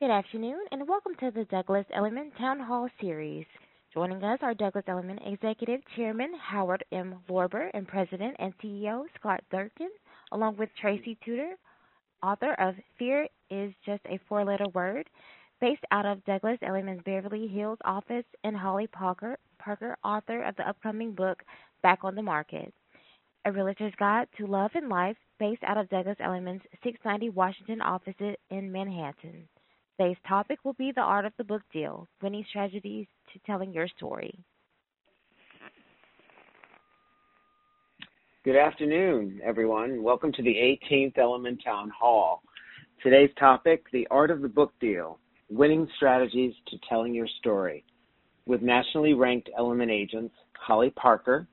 Good 0.00 0.10
afternoon, 0.10 0.58
and 0.72 0.88
welcome 0.88 1.14
to 1.20 1.30
the 1.30 1.44
Douglas 1.44 1.86
Elliman 1.94 2.32
Town 2.36 2.58
Hall 2.58 2.88
series. 3.00 3.46
Joining 3.94 4.24
us 4.24 4.40
are 4.42 4.52
Douglas 4.52 4.84
Elliman 4.88 5.20
Executive 5.24 5.80
Chairman 5.94 6.32
Howard 6.34 6.84
M. 6.90 7.20
Lorber 7.30 7.70
and 7.74 7.86
President 7.86 8.34
and 8.40 8.52
CEO 8.58 9.04
Scott 9.16 9.44
Durkin, 9.52 9.90
along 10.32 10.56
with 10.56 10.68
Tracy 10.80 11.16
Tudor, 11.24 11.54
author 12.24 12.54
of 12.54 12.74
Fear 12.98 13.28
is 13.50 13.72
Just 13.86 14.02
a 14.06 14.18
Four-Letter 14.28 14.66
Word, 14.74 15.08
based 15.60 15.84
out 15.92 16.06
of 16.06 16.24
Douglas 16.24 16.58
Elliman's 16.62 17.04
Beverly 17.04 17.46
Hills 17.46 17.78
office, 17.84 18.26
and 18.42 18.56
Holly 18.56 18.88
Parker, 18.88 19.38
Parker, 19.60 19.96
author 20.02 20.42
of 20.42 20.56
the 20.56 20.68
upcoming 20.68 21.12
book 21.12 21.40
Back 21.84 22.00
on 22.02 22.16
the 22.16 22.20
Market, 22.22 22.74
A 23.44 23.52
Realtor's 23.52 23.94
Guide 23.96 24.26
to 24.38 24.48
Love 24.48 24.72
and 24.74 24.88
Life, 24.88 25.16
based 25.38 25.62
out 25.62 25.78
of 25.78 25.88
Douglas 25.88 26.18
Elliman's 26.18 26.62
690 26.82 27.30
Washington 27.30 27.80
offices 27.80 28.34
in 28.50 28.72
Manhattan. 28.72 29.48
Today's 29.96 30.16
topic 30.26 30.58
will 30.64 30.72
be 30.72 30.90
the 30.90 31.02
art 31.02 31.24
of 31.24 31.32
the 31.38 31.44
book 31.44 31.62
deal, 31.72 32.08
winning 32.20 32.44
strategies 32.48 33.06
to 33.32 33.38
telling 33.46 33.72
your 33.72 33.86
story. 33.96 34.36
Good 38.44 38.56
afternoon, 38.56 39.40
everyone. 39.44 40.02
Welcome 40.02 40.32
to 40.32 40.42
the 40.42 40.78
18th 40.90 41.16
Elliman 41.16 41.58
Town 41.62 41.92
Hall. 41.96 42.42
Today's 43.04 43.30
topic, 43.38 43.84
the 43.92 44.08
art 44.10 44.32
of 44.32 44.42
the 44.42 44.48
book 44.48 44.72
deal, 44.80 45.20
winning 45.48 45.86
strategies 45.96 46.54
to 46.68 46.76
telling 46.88 47.14
your 47.14 47.28
story, 47.38 47.84
with 48.46 48.62
nationally 48.62 49.14
ranked 49.14 49.48
Elliman 49.56 49.90
agents 49.90 50.34
Holly 50.58 50.90
Parker 50.90 51.46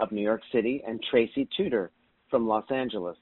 of 0.00 0.10
New 0.10 0.22
York 0.22 0.40
City 0.52 0.82
and 0.86 1.04
Tracy 1.10 1.46
Tudor 1.54 1.90
from 2.30 2.48
Los 2.48 2.64
Angeles. 2.70 3.18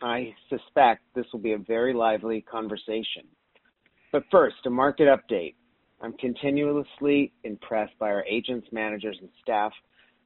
I 0.00 0.34
suspect 0.48 1.02
this 1.14 1.26
will 1.34 1.40
be 1.40 1.52
a 1.52 1.58
very 1.58 1.92
lively 1.92 2.40
conversation. 2.40 3.24
But 4.12 4.24
first, 4.30 4.56
a 4.64 4.70
market 4.70 5.08
update. 5.08 5.54
I'm 6.00 6.12
continuously 6.14 7.32
impressed 7.44 7.98
by 7.98 8.10
our 8.10 8.24
agents, 8.24 8.68
managers, 8.70 9.16
and 9.20 9.30
staff 9.42 9.72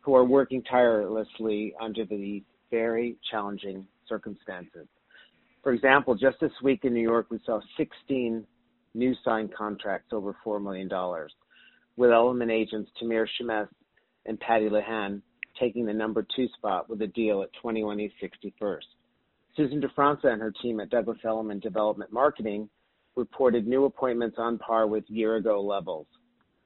who 0.00 0.14
are 0.14 0.24
working 0.24 0.62
tirelessly 0.62 1.74
under 1.80 2.04
these 2.04 2.42
very 2.70 3.16
challenging 3.30 3.86
circumstances. 4.08 4.86
For 5.62 5.72
example, 5.72 6.14
just 6.14 6.40
this 6.40 6.52
week 6.62 6.84
in 6.84 6.94
New 6.94 7.02
York, 7.02 7.26
we 7.30 7.38
saw 7.44 7.60
16 7.76 8.44
new 8.94 9.14
signed 9.24 9.54
contracts 9.54 10.12
over 10.12 10.34
$4 10.44 10.62
million, 10.62 10.88
with 11.96 12.10
Elliman 12.10 12.50
agents 12.50 12.90
Tamir 13.00 13.26
Shemesh 13.40 13.68
and 14.26 14.40
Patty 14.40 14.68
Lehan 14.68 15.22
taking 15.58 15.84
the 15.84 15.92
number 15.92 16.26
two 16.34 16.48
spot 16.56 16.88
with 16.88 17.02
a 17.02 17.06
deal 17.08 17.42
at 17.42 17.50
21 17.60 18.00
East 18.00 18.14
61st. 18.22 18.78
Susan 19.56 19.80
DeFranca 19.80 20.26
and 20.26 20.40
her 20.40 20.52
team 20.62 20.80
at 20.80 20.90
Douglas 20.90 21.18
Elliman 21.24 21.60
Development 21.60 22.10
Marketing 22.12 22.68
reported 23.20 23.66
new 23.66 23.84
appointments 23.84 24.36
on 24.38 24.58
par 24.58 24.86
with 24.86 25.04
year-ago 25.08 25.60
levels. 25.60 26.06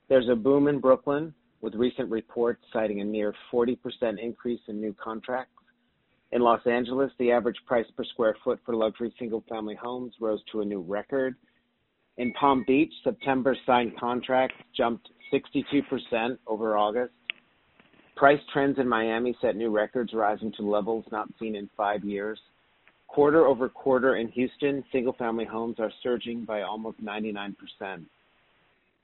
There's 0.09 0.29
a 0.31 0.37
boom 0.37 0.69
in 0.69 0.79
Brooklyn, 0.79 1.35
with 1.61 1.75
recent 1.75 2.09
reports 2.11 2.63
citing 2.73 3.01
a 3.01 3.05
near 3.05 3.35
40% 3.53 3.77
increase 4.23 4.61
in 4.69 4.81
new 4.81 4.95
contracts. 5.03 5.51
In 6.31 6.43
Los 6.43 6.65
Angeles, 6.67 7.11
the 7.19 7.33
average 7.33 7.57
price 7.67 7.87
per 7.97 8.05
square 8.05 8.37
foot 8.45 8.61
for 8.65 8.75
luxury 8.77 9.13
single-family 9.19 9.75
homes 9.75 10.15
rose 10.21 10.41
to 10.53 10.61
a 10.61 10.65
new 10.65 10.81
record. 10.81 11.35
In 12.19 12.33
Palm 12.35 12.65
Beach, 12.69 12.93
September 13.03 13.57
signed 13.67 13.99
contracts 13.99 14.57
jumped 14.77 15.09
62% 15.33 16.39
over 16.47 16.77
August. 16.77 17.13
Price 18.15 18.41
trends 18.53 18.79
in 18.79 18.89
Miami 18.89 19.37
set 19.41 19.57
new 19.57 19.71
records, 19.71 20.13
rising 20.13 20.53
to 20.53 20.63
levels 20.63 21.05
not 21.11 21.29
seen 21.41 21.57
in 21.57 21.69
five 21.77 22.05
years. 22.05 22.39
Quarter-over-quarter 23.15 24.17
in 24.17 24.27
Houston, 24.31 24.83
single-family 24.91 25.45
homes 25.45 25.77
are 25.79 25.93
surging 26.03 26.45
by 26.45 26.63
almost 26.63 27.01
99%. 27.01 27.55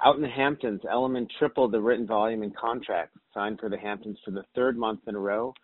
Out 0.04 0.16
in 0.16 0.22
the 0.22 0.28
Hamptons, 0.28 0.80
Elliman 0.90 1.28
tripled 1.38 1.70
the 1.70 1.80
written 1.80 2.08
volume 2.08 2.42
in 2.42 2.50
contracts 2.60 3.16
signed 3.32 3.60
for 3.60 3.68
the 3.68 3.78
Hamptons 3.78 4.18
for 4.24 4.32
the 4.32 4.42
third 4.56 4.76
month 4.76 4.98
in 5.06 5.14
a 5.14 5.18
row, 5.18 5.54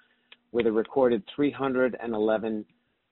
with 0.53 0.69
a 0.69 0.71
recorded 0.71 1.25
311 1.35 2.65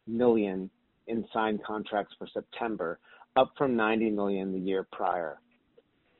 million 0.06 0.70
in 1.08 1.24
signed 1.32 1.64
contracts 1.64 2.14
for 2.16 2.28
September, 2.32 3.00
up 3.34 3.54
from 3.58 3.74
90 3.74 4.10
million 4.10 4.52
the 4.52 4.58
year 4.60 4.86
prior. 4.92 5.40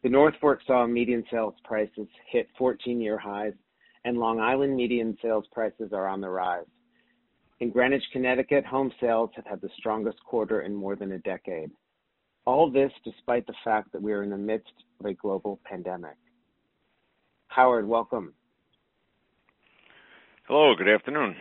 The 0.03 0.09
North 0.09 0.35
Fork 0.41 0.59
saw 0.67 0.89
median 0.89 1.23
sales 1.31 1.55
prices 1.63 2.09
hit 2.33 2.49
14-year 2.59 3.19
highs, 3.19 3.55
and 4.05 4.19
Long 4.19 4.41
Island 4.41 4.75
median 4.75 5.17
sales 5.23 5.45
prices 5.53 5.93
are 5.93 6.09
on 6.09 6.21
the 6.21 6.31
rise. 6.31 6.67
In 7.65 7.71
Greenwich, 7.71 8.05
Connecticut, 8.13 8.67
home 8.67 8.93
sales 9.01 9.31
have 9.37 9.47
had 9.47 9.63
the 9.63 9.71
strongest 9.79 10.23
quarter 10.23 10.61
in 10.61 10.75
more 10.75 10.97
than 10.97 11.13
a 11.13 11.19
decade. 11.21 11.71
All 12.45 12.71
this 12.71 12.93
despite 13.07 13.47
the 13.47 13.55
fact 13.65 13.91
that 13.93 14.03
we 14.03 14.13
are 14.13 14.23
in 14.23 14.29
the 14.29 14.37
midst 14.37 14.75
of 15.01 15.07
a 15.07 15.15
global 15.15 15.59
pandemic. 15.65 16.17
Howard, 17.49 17.89
welcome. 17.89 18.35
Hello, 20.47 20.75
good 20.77 20.91
afternoon. 20.91 21.35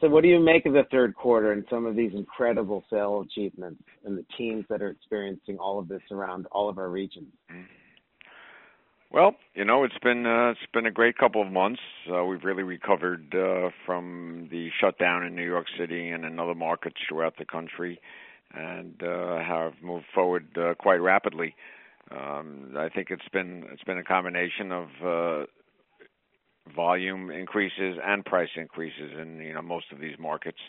So, 0.00 0.08
what 0.08 0.22
do 0.22 0.28
you 0.28 0.40
make 0.40 0.64
of 0.64 0.72
the 0.72 0.84
third 0.90 1.14
quarter 1.14 1.52
and 1.52 1.66
some 1.68 1.84
of 1.84 1.94
these 1.94 2.12
incredible 2.14 2.82
sales 2.88 3.26
achievements 3.26 3.82
and 4.06 4.16
the 4.16 4.24
teams 4.38 4.64
that 4.70 4.80
are 4.80 4.88
experiencing 4.88 5.58
all 5.58 5.78
of 5.78 5.88
this 5.88 6.00
around 6.10 6.46
all 6.52 6.70
of 6.70 6.78
our 6.78 6.88
regions? 6.88 7.34
Mm-hmm. 7.52 7.85
Well, 9.16 9.34
you 9.54 9.64
know, 9.64 9.82
it's 9.82 9.96
been 10.02 10.26
uh, 10.26 10.50
it's 10.50 10.70
been 10.74 10.84
a 10.84 10.90
great 10.90 11.16
couple 11.16 11.40
of 11.40 11.50
months. 11.50 11.80
Uh, 12.06 12.22
we've 12.26 12.44
really 12.44 12.64
recovered 12.64 13.34
uh, 13.34 13.70
from 13.86 14.46
the 14.50 14.68
shutdown 14.78 15.24
in 15.24 15.34
New 15.34 15.42
York 15.46 15.64
City 15.78 16.10
and 16.10 16.26
in 16.26 16.38
other 16.38 16.54
markets 16.54 16.96
throughout 17.08 17.32
the 17.38 17.46
country, 17.46 17.98
and 18.52 19.02
uh, 19.02 19.38
have 19.38 19.72
moved 19.80 20.04
forward 20.14 20.46
uh, 20.58 20.74
quite 20.74 21.00
rapidly. 21.00 21.54
Um, 22.10 22.74
I 22.76 22.90
think 22.90 23.08
it's 23.10 23.26
been 23.32 23.64
it's 23.72 23.84
been 23.84 23.96
a 23.96 24.04
combination 24.04 24.70
of 24.70 24.88
uh, 25.02 25.46
volume 26.76 27.30
increases 27.30 27.96
and 28.04 28.22
price 28.22 28.50
increases 28.54 29.12
in 29.18 29.38
you 29.38 29.54
know 29.54 29.62
most 29.62 29.86
of 29.92 29.98
these 29.98 30.18
markets, 30.18 30.60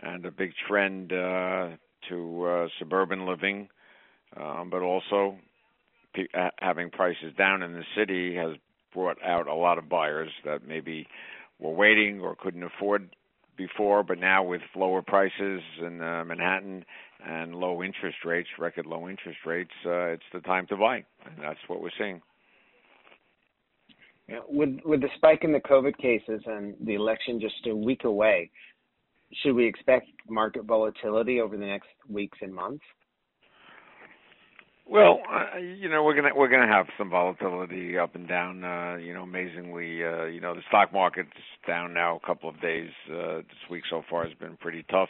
and 0.00 0.24
a 0.24 0.30
big 0.30 0.52
trend 0.68 1.12
uh, 1.12 1.70
to 2.08 2.46
uh, 2.46 2.68
suburban 2.78 3.26
living, 3.26 3.68
um, 4.36 4.70
but 4.70 4.82
also 4.82 5.38
having 6.58 6.90
prices 6.90 7.32
down 7.36 7.62
in 7.62 7.72
the 7.72 7.84
city 7.96 8.34
has 8.36 8.56
brought 8.92 9.22
out 9.22 9.46
a 9.46 9.54
lot 9.54 9.78
of 9.78 9.88
buyers 9.88 10.30
that 10.44 10.66
maybe 10.66 11.06
were 11.58 11.72
waiting 11.72 12.20
or 12.20 12.36
couldn't 12.36 12.62
afford 12.62 13.10
before, 13.56 14.02
but 14.02 14.18
now 14.18 14.42
with 14.42 14.62
lower 14.74 15.02
prices 15.02 15.60
in 15.80 16.00
uh, 16.02 16.24
Manhattan 16.24 16.84
and 17.26 17.54
low 17.54 17.82
interest 17.82 18.18
rates, 18.24 18.48
record 18.58 18.86
low 18.86 19.08
interest 19.08 19.38
rates, 19.46 19.70
uh, 19.86 20.06
it's 20.06 20.22
the 20.32 20.40
time 20.40 20.66
to 20.68 20.76
buy, 20.76 21.04
and 21.24 21.36
that's 21.40 21.58
what 21.68 21.80
we're 21.80 21.90
seeing. 21.98 22.20
Yeah, 24.28 24.40
with 24.48 24.78
with 24.84 25.02
the 25.02 25.08
spike 25.16 25.44
in 25.44 25.52
the 25.52 25.60
COVID 25.60 25.96
cases 25.98 26.40
and 26.46 26.74
the 26.80 26.94
election 26.94 27.40
just 27.40 27.66
a 27.66 27.74
week 27.74 28.04
away, 28.04 28.50
should 29.42 29.54
we 29.54 29.66
expect 29.66 30.08
market 30.28 30.64
volatility 30.64 31.40
over 31.40 31.56
the 31.56 31.66
next 31.66 31.88
weeks 32.08 32.38
and 32.40 32.54
months? 32.54 32.82
Well, 34.86 35.20
uh, 35.32 35.58
you 35.58 35.88
know, 35.88 36.04
we're 36.04 36.14
gonna 36.14 36.34
we're 36.36 36.48
gonna 36.48 36.70
have 36.70 36.86
some 36.98 37.08
volatility 37.08 37.98
up 37.98 38.14
and 38.14 38.28
down. 38.28 38.62
Uh, 38.64 38.96
you 38.96 39.14
know, 39.14 39.22
amazingly, 39.22 40.04
uh, 40.04 40.24
you 40.24 40.40
know, 40.40 40.54
the 40.54 40.60
stock 40.68 40.92
market's 40.92 41.30
down 41.66 41.94
now 41.94 42.20
a 42.22 42.26
couple 42.26 42.50
of 42.50 42.60
days. 42.60 42.90
Uh, 43.10 43.36
this 43.38 43.70
week 43.70 43.84
so 43.88 44.02
far 44.10 44.24
has 44.26 44.34
been 44.38 44.56
pretty 44.58 44.84
tough, 44.90 45.08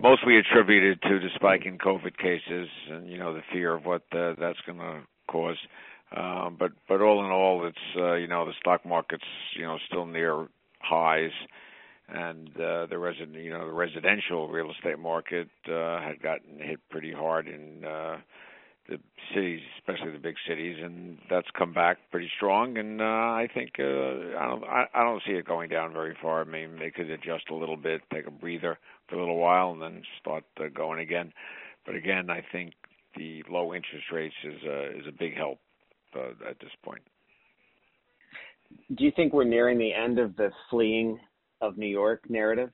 mostly 0.00 0.38
attributed 0.38 1.00
to 1.02 1.20
the 1.20 1.28
spike 1.34 1.66
in 1.66 1.76
COVID 1.76 2.16
cases 2.16 2.68
and 2.90 3.10
you 3.10 3.18
know 3.18 3.34
the 3.34 3.42
fear 3.52 3.74
of 3.74 3.84
what 3.84 4.02
uh, 4.12 4.34
that's 4.40 4.58
to 4.66 5.00
cause. 5.28 5.58
Um, 6.16 6.56
but 6.58 6.72
but 6.88 7.02
all 7.02 7.24
in 7.24 7.30
all, 7.30 7.66
it's 7.66 7.76
uh, 7.98 8.14
you 8.14 8.28
know 8.28 8.46
the 8.46 8.54
stock 8.60 8.86
market's 8.86 9.24
you 9.56 9.62
know 9.62 9.76
still 9.88 10.06
near 10.06 10.48
highs 10.80 11.32
and 12.12 12.48
uh, 12.60 12.86
the 12.86 12.98
resident, 12.98 13.34
you 13.36 13.50
know, 13.50 13.66
the 13.66 13.72
residential 13.72 14.48
real 14.48 14.70
estate 14.72 14.98
market 14.98 15.48
uh, 15.68 16.00
had 16.00 16.20
gotten 16.20 16.58
hit 16.58 16.80
pretty 16.90 17.12
hard 17.12 17.46
in 17.46 17.84
uh, 17.84 18.16
the 18.88 18.98
cities, 19.34 19.60
especially 19.78 20.12
the 20.12 20.18
big 20.18 20.34
cities, 20.48 20.76
and 20.82 21.18
that's 21.28 21.46
come 21.56 21.72
back 21.72 21.98
pretty 22.10 22.30
strong. 22.36 22.76
And 22.78 23.00
uh, 23.00 23.04
I 23.04 23.48
think 23.52 23.72
uh, 23.78 23.82
I 23.82 24.46
don't 24.48 24.64
I, 24.64 24.84
I 24.94 25.04
don't 25.04 25.22
see 25.26 25.32
it 25.32 25.46
going 25.46 25.68
down 25.68 25.92
very 25.92 26.16
far. 26.20 26.40
I 26.40 26.44
mean, 26.44 26.78
they 26.78 26.90
could 26.90 27.10
adjust 27.10 27.50
a 27.50 27.54
little 27.54 27.76
bit, 27.76 28.02
take 28.12 28.26
a 28.26 28.30
breather 28.30 28.78
for 29.08 29.16
a 29.16 29.18
little 29.18 29.38
while, 29.38 29.72
and 29.72 29.82
then 29.82 30.02
start 30.20 30.44
uh, 30.58 30.64
going 30.74 31.00
again. 31.00 31.32
But 31.86 31.94
again, 31.94 32.30
I 32.30 32.42
think 32.52 32.74
the 33.16 33.42
low 33.48 33.74
interest 33.74 34.06
rates 34.12 34.34
is 34.44 34.62
a 34.64 34.98
is 34.98 35.06
a 35.08 35.12
big 35.12 35.36
help 35.36 35.58
uh, 36.16 36.30
at 36.48 36.58
this 36.60 36.70
point. 36.84 37.02
Do 38.96 39.04
you 39.04 39.12
think 39.14 39.32
we're 39.32 39.44
nearing 39.44 39.78
the 39.78 39.92
end 39.92 40.18
of 40.18 40.36
the 40.36 40.50
fleeing 40.68 41.18
of 41.60 41.76
New 41.76 41.88
York 41.88 42.28
narrative? 42.28 42.70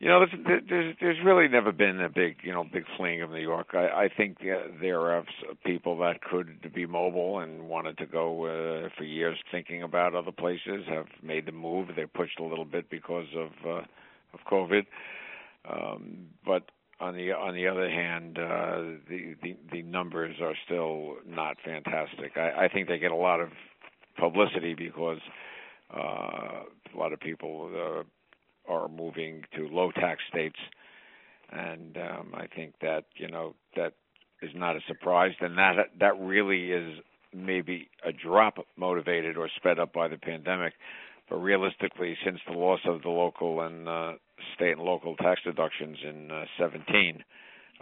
You 0.00 0.06
know, 0.06 0.24
there's, 0.46 0.94
there's 1.00 1.18
really 1.24 1.48
never 1.48 1.72
been 1.72 2.00
a 2.00 2.08
big 2.08 2.36
you 2.44 2.52
know 2.52 2.64
big 2.72 2.84
fleeing 2.96 3.20
of 3.20 3.30
New 3.30 3.40
York. 3.40 3.70
I, 3.72 4.04
I 4.04 4.08
think 4.16 4.38
there 4.80 5.00
are 5.00 5.24
people 5.66 5.98
that 5.98 6.22
could 6.22 6.72
be 6.72 6.86
mobile 6.86 7.40
and 7.40 7.68
wanted 7.68 7.98
to 7.98 8.06
go 8.06 8.44
uh, 8.44 8.90
for 8.96 9.02
years, 9.02 9.36
thinking 9.50 9.82
about 9.82 10.14
other 10.14 10.30
places, 10.30 10.84
have 10.88 11.06
made 11.20 11.46
the 11.46 11.52
move. 11.52 11.88
They 11.96 12.06
pushed 12.06 12.38
a 12.38 12.44
little 12.44 12.64
bit 12.64 12.88
because 12.90 13.26
of 13.36 13.50
uh, 13.66 13.80
of 14.34 14.40
COVID, 14.48 14.86
um, 15.68 16.28
but 16.46 16.70
on 17.00 17.16
the 17.16 17.32
on 17.32 17.56
the 17.56 17.66
other 17.66 17.90
hand, 17.90 18.38
uh, 18.38 19.00
the, 19.08 19.34
the 19.42 19.56
the 19.72 19.82
numbers 19.82 20.36
are 20.40 20.54
still 20.64 21.16
not 21.26 21.56
fantastic. 21.64 22.36
I, 22.36 22.66
I 22.66 22.68
think 22.68 22.86
they 22.86 22.98
get 22.98 23.10
a 23.10 23.16
lot 23.16 23.40
of 23.40 23.48
publicity 24.16 24.74
because 24.74 25.18
uh, 25.92 26.62
a 26.94 26.96
lot 26.96 27.12
of 27.12 27.18
people 27.18 27.70
uh, 27.74 28.02
are 28.68 28.88
moving 28.88 29.42
to 29.56 29.68
low 29.68 29.90
tax 29.92 30.20
states, 30.28 30.58
and 31.50 31.96
um, 31.96 32.34
I 32.34 32.46
think 32.46 32.74
that 32.80 33.04
you 33.16 33.28
know 33.28 33.54
that 33.76 33.94
is 34.42 34.50
not 34.54 34.76
a 34.76 34.80
surprise. 34.86 35.32
And 35.40 35.56
that 35.58 35.76
that 36.00 36.18
really 36.20 36.70
is 36.70 36.98
maybe 37.34 37.88
a 38.04 38.12
drop 38.12 38.58
motivated 38.76 39.36
or 39.36 39.48
sped 39.56 39.78
up 39.78 39.92
by 39.92 40.08
the 40.08 40.18
pandemic. 40.18 40.74
But 41.28 41.36
realistically, 41.36 42.16
since 42.24 42.38
the 42.46 42.56
loss 42.56 42.80
of 42.86 43.02
the 43.02 43.10
local 43.10 43.60
and 43.60 43.88
uh, 43.88 44.12
state 44.54 44.72
and 44.72 44.80
local 44.80 45.14
tax 45.16 45.40
deductions 45.44 45.98
in 46.02 46.30
uh, 46.30 46.44
17, 46.58 47.22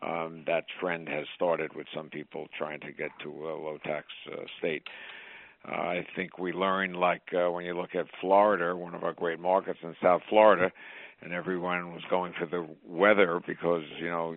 um, 0.02 0.42
that 0.46 0.64
trend 0.80 1.08
has 1.08 1.26
started 1.34 1.74
with 1.74 1.86
some 1.94 2.10
people 2.10 2.48
trying 2.58 2.80
to 2.80 2.92
get 2.92 3.10
to 3.22 3.28
a 3.28 3.54
low 3.54 3.78
tax 3.84 4.06
uh, 4.32 4.42
state. 4.58 4.82
Uh, 5.68 5.74
I 5.74 6.06
think 6.14 6.38
we 6.38 6.52
learned, 6.52 6.96
like 6.96 7.22
uh, 7.32 7.50
when 7.50 7.64
you 7.64 7.76
look 7.76 7.94
at 7.94 8.06
Florida, 8.20 8.76
one 8.76 8.94
of 8.94 9.02
our 9.02 9.12
great 9.12 9.40
markets 9.40 9.78
in 9.82 9.94
South 10.02 10.22
Florida, 10.28 10.70
and 11.22 11.32
everyone 11.32 11.92
was 11.92 12.02
going 12.08 12.32
for 12.38 12.46
the 12.46 12.66
weather 12.86 13.40
because 13.46 13.82
you 13.98 14.08
know 14.08 14.36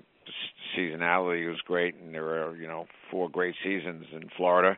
seasonality 0.77 1.47
was 1.47 1.59
great, 1.65 1.95
and 1.95 2.13
there 2.13 2.23
were 2.23 2.55
you 2.55 2.67
know 2.67 2.85
four 3.11 3.29
great 3.29 3.55
seasons 3.63 4.05
in 4.13 4.29
Florida. 4.37 4.77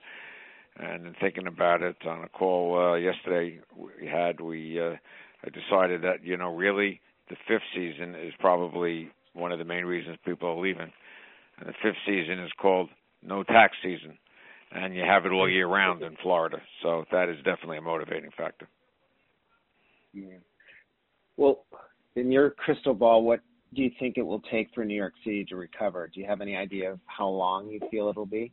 And 0.77 1.06
in 1.06 1.15
thinking 1.19 1.48
about 1.48 1.81
it 1.81 1.98
on 2.07 2.24
a 2.24 2.30
call 2.30 2.80
uh, 2.80 2.95
yesterday 2.95 3.59
we 3.75 4.07
had, 4.07 4.39
we 4.39 4.80
uh, 4.80 4.95
decided 5.50 6.01
that 6.04 6.24
you 6.24 6.38
know 6.38 6.56
really 6.56 7.01
the 7.30 7.36
fifth 7.47 7.63
season 7.75 8.15
is 8.15 8.33
probably 8.39 9.09
one 9.33 9.51
of 9.51 9.59
the 9.59 9.65
main 9.65 9.86
reasons 9.86 10.18
people 10.25 10.50
are 10.50 10.62
leaving. 10.62 10.92
And 11.59 11.69
the 11.69 11.74
fifth 11.81 11.97
season 12.06 12.39
is 12.39 12.51
called 12.59 12.89
no 13.21 13.44
tax 13.44 13.75
season, 13.83 14.18
and 14.71 14.95
you 14.95 15.03
have 15.03 15.25
it 15.25 15.31
all 15.31 15.50
year 15.50 15.68
round 15.68 16.03
in 16.03 16.15
Florida. 16.21 16.57
So 16.81 17.06
that 17.12 17.29
is 17.29 17.38
definitely 17.38 17.77
a 17.77 17.81
motivating 17.81 18.31
factor. 18.38 18.68
Yeah. 20.13 20.38
Well, 21.38 21.65
in 22.15 22.31
your 22.31 22.51
crystal 22.51 22.94
ball, 22.94 23.23
what 23.23 23.39
do 23.73 23.81
you 23.81 23.91
think 24.00 24.18
it 24.18 24.21
will 24.21 24.41
take 24.51 24.69
for 24.73 24.83
New 24.83 24.95
York 24.95 25.13
City 25.23 25.45
to 25.45 25.56
recover? 25.56 26.09
Do 26.13 26.19
you 26.19 26.27
have 26.27 26.41
any 26.41 26.56
idea 26.56 26.91
of 26.91 27.00
how 27.06 27.27
long 27.27 27.69
you 27.69 27.79
feel 27.89 28.09
it'll 28.09 28.25
be? 28.25 28.51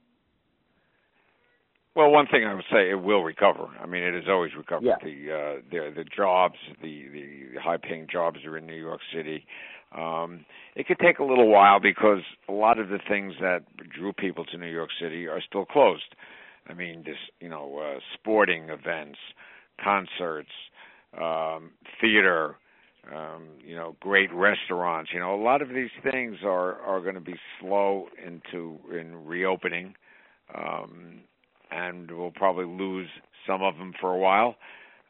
Well, 1.97 2.11
one 2.11 2.27
thing 2.31 2.45
I 2.45 2.55
would 2.55 2.65
say, 2.71 2.91
it 2.91 3.03
will 3.03 3.25
recover. 3.25 3.67
I 3.83 3.87
mean, 3.87 4.05
it 4.05 4.15
has 4.15 4.29
always 4.29 4.53
recovered. 4.57 4.85
Yeah. 4.85 4.95
The 5.03 5.33
uh, 5.33 5.61
the 5.69 5.93
the 5.97 6.05
jobs, 6.17 6.55
the 6.81 7.09
the 7.13 7.61
high 7.61 7.77
paying 7.77 8.07
jobs 8.11 8.39
are 8.47 8.57
in 8.57 8.67
New 8.67 8.77
York 8.77 9.01
City. 9.13 9.45
Um, 9.97 10.45
it 10.77 10.87
could 10.87 10.99
take 10.99 11.19
a 11.19 11.25
little 11.25 11.49
while 11.49 11.81
because 11.81 12.23
a 12.49 12.53
lot 12.53 12.79
of 12.79 12.89
the 12.89 12.99
things 13.09 13.35
that 13.41 13.63
drew 13.89 14.13
people 14.13 14.45
to 14.47 14.59
New 14.59 14.71
York 14.71 14.91
City 15.01 15.27
are 15.27 15.41
still 15.41 15.65
closed. 15.65 16.15
I 16.69 16.75
mean, 16.75 17.03
this 17.05 17.17
you 17.41 17.49
know, 17.49 17.79
uh, 17.79 18.01
sporting 18.15 18.69
events, 18.69 19.19
concerts, 19.83 20.51
um, 21.19 21.71
theater, 22.01 22.57
um, 23.15 23.49
you 23.65 23.75
know, 23.75 23.97
great 24.01 24.33
restaurants. 24.33 25.11
You 25.15 25.21
know, 25.21 25.35
a 25.35 25.43
lot 25.43 25.63
of 25.63 25.71
these 25.71 25.91
things 26.11 26.37
are 26.45 26.75
are 26.83 27.01
going 27.01 27.15
to 27.15 27.21
be 27.21 27.37
slow 27.61 28.09
into 28.25 28.79
in 28.93 29.25
reopening. 29.25 29.95
Um, 30.55 31.21
and 31.71 32.11
we'll 32.11 32.31
probably 32.31 32.65
lose 32.65 33.09
some 33.47 33.63
of 33.63 33.77
them 33.77 33.93
for 34.01 34.13
a 34.13 34.19
while. 34.19 34.57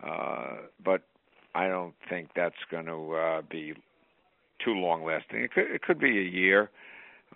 Uh, 0.05 0.57
but 0.85 1.03
I 1.55 1.69
don't 1.69 1.95
think 2.09 2.31
that's 2.37 2.55
going 2.71 2.87
to 2.87 3.13
uh, 3.15 3.43
be 3.49 3.75
too 4.65 4.75
long 4.75 5.05
lasting. 5.05 5.43
It 5.43 5.53
could 5.53 5.71
it 5.71 5.83
could 5.83 5.99
be 5.99 6.19
a 6.19 6.23
year. 6.23 6.71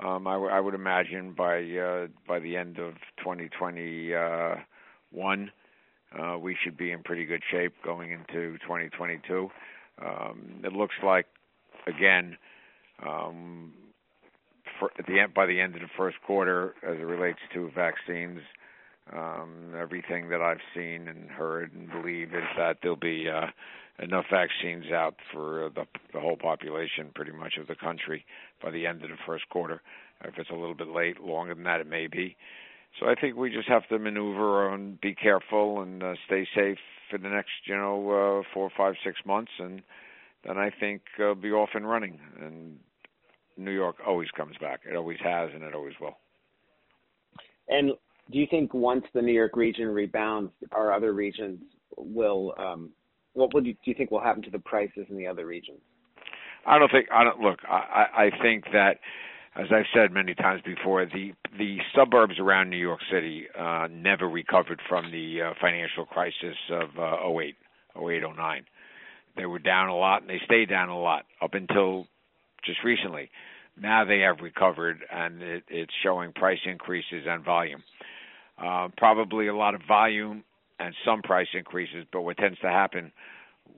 Um, 0.00 0.26
I, 0.26 0.32
w- 0.34 0.50
I 0.50 0.58
would 0.58 0.74
imagine 0.74 1.34
by 1.36 1.62
uh, 1.62 2.06
by 2.26 2.38
the 2.38 2.56
end 2.56 2.78
of 2.78 2.94
2021, 3.18 5.50
uh, 6.18 6.38
we 6.38 6.56
should 6.62 6.78
be 6.78 6.92
in 6.92 7.02
pretty 7.02 7.26
good 7.26 7.42
shape 7.50 7.74
going 7.84 8.10
into 8.10 8.56
2022. 8.58 9.50
Um, 10.04 10.60
it 10.64 10.72
looks 10.72 10.94
like 11.04 11.26
again 11.86 12.36
um, 13.06 13.72
for, 14.78 14.90
at 14.98 15.06
the 15.06 15.20
end 15.20 15.34
by 15.34 15.44
the 15.46 15.60
end 15.60 15.74
of 15.74 15.82
the 15.82 15.88
first 15.96 16.16
quarter, 16.26 16.74
as 16.86 16.96
it 16.98 17.04
relates 17.04 17.38
to 17.52 17.70
vaccines, 17.74 18.40
um, 19.12 19.74
everything 19.78 20.28
that 20.30 20.40
I've 20.40 20.60
seen 20.74 21.08
and 21.08 21.28
heard 21.30 21.72
and 21.74 21.90
believe 21.90 22.34
is 22.34 22.44
that 22.56 22.78
there'll 22.82 22.96
be 22.96 23.28
uh, 23.28 23.48
enough 23.98 24.24
vaccines 24.30 24.86
out 24.92 25.14
for 25.32 25.70
the, 25.74 25.84
the 26.12 26.20
whole 26.20 26.36
population, 26.36 27.10
pretty 27.14 27.32
much 27.32 27.54
of 27.60 27.66
the 27.66 27.74
country, 27.74 28.24
by 28.62 28.70
the 28.70 28.86
end 28.86 29.02
of 29.02 29.10
the 29.10 29.16
first 29.26 29.48
quarter. 29.50 29.82
If 30.24 30.38
it's 30.38 30.50
a 30.50 30.54
little 30.54 30.74
bit 30.74 30.88
late, 30.88 31.20
longer 31.20 31.54
than 31.54 31.64
that, 31.64 31.80
it 31.80 31.88
may 31.88 32.06
be. 32.06 32.36
So 33.00 33.06
I 33.06 33.14
think 33.14 33.36
we 33.36 33.50
just 33.50 33.68
have 33.68 33.88
to 33.88 33.98
maneuver 33.98 34.72
and 34.72 35.00
be 35.00 35.14
careful 35.14 35.82
and 35.82 36.02
uh, 36.02 36.14
stay 36.26 36.46
safe 36.54 36.78
for 37.10 37.18
the 37.18 37.28
next, 37.28 37.50
you 37.64 37.74
know, 37.74 38.40
uh, 38.40 38.48
four, 38.54 38.70
five, 38.76 38.94
six 39.04 39.18
months, 39.26 39.52
and 39.58 39.82
then 40.46 40.58
I 40.58 40.70
think 40.78 41.02
uh, 41.22 41.34
be 41.34 41.50
off 41.50 41.70
and 41.74 41.88
running. 41.88 42.18
And 42.40 42.78
New 43.56 43.70
York 43.70 43.96
always 44.06 44.30
comes 44.30 44.56
back. 44.60 44.80
It 44.88 44.96
always 44.96 45.18
has, 45.24 45.50
and 45.54 45.62
it 45.62 45.74
always 45.74 45.94
will. 46.00 46.16
And 47.68 47.92
do 48.30 48.38
you 48.38 48.46
think 48.50 48.74
once 48.74 49.04
the 49.14 49.22
New 49.22 49.32
York 49.32 49.56
region 49.56 49.88
rebounds, 49.88 50.52
our 50.72 50.92
other 50.92 51.12
regions 51.12 51.60
will? 51.96 52.54
Um, 52.58 52.90
what 53.34 53.54
would 53.54 53.66
you, 53.66 53.72
do 53.72 53.78
you 53.84 53.94
think 53.94 54.10
will 54.10 54.20
happen 54.20 54.42
to 54.42 54.50
the 54.50 54.58
prices 54.58 55.06
in 55.08 55.16
the 55.16 55.26
other 55.26 55.46
regions? 55.46 55.80
I 56.66 56.78
don't 56.78 56.90
think. 56.90 57.08
I 57.12 57.24
don't 57.24 57.40
look. 57.40 57.58
I, 57.68 58.06
I 58.16 58.42
think 58.42 58.64
that, 58.72 58.98
as 59.56 59.66
I've 59.72 59.86
said 59.92 60.12
many 60.12 60.34
times 60.34 60.62
before, 60.64 61.04
the 61.06 61.32
the 61.58 61.78
suburbs 61.94 62.38
around 62.38 62.70
New 62.70 62.76
York 62.76 63.00
City 63.10 63.46
uh, 63.58 63.88
never 63.90 64.28
recovered 64.28 64.80
from 64.88 65.10
the 65.10 65.42
uh, 65.42 65.54
financial 65.60 66.06
crisis 66.06 66.56
of 66.70 66.90
uh, 66.98 67.28
08, 67.28 67.56
08, 67.96 68.22
09. 68.36 68.64
They 69.36 69.46
were 69.46 69.58
down 69.58 69.88
a 69.88 69.96
lot, 69.96 70.22
and 70.22 70.30
they 70.30 70.40
stayed 70.44 70.68
down 70.68 70.88
a 70.88 70.98
lot 70.98 71.24
up 71.40 71.54
until 71.54 72.06
just 72.64 72.84
recently. 72.84 73.30
Now 73.80 74.04
they 74.04 74.20
have 74.20 74.40
recovered, 74.40 75.00
and 75.10 75.42
it, 75.42 75.64
it's 75.68 75.92
showing 76.02 76.32
price 76.32 76.60
increases 76.64 77.24
and 77.26 77.44
volume. 77.44 77.82
Uh, 78.62 78.88
probably 78.96 79.48
a 79.48 79.56
lot 79.56 79.74
of 79.74 79.80
volume 79.88 80.44
and 80.78 80.94
some 81.04 81.22
price 81.22 81.48
increases, 81.54 82.06
but 82.12 82.22
what 82.22 82.36
tends 82.36 82.58
to 82.60 82.68
happen 82.68 83.12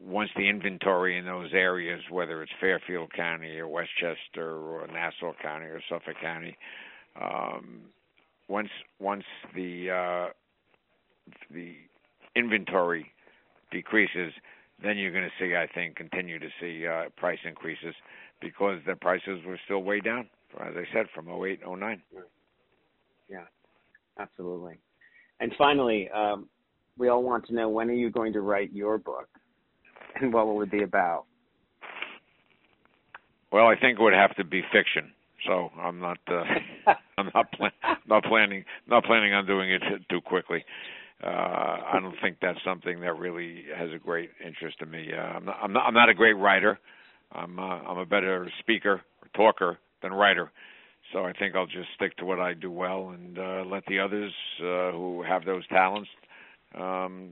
once 0.03 0.31
the 0.37 0.49
inventory 0.49 1.19
in 1.19 1.25
those 1.25 1.51
areas, 1.53 2.01
whether 2.11 2.43
it's 2.43 2.53
Fairfield 2.61 3.13
County 3.13 3.57
or 3.59 3.69
Westchester 3.69 4.57
or 4.57 4.87
Nassau 4.87 5.33
County 5.43 5.67
or 5.67 5.81
Suffolk 5.89 6.17
County, 6.21 6.57
um, 7.21 7.83
once 8.49 8.69
once 8.99 9.25
the 9.55 9.91
uh, 9.91 10.33
the 11.51 11.75
inventory 12.37 13.07
decreases, 13.71 14.33
then 14.83 14.99
you're 14.99 15.13
going 15.13 15.25
to 15.25 15.31
see, 15.39 15.55
I 15.57 15.67
think, 15.73 15.97
continue 15.97 16.39
to 16.39 16.49
see 16.61 16.87
uh, 16.87 17.09
price 17.17 17.39
increases 17.47 17.95
because 18.41 18.81
the 18.87 18.97
prices 18.97 19.41
were 19.47 19.59
still 19.65 19.83
way 19.83 20.01
down, 20.01 20.29
as 20.61 20.75
I 20.77 20.85
said, 20.93 21.07
from 21.15 21.29
08, 21.29 21.61
09. 21.67 22.03
Yeah, 23.31 23.39
absolutely. 24.19 24.79
And 25.41 25.53
finally, 25.57 26.09
um, 26.11 26.49
we 26.99 27.09
all 27.09 27.23
want 27.23 27.47
to 27.47 27.55
know 27.55 27.69
when 27.69 27.89
are 27.91 27.95
you 27.95 28.11
going 28.11 28.33
to 28.33 28.41
write 28.41 28.73
your 28.73 28.99
book, 28.99 29.29
and 30.21 30.33
what 30.33 30.47
will 30.47 30.63
it 30.63 30.71
be 30.71 30.83
about? 30.83 31.25
Well, 33.53 33.67
I 33.67 33.77
think 33.77 33.99
it 33.99 34.03
would 34.03 34.15
have 34.15 34.35
to 34.37 34.45
be 34.45 34.63
fiction. 34.73 35.13
So 35.47 35.71
I'm 35.79 36.01
not 36.01 36.19
uh, 36.29 36.45
I'm 37.19 37.31
not 37.35 37.53
plan- 37.53 37.97
not 38.07 38.25
planning 38.25 38.65
not 38.87 39.05
planning 39.05 39.33
on 39.33 39.47
doing 39.47 39.71
it 39.71 39.83
too 40.09 40.21
quickly. 40.21 40.65
Uh, 41.23 41.29
I 41.29 41.99
don't 42.03 42.17
think 42.21 42.39
that's 42.43 42.59
something 42.65 43.01
that 43.01 43.17
really 43.19 43.65
has 43.77 43.91
a 43.95 43.99
great 43.99 44.31
interest 44.45 44.79
in 44.81 44.91
me. 44.91 45.11
Uh, 45.13 45.21
I'm, 45.21 45.45
not, 45.45 45.57
I'm 45.63 45.73
not 45.73 45.83
I'm 45.87 45.95
not 45.95 46.09
a 46.09 46.15
great 46.15 46.35
writer. 46.35 46.79
I'm 47.33 47.59
uh, 47.59 47.63
I'm 47.63 47.99
a 47.99 48.07
better 48.07 48.49
speaker 48.61 49.01
or 49.23 49.29
talker 49.35 49.79
than 50.03 50.13
writer. 50.13 50.51
So 51.13 51.25
I 51.25 51.33
think 51.33 51.55
I'll 51.55 51.67
just 51.67 51.89
stick 51.95 52.17
to 52.17 52.25
what 52.25 52.41
I 52.41 52.55
do 52.55 52.71
well 52.71 53.11
and 53.11 53.39
uh, 53.39 53.65
let 53.67 53.85
the 53.87 53.99
others 54.01 54.33
uh, 54.61 54.93
who 54.93 55.23
have 55.27 55.45
those 55.45 55.67
talents 55.69 56.09
um, 56.79 57.31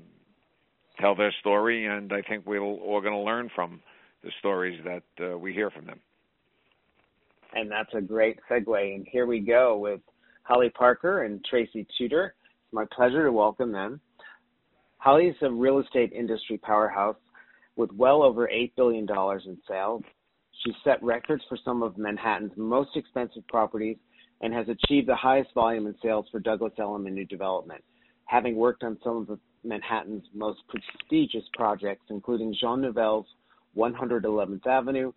tell 1.00 1.14
their 1.14 1.32
story. 1.40 1.86
And 1.86 2.12
I 2.12 2.22
think 2.22 2.46
we're 2.46 2.60
all 2.60 3.00
going 3.00 3.12
to 3.12 3.18
learn 3.18 3.50
from 3.54 3.80
the 4.22 4.30
stories 4.38 4.80
that 4.84 5.32
uh, 5.32 5.38
we 5.38 5.52
hear 5.52 5.70
from 5.70 5.86
them. 5.86 6.00
And 7.54 7.70
that's 7.70 7.92
a 7.94 8.00
great 8.00 8.38
segue. 8.50 8.94
And 8.94 9.06
here 9.10 9.26
we 9.26 9.40
go 9.40 9.76
with 9.76 10.00
Holly 10.44 10.70
Parker 10.70 11.24
and 11.24 11.44
Tracy 11.44 11.86
Tudor. 11.98 12.34
It's 12.64 12.72
my 12.72 12.84
pleasure 12.94 13.24
to 13.24 13.32
welcome 13.32 13.72
them. 13.72 14.00
Holly 14.98 15.26
is 15.26 15.36
a 15.42 15.50
real 15.50 15.80
estate 15.80 16.12
industry 16.12 16.58
powerhouse 16.58 17.16
with 17.76 17.90
well 17.92 18.22
over 18.22 18.46
$8 18.46 18.72
billion 18.76 19.06
in 19.44 19.58
sales. 19.68 20.02
She's 20.64 20.74
set 20.84 21.02
records 21.02 21.42
for 21.48 21.58
some 21.64 21.82
of 21.82 21.98
Manhattan's 21.98 22.52
most 22.56 22.90
expensive 22.96 23.46
properties 23.48 23.96
and 24.40 24.52
has 24.52 24.66
achieved 24.68 25.08
the 25.08 25.16
highest 25.16 25.52
volume 25.54 25.86
in 25.86 25.94
sales 26.02 26.26
for 26.30 26.40
Douglas 26.40 26.72
Elliman 26.78 27.14
New 27.14 27.24
Development, 27.24 27.82
having 28.32 28.56
worked 28.56 28.82
on 28.82 28.96
some 29.04 29.26
of 29.28 29.38
Manhattan's 29.62 30.24
most 30.32 30.60
prestigious 30.66 31.44
projects, 31.52 32.06
including 32.08 32.56
Jean 32.58 32.80
Nouvel's 32.80 33.26
111th 33.76 34.66
Avenue, 34.66 35.12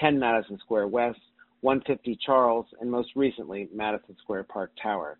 10 0.00 0.20
Madison 0.20 0.56
Square 0.60 0.86
West, 0.86 1.18
150 1.62 2.16
Charles, 2.24 2.66
and 2.80 2.88
most 2.88 3.08
recently, 3.16 3.68
Madison 3.74 4.16
Square 4.22 4.44
Park 4.44 4.70
Tower, 4.80 5.18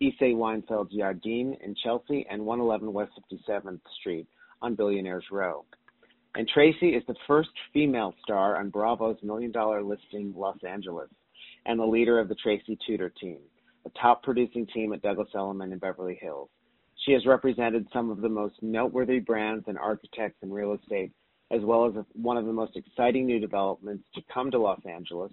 Isay 0.00 0.34
Weinfeld 0.34 0.90
Jardim 0.90 1.60
in 1.62 1.74
Chelsea, 1.84 2.24
and 2.30 2.44
111 2.44 2.90
West 2.90 3.12
57th 3.30 3.80
Street 4.00 4.26
on 4.62 4.74
Billionaires 4.74 5.26
Row. 5.30 5.66
And 6.36 6.48
Tracy 6.48 6.94
is 6.94 7.02
the 7.06 7.14
first 7.26 7.50
female 7.74 8.14
star 8.22 8.58
on 8.58 8.70
Bravo's 8.70 9.22
Million 9.22 9.52
Dollar 9.52 9.82
Listing 9.82 10.32
Los 10.34 10.56
Angeles 10.66 11.10
and 11.66 11.78
the 11.78 11.84
leader 11.84 12.18
of 12.18 12.30
the 12.30 12.34
Tracy 12.36 12.78
Tudor 12.86 13.12
team, 13.20 13.40
a 13.84 13.90
top 14.00 14.22
producing 14.22 14.66
team 14.68 14.94
at 14.94 15.02
Douglas 15.02 15.28
Elliman 15.34 15.72
in 15.72 15.78
Beverly 15.78 16.18
Hills. 16.22 16.48
She 17.08 17.14
has 17.14 17.24
represented 17.24 17.88
some 17.90 18.10
of 18.10 18.20
the 18.20 18.28
most 18.28 18.56
noteworthy 18.60 19.18
brands 19.18 19.64
and 19.66 19.78
architects 19.78 20.36
in 20.42 20.52
real 20.52 20.74
estate, 20.74 21.10
as 21.50 21.62
well 21.62 21.86
as 21.86 21.94
one 22.12 22.36
of 22.36 22.44
the 22.44 22.52
most 22.52 22.76
exciting 22.76 23.24
new 23.24 23.40
developments 23.40 24.04
to 24.14 24.20
come 24.30 24.50
to 24.50 24.58
Los 24.58 24.80
Angeles, 24.84 25.32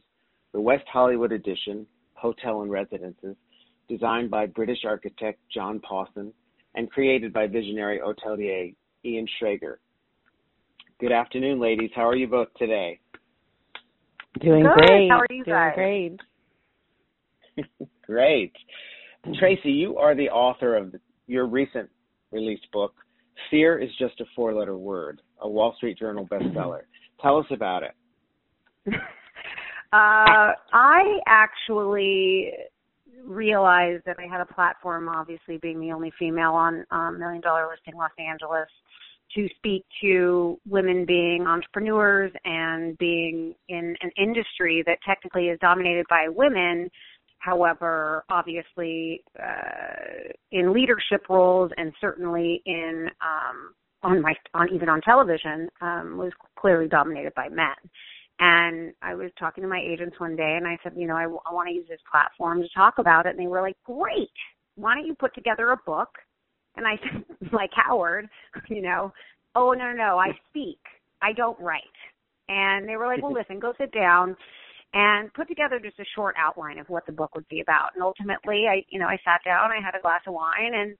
the 0.53 0.61
West 0.61 0.85
Hollywood 0.87 1.33
Edition 1.33 1.85
Hotel 2.13 2.61
and 2.61 2.71
Residences, 2.71 3.35
designed 3.89 4.31
by 4.31 4.45
British 4.45 4.85
architect 4.85 5.41
John 5.53 5.81
Pawson 5.81 6.31
and 6.75 6.89
created 6.89 7.33
by 7.33 7.45
visionary 7.45 7.99
hotelier 7.99 8.73
Ian 9.03 9.27
Schrager. 9.37 9.75
Good 11.01 11.11
afternoon, 11.11 11.59
ladies. 11.59 11.91
How 11.93 12.07
are 12.07 12.15
you 12.15 12.27
both 12.27 12.53
today? 12.57 13.01
Doing 14.39 14.63
Good. 14.63 14.75
great. 14.75 15.11
How 15.11 15.19
are 15.19 15.27
you 15.29 15.43
Doing 15.43 15.57
guys? 15.57 15.73
great. 15.75 16.19
Great. 18.05 18.53
Tracy, 19.39 19.71
you 19.71 19.97
are 19.97 20.13
the 20.13 20.29
author 20.29 20.75
of 20.75 20.93
your 21.27 21.47
recent 21.47 21.89
released 22.31 22.67
book, 22.71 22.93
Fear 23.49 23.79
is 23.79 23.89
Just 23.99 24.19
a 24.21 24.25
Four 24.35 24.53
Letter 24.53 24.77
Word, 24.77 25.21
a 25.41 25.49
Wall 25.49 25.73
Street 25.77 25.97
Journal 25.97 26.27
bestseller. 26.27 26.81
Tell 27.21 27.37
us 27.37 27.45
about 27.51 27.83
it. 27.83 27.93
Uh, 29.93 30.51
I 30.73 31.19
actually 31.25 32.51
realized 33.23 34.03
that 34.05 34.17
I 34.19 34.27
had 34.29 34.41
a 34.41 34.53
platform, 34.53 35.07
obviously 35.07 35.57
being 35.57 35.79
the 35.79 35.91
only 35.93 36.11
female 36.19 36.51
on 36.51 36.85
um, 36.91 37.17
Million 37.17 37.41
Dollar 37.41 37.67
Listing 37.69 37.97
Los 37.97 38.11
Angeles, 38.19 38.67
to 39.35 39.47
speak 39.55 39.85
to 40.01 40.59
women 40.67 41.05
being 41.05 41.45
entrepreneurs 41.47 42.31
and 42.43 42.97
being 42.97 43.55
in 43.69 43.95
an 44.01 44.11
industry 44.17 44.83
that 44.85 44.97
technically 45.07 45.45
is 45.45 45.59
dominated 45.61 46.05
by 46.09 46.27
women. 46.27 46.89
However, 47.39 48.23
obviously, 48.29 49.23
uh, 49.39 50.31
in 50.51 50.73
leadership 50.73 51.27
roles 51.29 51.71
and 51.77 51.93
certainly 52.01 52.61
in 52.65 53.07
um, 53.21 53.73
on 54.03 54.21
my 54.21 54.33
on 54.53 54.69
even 54.73 54.89
on 54.89 55.01
television 55.01 55.69
um, 55.81 56.17
was 56.17 56.31
clearly 56.57 56.87
dominated 56.87 57.33
by 57.35 57.49
men. 57.49 57.75
And 58.39 58.93
I 59.01 59.15
was 59.15 59.31
talking 59.39 59.61
to 59.61 59.67
my 59.67 59.79
agents 59.79 60.19
one 60.19 60.35
day, 60.35 60.55
and 60.57 60.67
I 60.67 60.77
said, 60.83 60.93
you 60.97 61.07
know, 61.07 61.15
I, 61.15 61.23
I 61.23 61.53
want 61.53 61.69
to 61.69 61.73
use 61.73 61.85
this 61.87 62.01
platform 62.11 62.61
to 62.61 62.67
talk 62.75 62.95
about 62.97 63.25
it. 63.25 63.29
And 63.29 63.39
they 63.39 63.47
were 63.47 63.61
like, 63.61 63.77
great. 63.85 64.29
Why 64.75 64.93
don't 64.93 65.05
you 65.05 65.15
put 65.15 65.33
together 65.33 65.71
a 65.71 65.77
book? 65.85 66.09
And 66.75 66.85
I 66.85 66.97
said, 66.97 67.23
like 67.53 67.69
Howard, 67.73 68.27
you 68.69 68.81
know, 68.81 69.13
oh 69.55 69.73
no, 69.73 69.91
no, 69.91 69.93
no, 69.93 70.17
I 70.17 70.31
speak, 70.49 70.79
I 71.21 71.31
don't 71.31 71.59
write. 71.59 71.81
And 72.49 72.87
they 72.87 72.97
were 72.97 73.07
like, 73.07 73.23
well, 73.23 73.33
listen, 73.39 73.59
go 73.59 73.73
sit 73.79 73.91
down 73.93 74.35
and 74.95 75.31
put 75.33 75.47
together 75.49 75.77
just 75.77 75.99
a 75.99 76.05
short 76.15 76.35
outline 76.39 76.79
of 76.79 76.89
what 76.89 77.05
the 77.05 77.11
book 77.11 77.35
would 77.35 77.47
be 77.49 77.59
about. 77.59 77.89
And 77.93 78.01
ultimately, 78.01 78.63
I, 78.67 78.83
you 78.89 78.97
know, 78.97 79.07
I 79.07 79.19
sat 79.25 79.41
down, 79.43 79.69
I 79.71 79.83
had 79.83 79.93
a 79.93 80.01
glass 80.01 80.21
of 80.25 80.33
wine, 80.33 80.73
and 80.73 80.95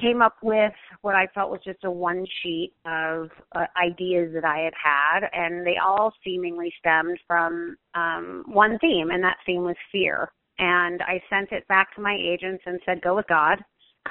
came 0.00 0.22
up 0.22 0.36
with 0.42 0.72
what 1.02 1.14
I 1.14 1.26
felt 1.34 1.50
was 1.50 1.60
just 1.64 1.84
a 1.84 1.90
one 1.90 2.26
sheet 2.42 2.72
of 2.86 3.28
uh, 3.54 3.66
ideas 3.82 4.32
that 4.34 4.44
I 4.44 4.58
had 4.60 4.72
had, 4.74 5.28
and 5.32 5.66
they 5.66 5.76
all 5.82 6.12
seemingly 6.24 6.72
stemmed 6.78 7.18
from 7.26 7.76
um, 7.94 8.44
one 8.46 8.78
theme, 8.80 9.10
and 9.10 9.22
that 9.22 9.36
theme 9.44 9.64
was 9.64 9.76
fear. 9.92 10.30
And 10.58 11.02
I 11.02 11.20
sent 11.28 11.52
it 11.52 11.68
back 11.68 11.94
to 11.94 12.00
my 12.00 12.16
agents 12.18 12.62
and 12.66 12.80
said, 12.86 13.02
"Go 13.02 13.16
with 13.16 13.26
God." 13.28 13.62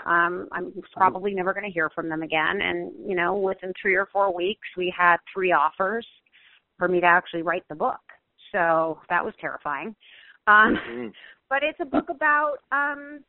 Um, 0.05 0.49
I'm 0.51 0.73
probably 0.93 1.33
never 1.33 1.53
going 1.53 1.65
to 1.65 1.71
hear 1.71 1.89
from 1.89 2.09
them 2.09 2.21
again. 2.21 2.61
And 2.61 2.91
you 3.07 3.15
know, 3.15 3.35
within 3.35 3.73
three 3.81 3.95
or 3.95 4.07
four 4.11 4.35
weeks, 4.35 4.67
we 4.77 4.93
had 4.95 5.17
three 5.33 5.51
offers 5.51 6.05
for 6.77 6.87
me 6.87 6.99
to 6.99 7.07
actually 7.07 7.41
write 7.41 7.63
the 7.69 7.75
book. 7.75 7.99
So 8.55 8.99
that 9.09 9.23
was 9.23 9.33
terrifying. 9.39 9.95
Um, 10.47 10.77
Mm. 10.89 11.11
but 11.49 11.59
it's 11.61 11.79
a 11.81 11.85
book 11.85 12.09
about 12.09 12.57
um 12.71 13.19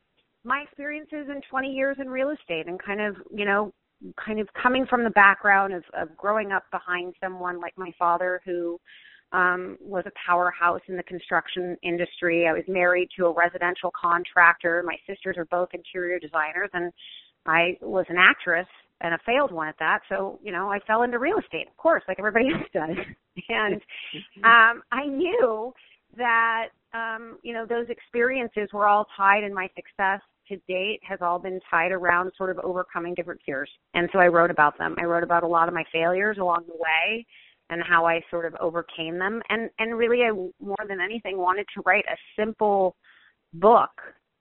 my 0.45 0.61
experiences 0.61 1.27
in 1.29 1.41
20 1.51 1.69
years 1.69 1.97
in 2.01 2.09
real 2.09 2.31
estate 2.31 2.69
and 2.69 2.81
kind 2.81 3.01
of, 3.01 3.17
you 3.35 3.45
know, 3.45 3.73
kind 4.25 4.39
of 4.39 4.47
coming 4.63 4.87
from 4.87 5.03
the 5.03 5.11
background 5.11 5.75
of, 5.75 5.83
of 5.95 6.17
growing 6.17 6.53
up 6.53 6.63
behind 6.71 7.15
someone 7.21 7.61
like 7.61 7.73
my 7.77 7.91
father 7.99 8.41
who 8.45 8.79
um 9.33 9.77
was 9.81 10.05
a 10.07 10.13
powerhouse 10.25 10.83
in 10.89 10.97
the 10.97 11.03
construction 11.03 11.77
industry. 11.83 12.47
I 12.47 12.53
was 12.53 12.63
married 12.69 13.09
to 13.17 13.27
a 13.27 13.33
residential 13.33 13.91
contractor. 14.01 14.85
My 14.87 14.97
sisters 15.09 15.37
are 15.37 15.47
both 15.47 15.71
interior 15.75 16.21
designers 16.21 16.71
and 16.73 16.93
I 17.45 17.77
was 17.81 18.07
an 18.09 18.17
actress 18.19 18.69
and 19.01 19.15
a 19.15 19.19
failed 19.27 19.53
one 19.53 19.69
at 19.69 19.79
that. 19.79 20.01
So, 20.09 20.39
you 20.43 20.53
know, 20.53 20.71
I 20.71 20.79
fell 20.87 21.03
into 21.03 21.19
real 21.19 21.39
estate, 21.39 21.69
of 21.69 21.77
course, 21.77 22.03
like 22.09 22.19
everybody 22.19 22.47
else 22.55 22.69
does. 22.73 22.97
and 23.49 23.81
um 24.45 24.83
I 24.93 25.07
knew 25.07 25.73
that 26.17 26.69
um, 26.97 27.39
you 27.43 27.53
know, 27.53 27.67
those 27.67 27.87
experiences 27.89 28.69
were 28.73 28.87
all 28.87 29.07
tied 29.17 29.45
and 29.45 29.55
my 29.55 29.69
success 29.75 30.21
to 30.49 30.57
date 30.69 31.01
has 31.07 31.19
all 31.21 31.39
been 31.39 31.61
tied 31.71 31.93
around 31.93 32.31
sort 32.37 32.51
of 32.51 32.59
overcoming 32.61 33.15
different 33.15 33.41
fears. 33.45 33.69
And 33.95 34.09
so 34.13 34.19
I 34.19 34.29
wrote 34.29 34.51
about 34.51 34.79
them. 34.79 34.95
I 34.99 35.05
wrote 35.05 35.25
about 35.25 35.43
a 35.43 35.49
lot 35.49 35.69
of 35.69 35.75
my 35.75 35.85
failures 35.93 36.39
along 36.41 36.65
the 36.69 36.75
way 36.75 37.27
and 37.69 37.83
how 37.83 38.07
I 38.07 38.21
sort 38.31 38.47
of 38.47 38.55
overcame 38.61 39.19
them. 39.19 39.43
And 39.51 39.71
and 39.79 39.99
really 39.99 40.23
I 40.23 40.31
more 40.31 40.77
than 40.89 41.01
anything 41.01 41.37
wanted 41.37 41.67
to 41.75 41.83
write 41.85 42.05
a 42.07 42.41
simple 42.41 42.97
book 43.55 43.91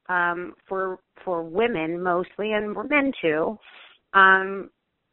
um 0.09 0.53
for 0.67 0.99
for 1.23 1.41
women 1.41 2.01
mostly 2.01 2.53
and 2.53 2.73
for 2.73 2.83
men 2.83 3.11
too. 3.21 3.57
Um 4.15 4.71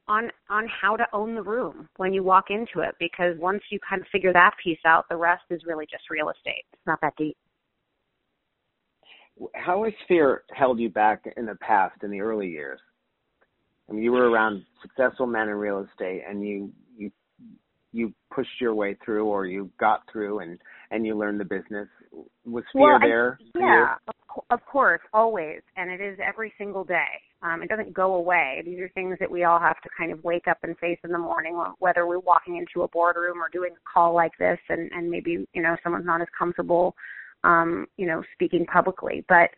on 0.09 0.30
on 0.50 0.66
how 0.68 0.97
to 0.97 1.06
own 1.12 1.35
the 1.35 1.42
room 1.42 1.88
when 1.97 2.12
you 2.12 2.23
walk 2.23 2.47
into 2.50 2.80
it 2.80 2.94
because 2.99 3.37
once 3.38 3.62
you 3.71 3.78
kind 3.88 4.00
of 4.00 4.09
figure 4.09 4.32
that 4.32 4.52
piece 4.62 4.78
out 4.85 5.04
the 5.09 5.16
rest 5.16 5.44
is 5.50 5.62
really 5.66 5.87
just 5.90 6.02
real 6.11 6.28
estate 6.28 6.64
it's 6.73 6.87
not 6.87 7.00
that 7.00 7.14
deep 7.16 7.37
How 9.54 9.85
has 9.85 9.92
fear 10.09 10.42
held 10.52 10.80
you 10.80 10.90
back 10.90 11.25
in 11.37 11.47
the 11.47 11.54
past, 11.56 12.02
in 12.02 12.11
the 12.11 12.21
early 12.21 12.49
years? 12.49 12.80
I 13.88 13.92
mean, 13.92 14.02
you 14.02 14.12
were 14.12 14.30
around 14.30 14.64
successful 14.80 15.26
men 15.26 15.49
in 15.49 15.54
real 15.54 15.87
estate, 15.90 16.23
and 16.28 16.47
you 16.47 16.73
you 16.97 17.11
you 17.92 18.12
pushed 18.35 18.61
your 18.61 18.75
way 18.75 18.97
through, 19.04 19.26
or 19.26 19.47
you 19.47 19.71
got 19.78 20.02
through, 20.11 20.40
and 20.40 20.59
and 20.90 21.04
you 21.06 21.16
learned 21.16 21.40
the 21.40 21.44
business. 21.44 21.88
Was 22.44 22.64
fear 22.73 22.82
well, 22.82 23.00
there? 23.00 23.38
yeah 23.59 23.94
of, 24.50 24.64
course 24.66 25.00
always 25.12 25.60
and 25.76 25.90
it 25.90 26.00
is 26.00 26.18
every 26.24 26.52
single 26.58 26.84
day. 26.84 27.20
Um 27.42 27.62
it 27.62 27.68
doesn't 27.68 27.92
go 27.92 28.14
away. 28.14 28.62
These 28.64 28.80
are 28.80 28.88
things 28.90 29.16
that 29.20 29.30
we 29.30 29.44
all 29.44 29.58
have 29.58 29.80
to 29.82 29.88
kind 29.96 30.12
of 30.12 30.22
wake 30.24 30.48
up 30.48 30.58
and 30.62 30.76
face 30.78 30.98
in 31.04 31.12
the 31.12 31.18
morning 31.18 31.62
whether 31.78 32.06
we're 32.06 32.18
walking 32.18 32.56
into 32.56 32.82
a 32.82 32.88
boardroom 32.88 33.38
or 33.42 33.48
doing 33.50 33.72
a 33.72 33.90
call 33.92 34.14
like 34.14 34.32
this 34.38 34.58
and 34.68 34.90
and 34.92 35.10
maybe 35.10 35.46
you 35.52 35.62
know 35.62 35.76
someone's 35.82 36.06
not 36.06 36.20
as 36.20 36.28
comfortable 36.38 36.94
um 37.44 37.86
you 37.96 38.06
know 38.06 38.22
speaking 38.34 38.64
publicly. 38.66 39.24
But 39.28 39.50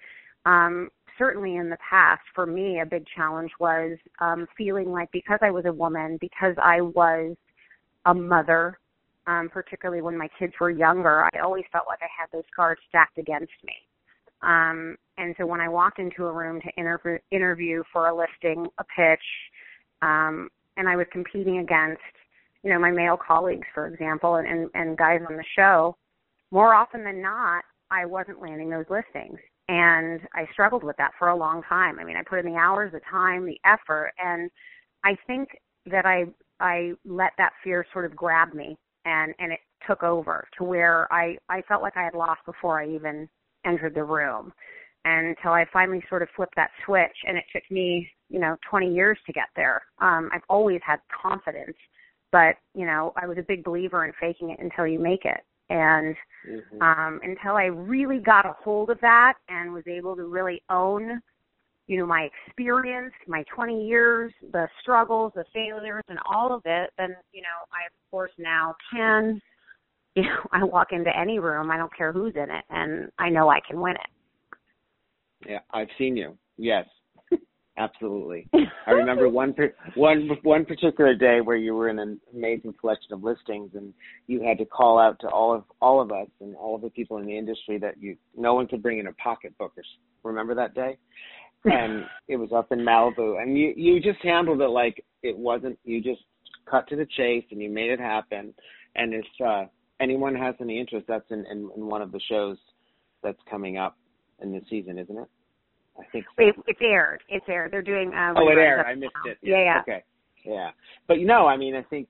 um 0.47 0.91
certainly 1.19 1.57
in 1.57 1.71
the 1.71 1.79
past 1.89 2.23
for 2.35 2.47
me 2.47 2.81
a 2.81 2.87
big 2.87 3.05
challenge 3.15 3.51
was 3.61 3.97
um 4.21 4.47
feeling 4.57 4.91
like 4.91 5.11
because 5.13 5.39
I 5.43 5.51
was 5.51 5.65
a 5.67 5.73
woman 5.73 6.19
because 6.21 6.55
I 6.63 6.81
was 6.81 7.37
a 8.07 8.15
mother 8.15 8.79
um 9.27 9.49
particularly 9.49 10.03
when 10.03 10.19
my 10.19 10.29
kids 10.39 10.55
were 10.61 10.71
younger 10.71 11.29
I 11.33 11.39
always 11.39 11.65
felt 11.71 11.87
like 11.87 12.01
I 12.03 12.09
had 12.21 12.29
those 12.33 12.49
cards 12.55 12.81
stacked 12.89 13.19
against 13.19 13.53
me 13.65 13.75
um 14.45 14.97
and 15.17 15.35
so 15.39 15.47
when 15.47 15.61
I 15.61 15.69
walked 15.69 15.99
into 15.99 16.27
a 16.27 16.33
room 16.33 16.61
to 16.61 16.81
interview 16.81 17.19
interview 17.31 17.83
for 17.93 18.09
a 18.09 18.17
listing 18.17 18.67
a 18.79 18.85
pitch 18.85 19.25
um 20.03 20.49
and 20.77 20.89
I 20.89 20.97
was 20.97 21.07
competing 21.13 21.59
against 21.59 22.03
you 22.63 22.71
know 22.71 22.79
my 22.79 22.91
male 22.91 23.17
colleagues 23.17 23.67
for 23.75 23.87
example 23.87 24.37
and 24.37 24.47
and, 24.47 24.71
and 24.75 24.99
guys 24.99 25.21
on 25.29 25.37
the 25.37 25.45
show 25.57 25.97
more 26.51 26.75
often 26.75 27.05
than 27.05 27.21
not 27.21 27.65
I 27.91 28.07
wasn't 28.07 28.41
landing 28.41 28.71
those 28.71 28.87
listings 28.89 29.39
and 29.69 30.21
I 30.35 30.47
struggled 30.53 30.85
with 30.85 30.97
that 30.99 31.13
for 31.19 31.29
a 31.29 31.37
long 31.37 31.63
time. 31.63 31.99
I 31.99 32.05
mean, 32.05 32.17
I 32.17 32.23
put 32.23 32.39
in 32.39 32.53
the 32.53 32.59
hours, 32.59 32.93
the 32.93 33.01
time, 33.11 33.47
the 33.47 33.59
effort, 33.65 34.13
and 34.19 34.51
I 35.05 35.17
think 35.27 35.49
that 35.87 36.05
I 36.07 36.25
I 36.61 36.93
let 37.05 37.33
that 37.39 37.53
fear 37.63 37.87
sort 37.93 38.05
of 38.05 38.15
grab 38.17 38.55
me 38.55 38.77
and 39.05 39.35
and 39.39 39.53
it 39.53 39.61
took 39.87 40.03
over 40.03 40.47
to 40.59 40.65
where 40.65 41.13
I 41.13 41.37
I 41.49 41.63
felt 41.63 41.83
like 41.83 41.97
I 41.97 42.05
had 42.05 42.15
lost 42.15 42.41
before 42.47 42.81
I 42.81 42.89
even 42.89 43.29
entered 43.65 43.95
the 43.95 44.05
room. 44.05 44.53
And 45.05 45.29
until 45.29 45.53
I 45.53 45.67
finally 45.73 46.03
sort 46.09 46.23
of 46.23 46.29
flipped 46.35 46.57
that 46.57 46.71
switch 46.85 47.17
and 47.27 47.37
it 47.37 47.45
took 47.53 47.63
me, 47.71 48.09
you 48.31 48.41
know, 48.41 48.57
20 48.69 48.93
years 48.93 49.19
to 49.27 49.33
get 49.33 49.49
there. 49.57 49.83
Um 50.01 50.31
I've 50.33 50.43
always 50.49 50.81
had 50.85 51.01
confidence, 51.23 51.77
but, 52.33 52.57
you 52.75 52.87
know, 52.87 53.13
I 53.17 53.27
was 53.27 53.39
a 53.39 53.43
big 53.43 53.63
believer 53.65 54.05
in 54.05 54.13
faking 54.21 54.51
it 54.51 54.59
until 54.61 54.87
you 54.87 54.99
make 54.99 55.25
it. 55.25 55.41
And 55.71 56.17
Mhm. 56.47 56.83
um, 56.83 57.21
until 57.23 57.57
I 57.57 57.65
really 57.65 58.19
got 58.19 58.45
a 58.45 58.53
hold 58.53 58.91
of 58.91 59.01
that 59.01 59.35
and 59.49 59.73
was 59.73 59.87
able 59.87 60.17
to 60.17 60.25
really 60.25 60.63
own, 60.69 61.23
you 61.87 61.99
know, 61.99 62.07
my 62.07 62.29
experience, 62.47 63.15
my 63.27 63.45
20 63.55 63.87
years, 63.87 64.33
the 64.53 64.69
struggles, 64.81 65.33
the 65.35 65.45
failures, 65.53 66.03
and 66.09 66.19
all 66.27 66.53
of 66.53 66.63
it, 66.65 66.91
then, 66.99 67.15
you 67.33 67.43
know, 67.43 67.65
I 67.73 67.87
of 67.87 68.11
course 68.11 68.33
now 68.39 68.75
can 68.93 69.41
you 70.17 70.23
know, 70.23 70.49
I 70.53 70.63
walk 70.63 70.89
into 70.93 71.11
any 71.17 71.39
room, 71.39 71.71
I 71.71 71.77
don't 71.77 71.95
care 71.97 72.13
who's 72.13 72.35
in 72.37 72.51
it, 72.51 72.65
and 72.71 73.11
I 73.19 73.29
know 73.29 73.49
I 73.49 73.59
can 73.67 73.81
win 73.81 73.95
it. 73.95 74.59
Yeah, 75.49 75.59
I've 75.73 75.89
seen 75.99 76.17
you. 76.17 76.39
Yes, 76.57 76.87
absolutely. 77.79 78.49
I 78.87 78.93
remember 78.93 79.29
one 79.29 79.55
one 79.97 80.31
one 80.43 80.65
particular 80.65 81.15
day 81.15 81.41
where 81.41 81.57
you 81.57 81.75
were 81.75 81.89
in 81.89 81.99
an 81.99 82.21
amazing 82.33 82.75
collection 82.81 83.13
of 83.13 83.25
listings, 83.25 83.73
and 83.75 83.93
you 84.29 84.43
had 84.43 84.59
to 84.59 84.65
call 84.65 84.99
out 84.99 85.19
to 85.21 85.29
all 85.29 85.53
of 85.53 85.65
all 85.83 86.01
of 86.01 86.13
us 86.13 86.29
and 86.41 86.55
all 86.55 86.77
of 86.77 86.83
the 86.83 86.91
people 86.91 87.19
in 87.19 87.27
the 87.27 87.37
industry 87.37 87.79
that 87.79 88.01
you 88.01 88.17
no 88.37 88.55
one 88.55 88.69
could 88.69 88.83
bring 88.83 89.01
in 89.01 89.09
a 89.09 89.13
pocketbook. 89.15 89.73
Remember 90.23 90.55
that 90.55 90.75
day? 90.75 90.97
And 91.65 92.05
it 92.29 92.37
was 92.37 92.51
up 92.55 92.73
in 92.73 92.79
Malibu, 92.79 93.43
and 93.43 93.59
you 93.59 93.73
you 93.77 94.01
just 94.01 94.23
handled 94.23 94.61
it 94.61 94.69
like 94.69 95.05
it 95.23 95.37
wasn't. 95.37 95.79
You 95.85 96.01
just 96.01 96.21
cut 96.71 96.87
to 96.89 96.97
the 96.97 97.07
chase, 97.17 97.45
and 97.51 97.61
you 97.61 97.71
made 97.71 97.91
it 97.91 98.01
happen. 98.01 98.55
And 98.97 99.13
it's 99.13 99.27
uh, 99.45 99.65
anyone 100.01 100.35
has 100.35 100.55
any 100.61 100.79
interest, 100.81 101.07
that's 101.09 101.31
in, 101.31 101.45
in, 101.51 101.71
in 101.77 101.87
one 101.87 102.03
of 102.03 102.13
the 102.13 102.21
shows 102.29 102.57
that's 103.23 103.39
coming 103.51 103.79
up 103.79 103.97
in 104.43 104.53
the 104.53 104.61
season, 104.69 104.99
isn't 104.99 105.17
it? 105.17 105.29
I 105.99 106.05
think 106.11 106.25
so. 106.37 106.45
It, 106.45 106.55
it's 106.67 106.81
aired. 106.83 107.23
It's 107.29 107.47
aired. 107.49 107.73
They're 107.73 107.83
doing. 107.83 108.13
Uh, 108.13 108.35
oh, 108.37 108.49
it 108.49 108.59
aired. 108.59 108.85
I 108.87 108.95
missed 108.95 109.13
now. 109.25 109.31
it. 109.33 109.39
Yeah, 109.43 109.65
yeah. 109.65 109.81
Okay. 109.81 110.05
Yeah, 110.45 110.71
but 111.09 111.19
you 111.19 111.27
know, 111.27 111.47
I 111.47 111.57
mean, 111.57 111.75
I 111.75 111.83
think 111.83 112.09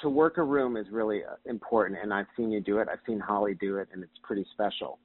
to 0.00 0.08
work 0.08 0.38
a 0.38 0.42
room 0.42 0.76
is 0.76 0.86
really 0.92 1.22
uh, 1.24 1.36
important, 1.46 1.98
and 2.00 2.12
I've 2.12 2.26
seen 2.36 2.52
you 2.52 2.60
do 2.60 2.78
it. 2.78 2.88
I've 2.90 3.00
seen 3.06 3.18
Holly 3.18 3.54
do 3.54 3.78
it, 3.78 3.88
and 3.92 4.02
it's 4.02 4.18
pretty 4.22 4.46
special. 4.52 4.98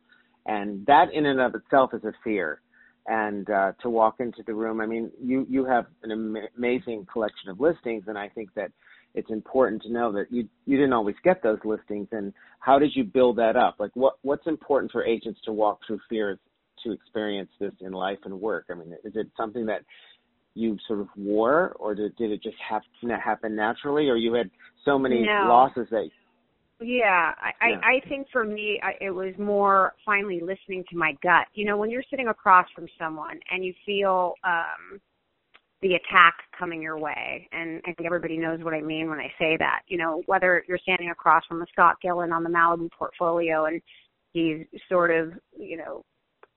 And 0.46 0.86
that, 0.86 1.14
in 1.14 1.26
and 1.26 1.40
of 1.40 1.56
itself, 1.56 1.94
is 1.94 2.04
a 2.04 2.14
fear. 2.24 2.62
And 3.08 3.50
uh, 3.50 3.72
to 3.82 3.90
walk 3.90 4.16
into 4.20 4.44
the 4.46 4.54
room, 4.54 4.82
I 4.82 4.86
mean, 4.86 5.10
you 5.22 5.48
you 5.50 5.64
have 5.66 5.86
an 6.04 6.12
am- 6.12 6.38
amazing 6.58 7.08
collection 7.12 7.50
of 7.50 7.60
listings, 7.60 8.04
and 8.08 8.18
I 8.18 8.28
think 8.30 8.54
that 8.56 8.72
it's 9.18 9.32
important 9.32 9.82
to 9.82 9.92
know 9.92 10.12
that 10.12 10.32
you 10.32 10.48
you 10.66 10.78
didn't 10.78 10.94
always 10.94 11.16
get 11.24 11.42
those 11.42 11.58
listings 11.66 12.08
and 12.12 12.32
how 12.60 12.78
did 12.78 12.92
you 12.96 13.04
build 13.04 13.36
that 13.36 13.56
up 13.56 13.76
like 13.80 13.92
what 13.96 14.14
what's 14.22 14.46
important 14.46 14.92
for 14.92 15.04
agents 15.04 15.40
to 15.44 15.52
walk 15.52 15.80
through 15.86 16.00
fears 16.08 16.38
to 16.84 16.92
experience 16.92 17.50
this 17.60 17.74
in 17.82 17.92
life 17.92 18.20
and 18.26 18.40
work 18.40 18.66
i 18.70 18.76
mean 18.76 18.94
is 19.04 19.14
it 19.16 19.28
something 19.36 19.66
that 19.66 19.82
you 20.54 20.78
sort 20.88 21.00
of 21.00 21.08
wore 21.16 21.76
or 21.80 21.96
did, 21.96 22.16
did 22.16 22.32
it 22.32 22.42
just 22.44 22.58
happen 22.58 23.10
happen 23.10 23.56
naturally 23.56 24.08
or 24.08 24.16
you 24.16 24.34
had 24.34 24.50
so 24.86 25.00
many 25.00 25.24
no. 25.26 25.48
losses 25.50 25.88
that 25.90 26.08
yeah, 26.80 27.34
I, 27.42 27.70
Yeah. 27.70 27.80
I 27.82 27.96
I 27.96 28.08
think 28.08 28.28
for 28.32 28.44
me 28.44 28.80
I, 28.84 28.92
it 29.04 29.10
was 29.10 29.34
more 29.40 29.96
finally 30.06 30.40
listening 30.40 30.84
to 30.92 30.96
my 30.96 31.18
gut. 31.24 31.48
You 31.56 31.66
know, 31.66 31.76
when 31.76 31.90
you're 31.90 32.04
sitting 32.08 32.28
across 32.28 32.68
from 32.76 32.88
someone 33.00 33.40
and 33.50 33.66
you 33.66 33.74
feel 33.84 34.36
um 34.44 35.02
the 35.82 35.94
attack 35.94 36.36
coming 36.58 36.82
your 36.82 36.98
way, 36.98 37.48
and 37.52 37.82
I 37.86 37.94
think 37.94 38.06
everybody 38.06 38.38
knows 38.38 38.64
what 38.64 38.74
I 38.74 38.82
mean 38.82 39.10
when 39.10 39.20
I 39.20 39.32
say 39.38 39.58
that. 39.60 39.82
You 39.88 39.98
know, 39.98 40.24
whether 40.26 40.64
you're 40.68 40.80
standing 40.80 41.12
across 41.12 41.44
from 41.48 41.62
a 41.62 41.66
Scott 41.72 41.98
Gillen 42.02 42.32
on 42.32 42.44
the 42.44 42.50
Malibu 42.50 42.90
portfolio 42.92 43.66
and 43.66 43.82
he's 44.34 44.66
sort 44.90 45.12
of, 45.12 45.34
you 45.58 45.78
know, 45.78 46.04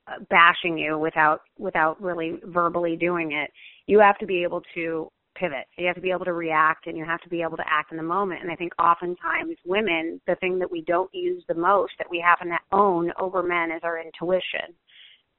uh, 0.06 0.24
bashing 0.30 0.78
you 0.78 0.98
without 0.98 1.42
without 1.58 2.00
really 2.00 2.40
verbally 2.46 2.96
doing 2.96 3.32
it, 3.32 3.50
you 3.86 4.00
have 4.00 4.18
to 4.18 4.26
be 4.26 4.42
able 4.42 4.62
to 4.74 5.10
pivot. 5.36 5.66
You 5.76 5.86
have 5.86 5.96
to 5.96 6.02
be 6.02 6.10
able 6.10 6.24
to 6.24 6.32
react 6.32 6.86
and 6.86 6.96
you 6.96 7.04
have 7.04 7.20
to 7.20 7.28
be 7.28 7.42
able 7.42 7.56
to 7.56 7.64
act 7.66 7.92
in 7.92 7.96
the 7.96 8.02
moment. 8.02 8.42
And 8.42 8.50
I 8.50 8.56
think 8.56 8.72
oftentimes 8.80 9.56
women, 9.64 10.20
the 10.26 10.34
thing 10.36 10.58
that 10.58 10.70
we 10.70 10.82
don't 10.82 11.10
use 11.12 11.44
the 11.48 11.54
most 11.54 11.92
that 11.98 12.10
we 12.10 12.20
happen 12.20 12.48
to 12.48 12.58
own 12.72 13.12
over 13.18 13.42
men 13.42 13.70
is 13.70 13.80
our 13.82 14.00
intuition. 14.00 14.74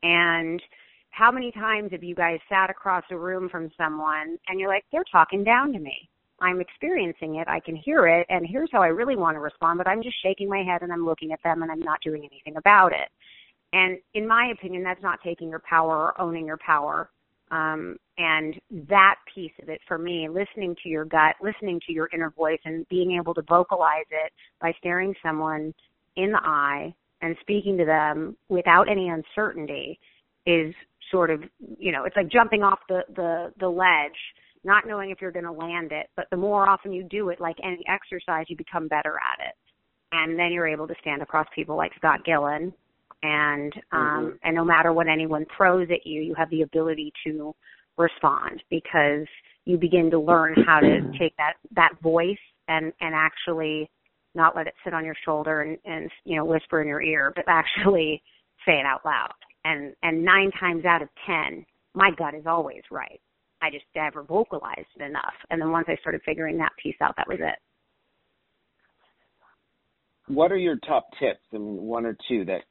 And 0.03 0.61
how 1.11 1.31
many 1.31 1.51
times 1.51 1.91
have 1.91 2.03
you 2.03 2.15
guys 2.15 2.39
sat 2.49 2.69
across 2.69 3.03
a 3.11 3.17
room 3.17 3.49
from 3.49 3.69
someone 3.77 4.37
and 4.47 4.59
you're 4.59 4.69
like, 4.69 4.85
they're 4.91 5.03
talking 5.11 5.43
down 5.43 5.71
to 5.73 5.79
me. 5.79 6.09
I'm 6.39 6.59
experiencing 6.59 7.35
it. 7.35 7.47
I 7.47 7.59
can 7.59 7.75
hear 7.75 8.07
it. 8.07 8.25
And 8.29 8.47
here's 8.47 8.69
how 8.71 8.81
I 8.81 8.87
really 8.87 9.15
want 9.15 9.35
to 9.35 9.39
respond, 9.39 9.77
but 9.77 9.87
I'm 9.87 10.01
just 10.01 10.15
shaking 10.23 10.49
my 10.49 10.63
head 10.63 10.81
and 10.81 10.91
I'm 10.91 11.05
looking 11.05 11.31
at 11.31 11.43
them 11.43 11.61
and 11.61 11.71
I'm 11.71 11.81
not 11.81 12.01
doing 12.01 12.23
anything 12.25 12.57
about 12.57 12.93
it. 12.93 13.09
And 13.73 13.99
in 14.15 14.27
my 14.27 14.47
opinion, 14.51 14.83
that's 14.83 15.03
not 15.03 15.19
taking 15.23 15.49
your 15.49 15.61
power 15.69 15.95
or 15.97 16.19
owning 16.19 16.45
your 16.45 16.57
power. 16.57 17.09
Um, 17.51 17.97
and 18.17 18.59
that 18.87 19.15
piece 19.33 19.51
of 19.61 19.69
it 19.69 19.81
for 19.87 19.97
me, 19.97 20.29
listening 20.29 20.75
to 20.83 20.89
your 20.89 21.05
gut, 21.05 21.35
listening 21.41 21.79
to 21.85 21.93
your 21.93 22.09
inner 22.13 22.31
voice, 22.31 22.59
and 22.65 22.87
being 22.89 23.11
able 23.11 23.33
to 23.33 23.41
vocalize 23.43 24.05
it 24.09 24.31
by 24.61 24.73
staring 24.79 25.13
someone 25.21 25.73
in 26.15 26.31
the 26.31 26.41
eye 26.43 26.93
and 27.21 27.35
speaking 27.41 27.77
to 27.77 27.85
them 27.85 28.35
without 28.49 28.89
any 28.89 29.09
uncertainty 29.09 29.99
is 30.45 30.73
sort 31.11 31.29
of, 31.29 31.43
you 31.77 31.91
know, 31.91 32.05
it's 32.05 32.15
like 32.15 32.29
jumping 32.29 32.63
off 32.63 32.79
the 32.89 33.01
the 33.15 33.53
the 33.59 33.67
ledge, 33.67 34.17
not 34.63 34.87
knowing 34.87 35.11
if 35.11 35.21
you're 35.21 35.31
going 35.31 35.45
to 35.45 35.51
land 35.51 35.91
it. 35.91 36.07
But 36.15 36.25
the 36.31 36.37
more 36.37 36.67
often 36.67 36.93
you 36.93 37.03
do 37.03 37.29
it, 37.29 37.39
like 37.39 37.57
any 37.63 37.83
exercise, 37.87 38.45
you 38.49 38.57
become 38.57 38.87
better 38.87 39.15
at 39.15 39.45
it, 39.45 39.55
and 40.11 40.37
then 40.39 40.51
you're 40.51 40.67
able 40.67 40.87
to 40.87 40.95
stand 41.01 41.21
across 41.21 41.47
people 41.53 41.75
like 41.75 41.91
Scott 41.97 42.23
Gillen. 42.25 42.73
And 43.23 43.71
um 43.91 44.39
and 44.43 44.55
no 44.55 44.65
matter 44.65 44.93
what 44.93 45.07
anyone 45.07 45.45
throws 45.55 45.87
at 45.91 46.07
you 46.07 46.21
you 46.21 46.33
have 46.35 46.49
the 46.49 46.63
ability 46.63 47.13
to 47.23 47.53
respond 47.97 48.63
because 48.69 49.27
you 49.65 49.77
begin 49.77 50.09
to 50.11 50.19
learn 50.19 50.55
how 50.65 50.79
to 50.79 51.01
take 51.19 51.35
that 51.37 51.53
that 51.75 51.91
voice 52.01 52.37
and 52.67 52.91
and 53.01 53.13
actually 53.13 53.89
not 54.33 54.55
let 54.55 54.67
it 54.67 54.73
sit 54.83 54.93
on 54.93 55.05
your 55.05 55.15
shoulder 55.23 55.61
and 55.61 55.77
and 55.85 56.09
you 56.25 56.35
know 56.35 56.45
whisper 56.45 56.81
in 56.81 56.87
your 56.87 57.01
ear 57.01 57.31
but 57.35 57.45
actually 57.47 58.21
say 58.65 58.73
it 58.73 58.85
out 58.85 59.05
loud 59.05 59.33
and 59.65 59.93
and 60.03 60.23
nine 60.23 60.51
times 60.59 60.85
out 60.85 61.01
of 61.01 61.09
ten 61.25 61.65
my 61.93 62.11
gut 62.17 62.33
is 62.33 62.45
always 62.45 62.81
right 62.91 63.19
i 63.61 63.69
just 63.69 63.85
never 63.95 64.23
vocalized 64.23 64.87
it 64.95 65.03
enough 65.03 65.33
and 65.49 65.61
then 65.61 65.71
once 65.71 65.85
i 65.89 65.95
started 65.97 66.21
figuring 66.25 66.57
that 66.57 66.71
piece 66.81 66.95
out 67.01 67.15
that 67.17 67.27
was 67.27 67.39
it 67.39 67.59
what 70.27 70.51
are 70.51 70.57
your 70.57 70.77
top 70.87 71.07
tips 71.19 71.45
and 71.51 71.77
one 71.77 72.05
or 72.05 72.15
two 72.27 72.45
that 72.45 72.61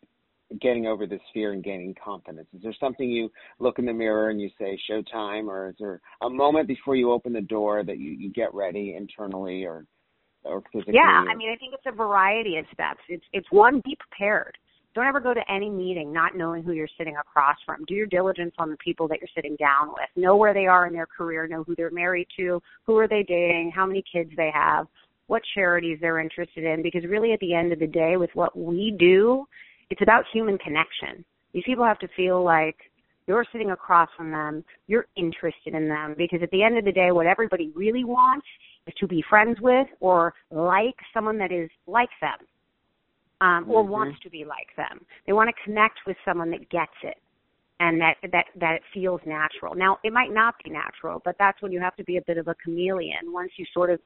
getting 0.61 0.87
over 0.87 1.07
this 1.07 1.21
fear 1.33 1.53
and 1.53 1.63
gaining 1.63 1.95
confidence? 2.03 2.49
Is 2.55 2.63
there 2.63 2.75
something 2.81 3.09
you 3.09 3.31
look 3.59 3.79
in 3.79 3.87
the 3.87 3.93
mirror 3.93 4.31
and 4.31 4.41
you 4.41 4.51
say 4.59 4.79
showtime 4.91 5.47
or 5.47 5.71
is 5.71 5.77
there 5.79 6.01
a 6.23 6.31
moment 6.31 6.67
before 6.67 6.97
you 6.97 7.13
open 7.13 7.33
the 7.33 7.41
door 7.41 7.85
that 7.85 7.99
you, 7.99 8.11
you 8.11 8.33
get 8.33 8.53
ready 8.55 8.95
internally 8.97 9.65
or 9.65 9.87
or 10.43 10.63
physically? 10.73 10.95
Yeah, 10.95 11.25
I 11.31 11.37
mean, 11.37 11.51
I 11.51 11.57
think 11.57 11.75
it's 11.75 11.87
a 11.87 11.93
variety 11.95 12.57
of 12.57 12.65
steps. 12.73 13.01
It's 13.09 13.25
it's 13.33 13.47
one, 13.51 13.83
be 13.85 13.97
prepared. 13.97 14.57
Don't 14.95 15.07
ever 15.07 15.21
go 15.21 15.33
to 15.33 15.53
any 15.53 15.71
meeting 15.71 16.13
not 16.13 16.37
knowing 16.37 16.63
who 16.63 16.73
you're 16.73 16.89
sitting 16.99 17.17
across 17.17 17.57
from. 17.65 17.85
Do 17.87 17.95
your 17.95 18.07
diligence 18.07 18.55
on 18.59 18.71
the 18.71 18.77
people 18.77 19.07
that 19.09 19.19
you're 19.21 19.29
sitting 19.35 19.57
down 19.57 19.89
with. 19.89 20.09
Know 20.17 20.37
where 20.37 20.53
they 20.53 20.67
are 20.67 20.87
in 20.87 20.93
their 20.93 21.07
career. 21.07 21.47
Know 21.47 21.63
who 21.63 21.77
they're 21.77 21.91
married 21.91 22.27
to. 22.39 22.61
Who 22.87 22.97
are 22.99 23.07
they 23.07 23.23
dating? 23.23 23.73
How 23.75 23.87
many 23.87 24.03
kids 24.13 24.31
they 24.37 24.51
have. 24.53 24.89
What 25.29 25.43
charities 25.55 25.99
they're 26.01 26.19
interested 26.19 26.65
in. 26.65 26.83
Because 26.83 27.05
really, 27.05 27.33
at 27.33 27.41
the 27.41 27.55
end 27.55 27.73
of 27.73 27.79
the 27.79 27.87
day, 27.87 28.17
with 28.17 28.31
what 28.35 28.57
we 28.59 28.97
do, 28.99 29.47
it's 29.91 30.03
about 30.03 30.25
human 30.33 30.59
connection. 30.59 31.25
These 31.53 31.65
people 31.65 31.85
have 31.85 31.99
to 32.01 32.09
feel 32.17 32.43
like 32.43 32.77
you're 33.27 33.47
sitting 33.53 33.71
across 33.71 34.09
from 34.17 34.33
them, 34.33 34.65
you're 34.89 35.07
interested 35.17 35.75
in 35.75 35.89
them, 35.89 36.17
because 36.19 36.41
at 36.43 36.51
the 36.51 36.65
end 36.65 36.77
of 36.77 36.85
the 36.85 36.91
day, 36.91 37.13
what 37.13 37.27
everybody 37.27 37.71
really 37.77 38.03
wants 38.03 38.47
is 38.89 38.95
to 38.99 39.07
be 39.07 39.23
friends 39.31 39.59
with 39.61 39.87
or 40.01 40.35
like 40.51 40.97
someone 41.15 41.39
that 41.39 41.53
is 41.53 41.71
like 41.87 42.09
them, 42.21 42.39
um, 43.41 43.65
or 43.69 43.83
Mhm. 43.83 43.89
wants 43.89 44.21
to 44.21 44.31
be 44.31 44.45
like 44.45 44.75
them. 44.77 45.05
They 45.27 45.33
want 45.33 45.55
to 45.55 45.63
connect 45.63 46.05
with 46.07 46.17
someone 46.25 46.51
that 46.51 46.69
gets 46.69 46.93
it 47.03 47.19
and 47.81 48.01
that 48.01 48.17
that 48.31 48.47
that 48.57 48.75
it 48.77 48.83
feels 48.93 49.21
natural. 49.25 49.75
Now, 49.75 49.99
it 50.05 50.13
might 50.13 50.31
not 50.31 50.55
be 50.63 50.71
natural, 50.71 51.21
but 51.25 51.37
that's 51.39 51.61
when 51.63 51.73
you 51.73 51.81
have 51.81 51.97
to 51.97 52.05
be 52.05 52.19
a 52.19 52.23
bit 52.23 52.37
of 52.37 52.47
a 52.49 52.55
chameleon. 52.57 53.33
Once 53.33 53.51
you 53.57 53.65
sort 53.73 53.91
of 53.91 54.01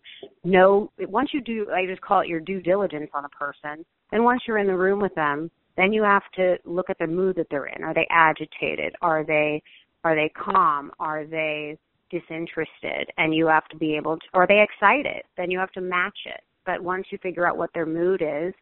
know, 0.44 0.90
once 1.08 1.34
you 1.34 1.40
do, 1.40 1.66
I 1.72 1.84
just 1.84 2.00
call 2.00 2.20
it 2.20 2.28
your 2.28 2.40
due 2.40 2.62
diligence 2.62 3.10
on 3.12 3.24
a 3.24 3.28
person, 3.30 3.84
and 4.12 4.24
once 4.24 4.42
you're 4.46 4.58
in 4.58 4.68
the 4.68 4.76
room 4.76 5.00
with 5.00 5.14
them, 5.16 5.50
then 5.76 5.92
you 5.92 6.04
have 6.04 6.22
to 6.36 6.56
look 6.64 6.88
at 6.88 6.98
the 6.98 7.06
mood 7.06 7.36
that 7.36 7.48
they're 7.50 7.66
in. 7.66 7.82
Are 7.82 7.94
they 7.94 8.06
agitated? 8.10 8.94
Are 9.02 9.24
they 9.24 9.60
are 10.04 10.14
they 10.14 10.30
calm? 10.30 10.92
Are 11.00 11.24
they 11.24 11.76
disinterested? 12.10 13.10
And 13.18 13.34
you 13.34 13.46
have 13.48 13.66
to 13.68 13.76
be 13.76 13.96
able 13.96 14.16
to 14.18 14.26
are 14.34 14.46
they 14.46 14.62
excited? 14.62 15.22
Then 15.36 15.50
you 15.50 15.58
have 15.58 15.72
to 15.72 15.80
match 15.80 16.18
it. 16.26 16.42
But 16.64 16.82
once 16.82 17.06
you 17.10 17.18
figure 17.18 17.46
out 17.46 17.58
what 17.58 17.70
their 17.74 17.86
mood 17.86 18.22
is, 18.22 18.54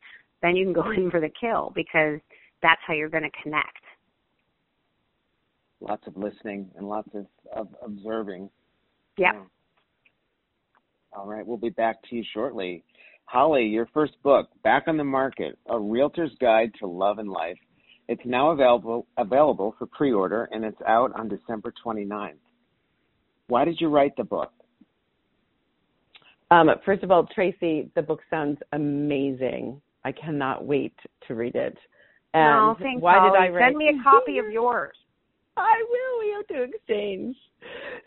then 0.43 0.57
you 0.57 0.65
can 0.65 0.73
go 0.73 0.91
in 0.97 1.11
for 1.11 1.21
the 1.21 1.31
kill 1.41 1.73
because 1.75 2.21
that's 2.63 2.81
how 2.87 2.95
you're 2.95 3.09
going 3.09 3.25
to 3.25 3.43
connect. 3.43 3.79
lots 5.81 6.07
of 6.07 6.17
listening 6.17 6.71
and 6.77 6.89
lots 6.89 7.09
of, 7.15 7.27
of 7.55 7.69
observing. 7.85 8.49
Yep. 9.19 9.35
Yeah. 9.35 9.43
All 11.15 11.27
right, 11.27 11.47
we'll 11.47 11.59
be 11.59 11.71
back 11.71 11.97
to 12.09 12.17
you 12.17 12.25
shortly. 12.33 12.85
Holly, 13.27 13.65
your 13.65 13.87
first 13.93 14.15
book, 14.23 14.49
Back 14.63 14.85
on 14.87 14.97
the 14.97 15.05
Market, 15.05 15.59
A 15.69 15.79
Realtor's 15.79 16.33
Guide 16.41 16.73
to 16.81 16.87
Love 16.87 17.19
and 17.19 17.29
Life. 17.31 17.59
It's 18.09 18.23
now 18.25 18.51
available 18.51 19.07
available 19.17 19.75
for 19.79 19.87
pre-order 19.87 20.49
and 20.53 20.65
it's 20.65 20.81
out 20.87 21.13
on 21.15 21.29
December 21.29 21.73
29th. 21.85 22.33
Why 23.49 23.65
did 23.65 23.81
you 23.81 23.89
write 23.89 24.17
the 24.17 24.25
book? 24.25 24.53
Um, 26.51 26.69
first 26.85 27.03
of 27.03 27.11
all, 27.11 27.27
Tracy, 27.35 27.91
the 27.95 28.03
book 28.03 28.21
sounds 28.29 28.59
amazing. 28.73 29.81
I 30.05 30.13
cannot 30.13 30.65
wait 30.65 30.95
to 31.29 31.35
read 31.35 31.55
it. 31.55 31.77
And 32.35 32.45
no, 32.45 32.77
thanks, 32.81 33.03
why 33.03 33.19
Holly. 33.19 33.31
did 33.31 33.37
I 33.37 33.49
write? 33.49 33.69
Send 33.69 33.77
me 33.77 33.89
a 33.89 34.03
copy 34.03 34.39
of 34.39 34.51
yours. 34.51 34.97
I 35.57 35.85
will. 35.91 36.21
We 36.21 36.35
have 36.35 36.47
to 36.49 36.75
exchange. 36.75 37.37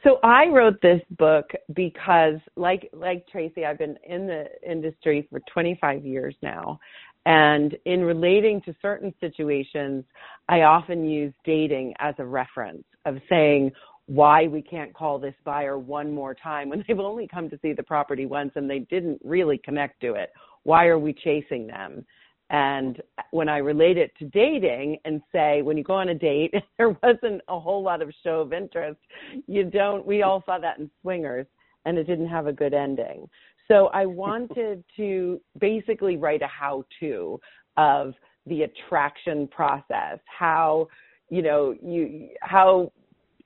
So 0.04 0.18
I 0.24 0.48
wrote 0.48 0.82
this 0.82 1.02
book 1.18 1.46
because 1.76 2.36
like 2.56 2.90
like 2.92 3.28
Tracy, 3.28 3.66
I've 3.66 3.78
been 3.78 3.98
in 4.08 4.28
the 4.28 4.46
industry 4.68 5.28
for 5.30 5.40
25 5.54 6.06
years 6.06 6.36
now. 6.42 6.80
And 7.28 7.76
in 7.86 8.02
relating 8.02 8.62
to 8.64 8.76
certain 8.82 9.14
situations, 9.20 10.04
I 10.48 10.62
often 10.62 11.06
use 11.06 11.34
dating 11.44 11.94
as 12.00 12.14
a 12.20 12.26
reference 12.26 12.84
of 13.06 13.18
saying 13.30 13.72
why 14.08 14.48
we 14.48 14.62
can't 14.62 14.94
call 14.94 15.18
this 15.18 15.34
buyer 15.44 15.80
one 15.80 16.14
more 16.14 16.36
time 16.36 16.70
when 16.70 16.84
they've 16.88 17.00
only 17.00 17.28
come 17.28 17.50
to 17.50 17.60
see 17.62 17.74
the 17.74 17.84
property 17.84 18.26
once 18.26 18.52
and 18.56 18.70
they 18.70 18.80
didn't 18.80 19.20
really 19.24 19.58
connect 19.58 20.02
to 20.02 20.14
it. 20.14 20.32
Why 20.64 20.88
are 20.88 21.00
we 21.00 21.14
chasing 21.14 21.68
them? 21.68 22.06
And 22.52 23.02
when 23.32 23.50
I 23.50 23.58
relate 23.58 23.98
it 23.98 24.12
to 24.20 24.26
dating 24.26 24.98
and 25.06 25.22
say, 25.32 25.64
when 25.64 25.78
you 25.78 25.84
go 25.84 25.96
on 25.96 26.10
a 26.10 26.16
date, 26.16 26.54
there 26.78 26.96
wasn't 27.02 27.42
a 27.48 27.60
whole 27.60 27.82
lot 27.82 28.02
of 28.02 28.14
show 28.24 28.42
of 28.42 28.54
interest. 28.54 29.00
You 29.48 29.64
don't, 29.64 30.06
we 30.06 30.22
all 30.22 30.44
saw 30.46 30.60
that 30.60 30.78
in 30.78 30.90
swingers 31.02 31.48
and 31.86 31.98
it 31.98 32.06
didn't 32.06 32.28
have 32.28 32.48
a 32.48 32.54
good 32.54 32.74
ending. 32.74 33.28
So 33.68 33.88
I 33.88 34.06
wanted 34.06 34.84
to 34.98 35.42
basically 35.60 36.18
write 36.18 36.44
a 36.44 36.48
how 36.48 36.86
to 37.00 37.40
of 37.78 38.14
the 38.46 38.62
attraction 38.62 39.48
process, 39.48 40.20
how, 40.26 40.88
you 41.30 41.42
know, 41.42 41.76
you, 41.84 42.30
how, 42.42 42.92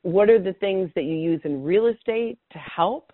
what 0.01 0.29
are 0.29 0.41
the 0.41 0.53
things 0.53 0.89
that 0.95 1.03
you 1.03 1.15
use 1.15 1.41
in 1.43 1.63
real 1.63 1.87
estate 1.87 2.39
to 2.51 2.59
help? 2.59 3.11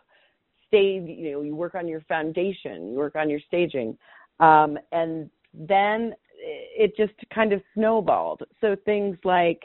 Stage, 0.68 1.04
you 1.08 1.32
know, 1.32 1.42
you 1.42 1.56
work 1.56 1.76
on 1.76 1.88
your 1.88 2.02
foundation, 2.02 2.92
you 2.92 2.98
work 2.98 3.16
on 3.16 3.30
your 3.30 3.40
staging. 3.48 3.98
Um, 4.40 4.78
and 4.92 5.30
then 5.54 6.14
it 6.38 6.96
just 6.98 7.14
kind 7.34 7.54
of 7.54 7.62
snowballed. 7.74 8.44
So 8.62 8.76
things 8.86 9.18
like 9.24 9.62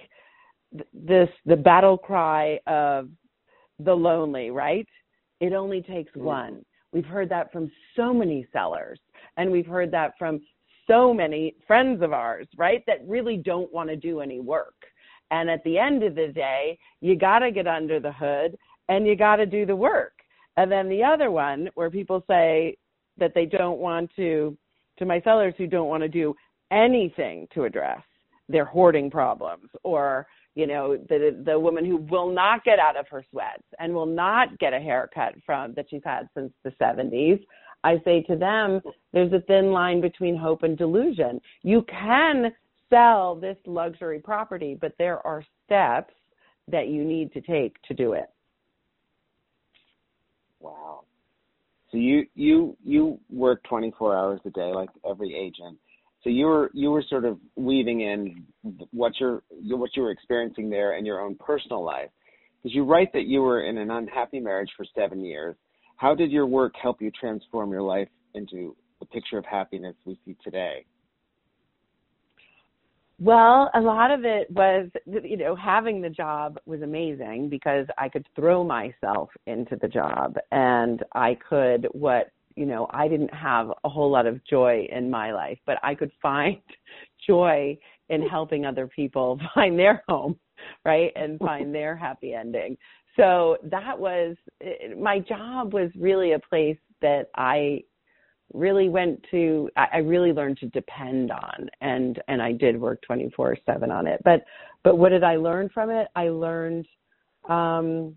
this, 0.94 1.28
the 1.46 1.56
battle 1.56 1.98
cry 1.98 2.60
of 2.66 3.08
the 3.78 3.94
lonely, 3.94 4.50
right? 4.50 4.86
It 5.40 5.52
only 5.52 5.82
takes 5.82 6.12
mm-hmm. 6.12 6.24
one. 6.24 6.64
We've 6.92 7.04
heard 7.04 7.28
that 7.30 7.52
from 7.52 7.70
so 7.96 8.12
many 8.12 8.46
sellers, 8.52 8.98
and 9.36 9.50
we've 9.50 9.66
heard 9.66 9.90
that 9.92 10.14
from 10.18 10.40
so 10.86 11.14
many 11.14 11.54
friends 11.66 12.02
of 12.02 12.12
ours, 12.12 12.48
right? 12.56 12.82
That 12.86 12.98
really 13.06 13.36
don't 13.36 13.72
want 13.72 13.88
to 13.90 13.96
do 13.96 14.20
any 14.20 14.40
work. 14.40 14.74
And 15.30 15.48
at 15.48 15.62
the 15.64 15.78
end 15.78 16.02
of 16.02 16.14
the 16.14 16.28
day, 16.28 16.78
you 17.00 17.16
got 17.16 17.40
to 17.40 17.50
get 17.50 17.66
under 17.66 18.00
the 18.00 18.12
hood 18.12 18.56
and 18.88 19.06
you 19.06 19.16
got 19.16 19.36
to 19.36 19.46
do 19.46 19.64
the 19.64 19.76
work. 19.76 20.12
And 20.56 20.70
then 20.70 20.88
the 20.88 21.02
other 21.04 21.30
one 21.30 21.68
where 21.74 21.90
people 21.90 22.24
say 22.28 22.76
that 23.18 23.32
they 23.34 23.46
don't 23.46 23.78
want 23.78 24.10
to 24.16 24.56
to 24.98 25.04
my 25.06 25.20
sellers 25.22 25.54
who 25.56 25.66
don't 25.66 25.88
want 25.88 26.02
to 26.02 26.08
do 26.08 26.34
anything 26.70 27.48
to 27.54 27.64
address 27.64 28.02
their 28.48 28.64
hoarding 28.64 29.10
problems 29.10 29.68
or 29.84 30.26
you 30.54 30.66
know 30.66 30.96
the 31.08 31.40
the 31.46 31.58
woman 31.58 31.84
who 31.84 31.96
will 31.96 32.30
not 32.30 32.64
get 32.64 32.78
out 32.78 32.96
of 32.96 33.06
her 33.08 33.24
sweats 33.30 33.62
and 33.78 33.94
will 33.94 34.06
not 34.06 34.58
get 34.58 34.72
a 34.72 34.78
haircut 34.78 35.34
from 35.46 35.72
that 35.74 35.86
she's 35.88 36.02
had 36.04 36.28
since 36.36 36.52
the 36.64 36.70
70s 36.82 37.40
i 37.84 38.00
say 38.04 38.22
to 38.22 38.36
them 38.36 38.80
there's 39.12 39.32
a 39.32 39.40
thin 39.42 39.72
line 39.72 40.00
between 40.00 40.36
hope 40.36 40.62
and 40.62 40.76
delusion 40.76 41.40
you 41.62 41.84
can 41.88 42.52
sell 42.90 43.34
this 43.34 43.56
luxury 43.66 44.18
property 44.18 44.76
but 44.78 44.92
there 44.98 45.24
are 45.26 45.44
steps 45.64 46.12
that 46.68 46.88
you 46.88 47.04
need 47.04 47.32
to 47.32 47.40
take 47.40 47.80
to 47.82 47.94
do 47.94 48.12
it 48.12 48.30
wow 50.60 51.02
so 51.90 51.98
you 51.98 52.26
you 52.34 52.76
you 52.84 53.18
work 53.30 53.62
24 53.64 54.16
hours 54.16 54.40
a 54.44 54.50
day 54.50 54.72
like 54.72 54.90
every 55.08 55.34
agent. 55.34 55.78
So 56.22 56.30
you 56.30 56.46
were 56.46 56.70
you 56.72 56.90
were 56.90 57.04
sort 57.08 57.24
of 57.24 57.38
weaving 57.56 58.02
in 58.02 58.44
what 58.92 59.12
you're 59.18 59.42
what 59.50 59.90
you 59.96 60.02
were 60.02 60.10
experiencing 60.10 60.70
there 60.70 60.96
in 60.96 61.04
your 61.04 61.20
own 61.20 61.34
personal 61.36 61.84
life. 61.84 62.10
Because 62.62 62.74
you 62.74 62.84
write 62.84 63.12
that 63.14 63.24
you 63.24 63.40
were 63.40 63.62
in 63.62 63.78
an 63.78 63.90
unhappy 63.90 64.38
marriage 64.38 64.70
for 64.76 64.84
seven 64.94 65.24
years. 65.24 65.56
How 65.96 66.14
did 66.14 66.30
your 66.30 66.46
work 66.46 66.74
help 66.80 67.00
you 67.02 67.10
transform 67.10 67.70
your 67.70 67.82
life 67.82 68.08
into 68.34 68.76
the 69.00 69.06
picture 69.06 69.38
of 69.38 69.44
happiness 69.44 69.94
we 70.04 70.18
see 70.24 70.36
today? 70.44 70.84
Well, 73.22 73.70
a 73.74 73.80
lot 73.80 74.10
of 74.10 74.24
it 74.24 74.50
was, 74.50 74.88
you 75.04 75.36
know, 75.36 75.54
having 75.54 76.00
the 76.00 76.08
job 76.08 76.58
was 76.64 76.80
amazing 76.80 77.50
because 77.50 77.86
I 77.98 78.08
could 78.08 78.26
throw 78.34 78.64
myself 78.64 79.28
into 79.46 79.76
the 79.76 79.88
job 79.88 80.36
and 80.52 81.04
I 81.14 81.36
could 81.46 81.86
what, 81.92 82.30
you 82.56 82.64
know, 82.64 82.88
I 82.90 83.08
didn't 83.08 83.32
have 83.34 83.72
a 83.84 83.90
whole 83.90 84.10
lot 84.10 84.24
of 84.24 84.42
joy 84.46 84.88
in 84.90 85.10
my 85.10 85.34
life, 85.34 85.58
but 85.66 85.76
I 85.82 85.94
could 85.94 86.10
find 86.22 86.62
joy 87.26 87.76
in 88.08 88.22
helping 88.22 88.64
other 88.64 88.86
people 88.86 89.38
find 89.54 89.78
their 89.78 90.02
home, 90.08 90.38
right? 90.86 91.12
And 91.14 91.38
find 91.40 91.74
their 91.74 91.94
happy 91.94 92.32
ending. 92.32 92.78
So 93.16 93.58
that 93.64 93.98
was 93.98 94.34
my 94.98 95.18
job 95.18 95.74
was 95.74 95.90
really 95.94 96.32
a 96.32 96.38
place 96.38 96.78
that 97.02 97.28
I 97.36 97.82
really 98.52 98.88
went 98.88 99.24
to 99.30 99.70
I, 99.76 99.98
really 99.98 100.32
learned 100.32 100.58
to 100.58 100.66
depend 100.66 101.30
on 101.30 101.68
and 101.80 102.20
and 102.28 102.42
I 102.42 102.52
did 102.52 102.80
work 102.80 103.02
24/7 103.08 103.90
on 103.90 104.06
it. 104.06 104.20
But 104.24 104.44
but 104.82 104.96
what 104.96 105.10
did 105.10 105.24
I 105.24 105.36
learn 105.36 105.68
from 105.68 105.90
it? 105.90 106.08
I 106.16 106.28
learned 106.28 106.86
um 107.48 108.16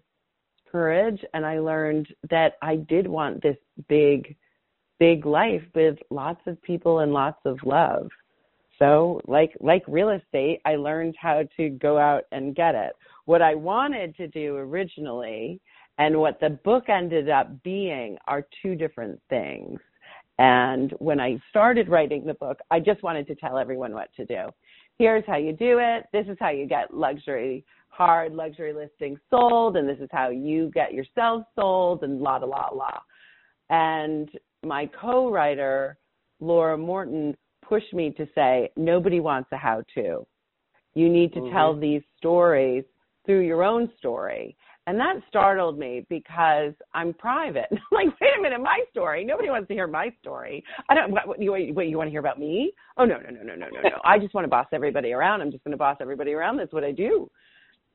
courage 0.72 1.24
and 1.34 1.46
I 1.46 1.60
learned 1.60 2.08
that 2.30 2.54
I 2.62 2.78
did 2.78 3.08
want 3.08 3.42
this 3.42 3.58
big 3.88 4.36
big 5.00 5.26
life 5.26 5.64
with 5.76 5.98
lots 6.10 6.42
of 6.48 6.62
people 6.62 7.00
and 7.00 7.14
lots 7.14 7.40
of 7.46 7.58
love. 7.64 8.10
So, 8.80 9.22
like 9.28 9.56
like 9.60 9.84
real 9.88 10.10
estate, 10.10 10.62
I 10.66 10.76
learned 10.76 11.16
how 11.20 11.44
to 11.58 11.70
go 11.70 11.98
out 11.98 12.24
and 12.32 12.56
get 12.56 12.76
it. 12.76 12.94
What 13.26 13.42
I 13.42 13.56
wanted 13.56 14.16
to 14.18 14.28
do 14.28 14.56
originally 14.58 15.62
and 16.00 16.20
what 16.20 16.40
the 16.40 16.50
book 16.50 16.90
ended 16.90 17.30
up 17.30 17.64
being 17.64 18.18
are 18.28 18.48
two 18.62 18.76
different 18.76 19.22
things. 19.30 19.80
And 20.44 20.92
when 21.00 21.22
I 21.22 21.40
started 21.50 21.88
writing 21.88 22.26
the 22.26 22.34
book, 22.34 22.60
I 22.70 22.82
just 22.82 23.02
wanted 23.02 23.28
to 23.28 23.36
tell 23.36 23.58
everyone 23.58 23.94
what 23.94 24.10
to 24.18 24.26
do. 24.26 24.48
Here's 25.00 25.24
how 25.26 25.38
you 25.38 25.54
do 25.54 25.80
it. 25.80 26.04
This 26.12 26.26
is 26.28 26.36
how 26.38 26.50
you 26.50 26.68
get 26.68 26.94
luxury, 26.94 27.64
hard 27.88 28.34
luxury 28.34 28.74
listings 28.74 29.20
sold, 29.30 29.78
and 29.78 29.88
this 29.88 30.00
is 30.00 30.10
how 30.12 30.32
you 30.32 30.70
get 30.74 30.94
yourself 30.94 31.46
sold, 31.56 32.04
and 32.04 32.20
la 32.20 32.36
la 32.36 32.48
la 32.48 32.68
la. 32.74 33.00
And 33.70 34.30
my 34.66 34.90
co-writer, 35.00 35.98
Laura 36.42 36.78
Morton, 36.78 37.38
pushed 37.66 37.94
me 37.94 38.12
to 38.12 38.28
say, 38.36 38.70
nobody 38.76 39.22
wants 39.22 39.48
a 39.54 39.58
how-to. 39.58 40.28
You 40.94 41.10
need 41.10 41.32
to 41.36 41.40
mm-hmm. 41.40 41.56
tell 41.56 41.74
these 41.80 42.02
stories 42.18 42.84
through 43.26 43.48
your 43.48 43.64
own 43.64 43.90
story. 43.98 44.58
And 44.86 45.00
that 45.00 45.16
startled 45.30 45.80
me 45.80 46.06
because 46.10 46.74
I'm 46.94 47.14
private. 47.14 47.70
Like, 47.92 48.08
wait 48.20 48.32
a 48.38 48.42
minute, 48.42 48.60
my 48.60 48.84
story. 48.90 49.24
Nobody 49.24 49.50
wants 49.50 49.68
to 49.68 49.74
hear 49.74 49.88
my 49.88 50.12
story. 50.20 50.64
I 50.90 50.96
don't. 50.96 51.12
What, 51.12 51.28
what 51.28 51.40
you, 51.40 51.52
what, 51.74 51.88
you 51.88 51.98
want 51.98 52.08
to 52.08 52.12
hear 52.12 52.20
about 52.20 52.40
me? 52.40 52.74
Oh 52.98 53.06
no, 53.06 53.18
no, 53.18 53.30
no, 53.30 53.44
no, 53.44 53.56
no, 53.56 53.68
no, 53.68 53.82
no. 53.82 54.02
I 54.04 54.18
just 54.18 54.34
want 54.34 54.46
to 54.46 54.50
boss 54.50 54.66
everybody 54.74 55.14
around. 55.14 55.42
I'm 55.42 55.52
just 55.52 55.64
going 55.64 55.74
to 55.74 55.78
boss 55.78 55.98
everybody 56.02 56.34
around. 56.34 56.58
That's 56.58 56.74
what 56.74 56.84
I 56.84 56.92
do. 56.92 57.30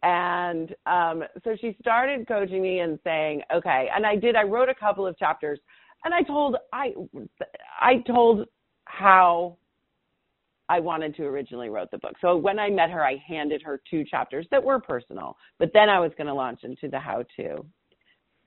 And 0.03 0.75
um, 0.87 1.25
so 1.43 1.57
she 1.61 1.77
started 1.81 2.29
coaching 2.29 2.63
me 2.63 2.79
and 2.79 2.99
saying, 3.03 3.43
okay. 3.53 3.89
And 3.95 4.07
I 4.07 4.15
did. 4.15 4.37
I 4.37 4.45
wrote 4.45 4.69
a 4.69 4.75
couple 4.75 5.07
of 5.07 5.19
chapters, 5.19 5.59
and 6.05 6.15
I 6.15 6.23
told 6.23 6.57
I 6.73 6.95
I 7.81 8.03
told 8.07 8.47
how 8.85 9.57
I 10.69 10.81
wanted 10.81 11.17
to 11.17 11.25
originally 11.25 11.71
wrote 11.71 11.91
the 11.91 11.99
book. 11.99 12.15
So 12.21 12.37
when 12.37 12.59
I 12.59 12.69
met 12.69 12.91
her, 12.91 13.05
I 13.05 13.17
handed 13.27 13.63
her 13.63 13.81
two 13.91 14.05
chapters 14.05 14.47
that 14.51 14.63
were 14.63 14.79
personal, 14.79 15.37
but 15.59 15.71
then 15.73 15.89
I 15.89 15.99
was 15.99 16.13
going 16.17 16.27
to 16.27 16.35
launch 16.35 16.61
into 16.63 16.89
the 16.89 16.99
how 16.99 17.25
to. 17.37 17.65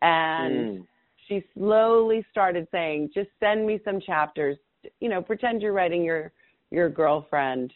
And 0.01 0.79
mm. 0.79 0.87
she 1.27 1.43
slowly 1.55 2.25
started 2.29 2.67
saying, 2.71 3.09
just 3.13 3.29
send 3.39 3.65
me 3.65 3.79
some 3.83 3.99
chapters, 3.99 4.57
you 4.99 5.09
know, 5.09 5.21
pretend 5.21 5.61
you're 5.61 5.73
writing 5.73 6.03
your 6.03 6.31
your 6.69 6.89
girlfriend 6.89 7.73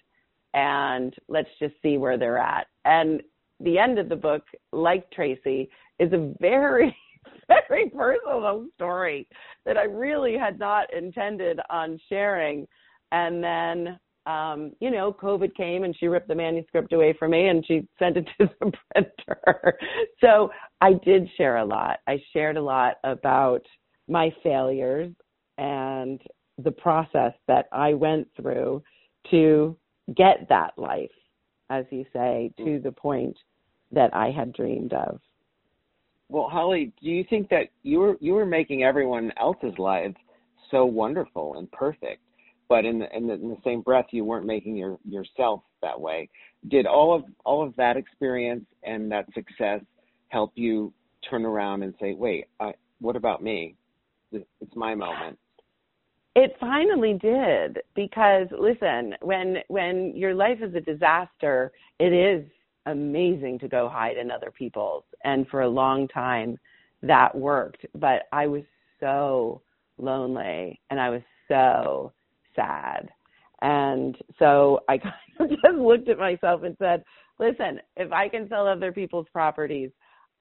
and 0.54 1.14
let's 1.28 1.50
just 1.60 1.74
see 1.82 1.98
where 1.98 2.18
they're 2.18 2.38
at. 2.38 2.68
And 2.86 3.22
the 3.60 3.78
end 3.78 4.00
of 4.00 4.10
the 4.10 4.16
book, 4.16 4.44
like 4.72 5.12
Tracy, 5.12 5.70
is 6.00 6.14
a 6.14 6.34
very 6.40 6.96
very 7.70 7.90
personal 7.90 8.66
story 8.76 9.28
that 9.66 9.78
I 9.78 9.84
really 9.84 10.38
had 10.38 10.60
not 10.60 10.92
intended 10.94 11.60
on 11.70 12.00
sharing. 12.10 12.68
And 13.12 13.44
then 13.44 14.00
um, 14.26 14.72
you 14.80 14.90
know, 14.90 15.14
COVID 15.14 15.56
came 15.56 15.84
and 15.84 15.96
she 15.98 16.08
ripped 16.08 16.28
the 16.28 16.36
manuscript 16.36 16.94
away 16.94 17.14
from 17.18 17.32
me 17.32 17.48
and 17.48 17.66
she 17.66 17.88
sent 18.00 18.18
it 18.18 18.28
to 18.40 18.50
the 18.60 18.72
printer. 18.92 19.78
so 20.22 20.50
I 20.82 20.94
did 20.94 21.30
share 21.38 21.58
a 21.58 21.66
lot. 21.66 22.00
I 22.08 22.22
shared 22.34 22.58
a 22.58 22.62
lot 22.62 22.96
about 23.04 23.62
my 24.08 24.34
failures 24.44 25.12
and 25.58 26.22
the 26.64 26.72
process 26.72 27.34
that 27.48 27.68
I 27.72 27.94
went 27.94 28.28
through 28.36 28.84
to 29.32 29.78
get 30.16 30.48
that 30.50 30.74
life, 30.78 31.12
as 31.70 31.86
you 31.90 32.06
say, 32.14 32.52
to 32.58 32.80
the 32.80 32.92
point 32.92 33.38
that 33.92 34.14
I 34.14 34.32
had 34.32 34.54
dreamed 34.54 34.94
of. 34.94 35.20
Well, 36.30 36.50
Holly, 36.50 36.92
do 37.02 37.10
you 37.10 37.24
think 37.30 37.50
that 37.50 37.70
you 37.84 38.00
were 38.00 38.18
you 38.20 38.34
were 38.34 38.48
making 38.48 38.84
everyone 38.84 39.32
else's 39.40 39.78
lives 39.78 40.16
so 40.72 40.84
wonderful 40.86 41.56
and 41.58 41.72
perfect 41.72 42.22
but 42.68 42.86
in 42.86 43.00
the, 43.00 43.16
in 43.16 43.28
the 43.28 43.34
in 43.34 43.50
the 43.50 43.58
same 43.64 43.82
breath, 43.82 44.08
you 44.12 44.24
weren't 44.24 44.46
making 44.46 44.76
your 44.76 44.98
yourself 45.08 45.62
that 45.82 46.00
way. 46.00 46.30
Did 46.70 46.86
all 46.86 47.16
of 47.16 47.24
all 47.46 47.66
of 47.66 47.76
that 47.76 47.98
experience 47.98 48.66
and 48.84 49.12
that 49.12 49.26
success 49.34 49.82
help 50.30 50.52
you 50.56 50.94
turn 51.30 51.46
around 51.46 51.84
and 51.84 51.94
say, 52.00 52.14
"Wait, 52.14 52.46
I, 52.60 52.74
what 53.00 53.16
about 53.16 53.44
me? 53.44 53.76
It's 54.32 54.76
my 54.76 54.96
moment." 54.96 55.38
It 56.36 56.56
finally 56.60 57.14
did 57.14 57.80
because 57.96 58.48
listen, 58.58 59.16
when 59.22 59.58
when 59.68 60.14
your 60.16 60.34
life 60.34 60.60
is 60.62 60.76
a 60.76 60.82
disaster, 60.82 61.72
it 62.00 62.12
is 62.12 62.46
amazing 62.88 63.60
to 63.60 63.68
go 63.68 63.90
hide 63.90 64.18
in 64.18 64.30
other 64.30 64.52
people's 64.52 65.04
and 65.24 65.48
for 65.48 65.62
a 65.62 65.70
long 65.70 66.08
time 66.08 66.58
that 67.02 67.36
worked, 67.36 67.86
but 67.96 68.24
I 68.32 68.48
was 68.48 68.64
so 69.00 69.62
lonely 69.98 70.80
and 70.90 71.00
I 71.00 71.10
was 71.10 71.22
so 71.48 72.12
sad. 72.56 73.10
And 73.62 74.18
so 74.40 74.82
I 74.90 74.98
kind 74.98 75.14
of 75.40 75.50
just 75.50 75.78
looked 75.78 76.10
at 76.10 76.18
myself 76.18 76.64
and 76.64 76.76
said, 76.80 77.04
listen, 77.40 77.80
if 77.96 78.12
I 78.12 78.30
can 78.30 78.48
sell 78.50 78.68
other 78.68 78.92
people's 78.92 79.28
properties, 79.32 79.92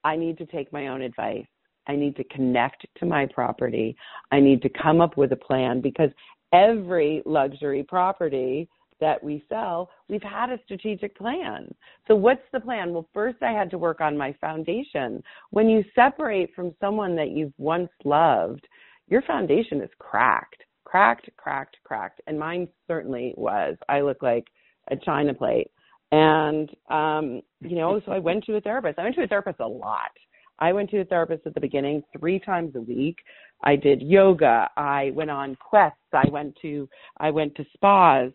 I 0.04 0.16
need 0.16 0.38
to 0.38 0.46
take 0.46 0.72
my 0.72 0.88
own 0.88 1.02
advice. 1.02 1.46
I 1.86 1.96
need 1.96 2.16
to 2.16 2.24
connect 2.24 2.86
to 2.98 3.06
my 3.06 3.26
property. 3.26 3.96
I 4.32 4.40
need 4.40 4.62
to 4.62 4.68
come 4.68 5.00
up 5.00 5.16
with 5.16 5.32
a 5.32 5.36
plan 5.36 5.80
because 5.80 6.10
every 6.52 7.22
luxury 7.26 7.82
property 7.82 8.68
that 9.00 9.22
we 9.22 9.44
sell, 9.48 9.90
we've 10.08 10.22
had 10.22 10.50
a 10.50 10.58
strategic 10.64 11.16
plan. 11.16 11.72
So 12.08 12.14
what's 12.14 12.40
the 12.52 12.60
plan? 12.60 12.92
Well, 12.92 13.08
first 13.12 13.42
I 13.42 13.52
had 13.52 13.70
to 13.70 13.78
work 13.78 14.00
on 14.00 14.16
my 14.16 14.34
foundation. 14.40 15.22
When 15.50 15.68
you 15.68 15.84
separate 15.94 16.54
from 16.54 16.74
someone 16.80 17.16
that 17.16 17.30
you've 17.30 17.52
once 17.58 17.90
loved, 18.04 18.66
your 19.08 19.22
foundation 19.22 19.82
is 19.82 19.90
cracked, 19.98 20.63
cracked, 20.84 21.28
cracked, 21.36 21.76
cracked. 21.84 22.20
And 22.26 22.38
mine 22.38 22.68
certainly 22.86 23.34
was. 23.36 23.76
I 23.88 24.00
look 24.00 24.22
like 24.22 24.46
a 24.90 24.96
china 24.96 25.34
plate. 25.34 25.70
And, 26.12 26.70
um, 26.90 27.42
you 27.60 27.76
know, 27.76 28.00
so 28.04 28.12
I 28.12 28.18
went 28.18 28.44
to 28.44 28.56
a 28.56 28.60
therapist. 28.60 28.98
I 28.98 29.04
went 29.04 29.16
to 29.16 29.24
a 29.24 29.26
therapist 29.26 29.60
a 29.60 29.66
lot. 29.66 30.10
I 30.58 30.72
went 30.72 30.90
to 30.90 31.00
a 31.00 31.04
therapist 31.04 31.46
at 31.46 31.54
the 31.54 31.60
beginning 31.60 32.04
three 32.16 32.38
times 32.38 32.76
a 32.76 32.80
week. 32.80 33.16
I 33.64 33.76
did 33.76 34.02
yoga. 34.02 34.68
I 34.76 35.10
went 35.14 35.30
on 35.30 35.56
quests. 35.56 35.98
I 36.12 36.28
went 36.30 36.56
to 36.62 36.88
I 37.18 37.30
went 37.30 37.54
to 37.56 37.64
spas. 37.74 38.30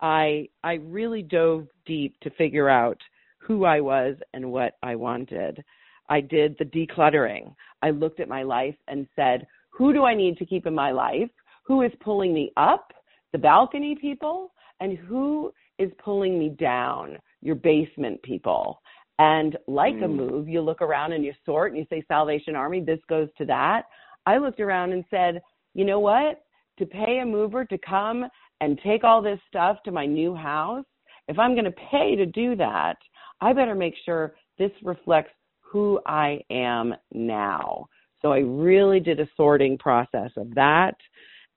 I 0.00 0.48
I 0.62 0.74
really 0.74 1.22
dove 1.22 1.66
deep 1.86 2.18
to 2.20 2.30
figure 2.30 2.68
out 2.68 2.98
who 3.38 3.64
I 3.64 3.80
was 3.80 4.16
and 4.34 4.52
what 4.52 4.76
I 4.82 4.96
wanted. 4.96 5.64
I 6.08 6.20
did 6.20 6.56
the 6.58 6.64
decluttering. 6.66 7.54
I 7.80 7.90
looked 7.90 8.20
at 8.20 8.28
my 8.28 8.42
life 8.42 8.76
and 8.88 9.06
said, 9.16 9.46
who 9.70 9.92
do 9.92 10.04
I 10.04 10.14
need 10.14 10.36
to 10.38 10.46
keep 10.46 10.66
in 10.66 10.74
my 10.74 10.90
life? 10.90 11.30
Who 11.64 11.82
is 11.82 11.92
pulling 12.00 12.34
me 12.34 12.52
up? 12.56 12.92
The 13.32 13.38
balcony 13.38 13.96
people 14.00 14.52
and 14.80 14.98
who 14.98 15.52
is 15.78 15.90
pulling 16.02 16.38
me 16.38 16.50
down? 16.50 17.18
Your 17.40 17.54
basement 17.54 18.22
people. 18.22 18.80
And 19.18 19.56
like 19.66 19.94
mm. 19.94 20.04
a 20.04 20.08
move, 20.08 20.48
you 20.48 20.60
look 20.60 20.82
around 20.82 21.12
and 21.12 21.24
you 21.24 21.32
sort 21.44 21.72
and 21.72 21.78
you 21.78 21.86
say, 21.88 22.04
Salvation 22.08 22.56
Army, 22.56 22.80
this 22.80 23.00
goes 23.08 23.28
to 23.38 23.44
that. 23.46 23.82
I 24.26 24.38
looked 24.38 24.60
around 24.60 24.92
and 24.92 25.04
said, 25.10 25.40
you 25.74 25.84
know 25.84 26.00
what? 26.00 26.42
To 26.78 26.86
pay 26.86 27.20
a 27.22 27.26
mover 27.26 27.64
to 27.64 27.78
come 27.78 28.26
and 28.60 28.80
take 28.82 29.04
all 29.04 29.22
this 29.22 29.38
stuff 29.48 29.78
to 29.84 29.92
my 29.92 30.06
new 30.06 30.34
house, 30.34 30.84
if 31.28 31.38
I'm 31.38 31.54
going 31.54 31.64
to 31.64 31.74
pay 31.90 32.16
to 32.16 32.26
do 32.26 32.56
that, 32.56 32.96
I 33.40 33.52
better 33.52 33.74
make 33.74 33.94
sure 34.04 34.34
this 34.58 34.70
reflects 34.82 35.32
who 35.60 36.00
I 36.06 36.40
am 36.50 36.94
now. 37.12 37.86
So 38.20 38.32
I 38.32 38.38
really 38.38 39.00
did 39.00 39.20
a 39.20 39.28
sorting 39.36 39.78
process 39.78 40.30
of 40.36 40.54
that. 40.54 40.94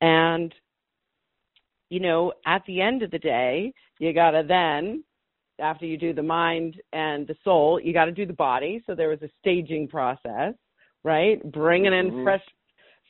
And, 0.05 0.53
you 1.89 1.99
know, 1.99 2.31
at 2.45 2.61
the 2.67 2.79
end 2.79 3.01
of 3.01 3.09
the 3.09 3.17
day, 3.17 3.73
you 3.97 4.13
got 4.13 4.31
to 4.31 4.43
then 4.47 5.03
after 5.59 5.87
you 5.87 5.97
do 5.97 6.13
the 6.13 6.21
mind 6.21 6.75
and 6.93 7.25
the 7.25 7.35
soul, 7.43 7.79
you 7.79 7.91
got 7.91 8.05
to 8.05 8.11
do 8.11 8.27
the 8.27 8.33
body. 8.33 8.83
So 8.85 8.93
there 8.93 9.09
was 9.09 9.23
a 9.23 9.29
staging 9.39 9.87
process, 9.87 10.53
right? 11.03 11.41
Bringing 11.51 11.93
in 11.93 12.11
mm-hmm. 12.11 12.23
fresh, 12.23 12.43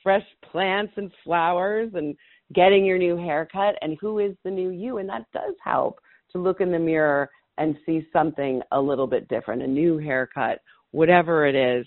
fresh 0.03 0.23
plants 0.49 0.93
and 0.95 1.11
flowers 1.25 1.91
and 1.95 2.15
getting 2.53 2.85
your 2.85 2.97
new 2.97 3.17
haircut 3.17 3.75
and 3.81 3.97
who 3.99 4.19
is 4.19 4.33
the 4.45 4.51
new 4.51 4.69
you. 4.69 4.99
And 4.99 5.09
that 5.09 5.25
does 5.33 5.55
help 5.61 5.99
to 6.31 6.37
look 6.37 6.61
in 6.61 6.71
the 6.71 6.79
mirror 6.79 7.29
and 7.57 7.75
see 7.85 8.07
something 8.13 8.61
a 8.71 8.79
little 8.79 9.07
bit 9.07 9.27
different, 9.27 9.63
a 9.63 9.67
new 9.67 9.97
haircut, 9.97 10.59
whatever 10.91 11.45
it 11.45 11.55
is. 11.55 11.85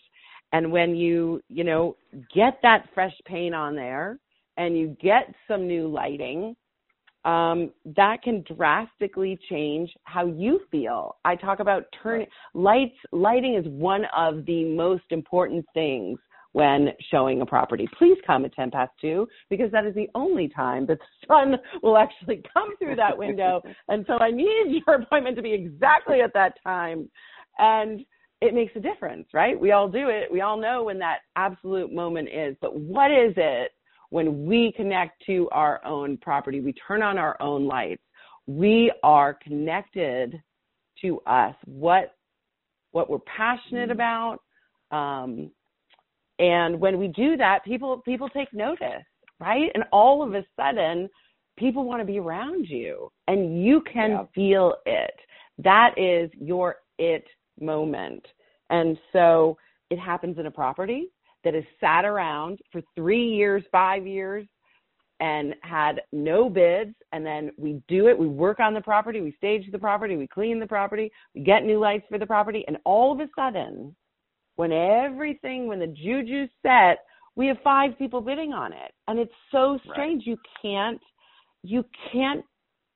And 0.52 0.70
when 0.70 0.94
you, 0.94 1.40
you 1.48 1.64
know, 1.64 1.96
get 2.34 2.58
that 2.62 2.90
fresh 2.92 3.14
paint 3.26 3.54
on 3.54 3.74
there 3.74 4.18
and 4.58 4.76
you 4.76 4.96
get 5.00 5.32
some 5.46 5.66
new 5.66 5.88
lighting, 5.88 6.54
um, 7.24 7.70
that 7.96 8.22
can 8.22 8.44
drastically 8.54 9.38
change 9.48 9.90
how 10.04 10.26
you 10.26 10.60
feel. 10.70 11.16
I 11.24 11.36
talk 11.36 11.60
about 11.60 11.84
turning 12.02 12.26
lights. 12.54 12.96
Lighting 13.12 13.54
is 13.54 13.66
one 13.66 14.04
of 14.16 14.44
the 14.46 14.64
most 14.64 15.04
important 15.10 15.64
things 15.74 16.18
when 16.52 16.88
showing 17.10 17.40
a 17.40 17.46
property. 17.46 17.88
Please 17.98 18.16
come 18.26 18.44
at 18.44 18.54
10 18.54 18.70
past 18.70 18.92
2 19.00 19.28
because 19.50 19.70
that 19.72 19.84
is 19.84 19.94
the 19.94 20.08
only 20.14 20.48
time 20.48 20.86
that 20.86 20.98
the 20.98 21.26
sun 21.26 21.56
will 21.82 21.96
actually 21.96 22.42
come 22.52 22.76
through 22.78 22.96
that 22.96 23.16
window. 23.16 23.60
and 23.88 24.04
so 24.06 24.14
I 24.18 24.30
need 24.30 24.82
your 24.86 24.96
appointment 24.96 25.36
to 25.36 25.42
be 25.42 25.52
exactly 25.52 26.20
at 26.20 26.32
that 26.34 26.54
time. 26.64 27.10
And 27.58 28.00
it 28.40 28.54
makes 28.54 28.72
a 28.76 28.80
difference, 28.80 29.26
right? 29.34 29.58
We 29.58 29.72
all 29.72 29.88
do 29.88 30.08
it. 30.08 30.32
We 30.32 30.40
all 30.40 30.56
know 30.56 30.84
when 30.84 30.98
that 31.00 31.18
absolute 31.36 31.92
moment 31.92 32.28
is. 32.28 32.56
But 32.60 32.78
what 32.78 33.10
is 33.10 33.34
it 33.36 33.72
when 34.10 34.46
we 34.46 34.72
connect 34.76 35.24
to 35.26 35.48
our 35.52 35.84
own 35.84 36.16
property, 36.18 36.60
we 36.60 36.74
turn 36.86 37.02
on 37.02 37.18
our 37.18 37.40
own 37.40 37.66
lights, 37.66 38.02
we 38.46 38.92
are 39.02 39.34
connected 39.34 40.40
to 41.02 41.20
us, 41.26 41.54
what 41.66 42.14
what 42.92 43.10
we're 43.10 43.18
passionate 43.20 43.90
mm-hmm. 43.90 43.92
about. 43.92 44.38
Um, 44.90 45.50
and 46.38 46.80
when 46.80 46.98
we 46.98 47.08
do 47.08 47.36
that, 47.36 47.64
people 47.64 47.98
people 47.98 48.28
take 48.30 48.52
notice, 48.52 49.04
right? 49.40 49.70
And 49.74 49.84
all 49.92 50.22
of 50.22 50.34
a 50.34 50.44
sudden, 50.56 51.08
people 51.58 51.84
want 51.84 52.00
to 52.00 52.06
be 52.06 52.18
around 52.18 52.66
you, 52.68 53.10
and 53.26 53.62
you 53.62 53.82
can 53.92 54.10
yeah. 54.10 54.24
feel 54.34 54.74
it. 54.86 55.14
That 55.58 55.94
is 55.98 56.30
your 56.40 56.76
it 56.98 57.24
moment. 57.60 58.24
And 58.70 58.98
so 59.12 59.56
it 59.90 59.98
happens 59.98 60.38
in 60.38 60.46
a 60.46 60.50
property 60.50 61.08
that 61.48 61.54
has 61.54 61.64
sat 61.80 62.04
around 62.04 62.58
for 62.70 62.82
three 62.94 63.26
years, 63.26 63.64
five 63.72 64.06
years, 64.06 64.46
and 65.20 65.54
had 65.62 66.02
no 66.12 66.50
bids. 66.50 66.94
And 67.12 67.24
then 67.24 67.52
we 67.56 67.80
do 67.88 68.08
it. 68.08 68.18
We 68.18 68.26
work 68.26 68.61
on 68.61 68.74
the 68.74 68.82
property. 68.82 69.22
We 69.22 69.32
stage 69.32 69.64
the 69.72 69.78
property. 69.78 70.18
We 70.18 70.26
clean 70.26 70.61
the 70.61 70.66
property. 70.66 71.11
We 71.34 71.40
get 71.40 71.64
new 71.64 71.78
lights 71.78 72.04
for 72.11 72.18
the 72.18 72.26
property. 72.26 72.64
And 72.68 72.76
all 72.84 73.14
of 73.14 73.20
a 73.20 73.28
sudden, 73.34 73.96
when 74.56 74.72
everything, 74.72 75.68
when 75.68 75.78
the 75.78 75.87
juju's 75.87 76.50
set, 76.61 76.98
we 77.34 77.46
have 77.46 77.56
five 77.64 77.96
people 77.96 78.20
bidding 78.20 78.52
on 78.52 78.74
it. 78.74 78.92
And 79.06 79.18
it's 79.18 79.32
so 79.50 79.78
strange. 79.90 80.24
Right. 80.26 80.37
You 80.37 80.37
can't, 80.61 81.00
you 81.62 81.82
can't 82.12 82.44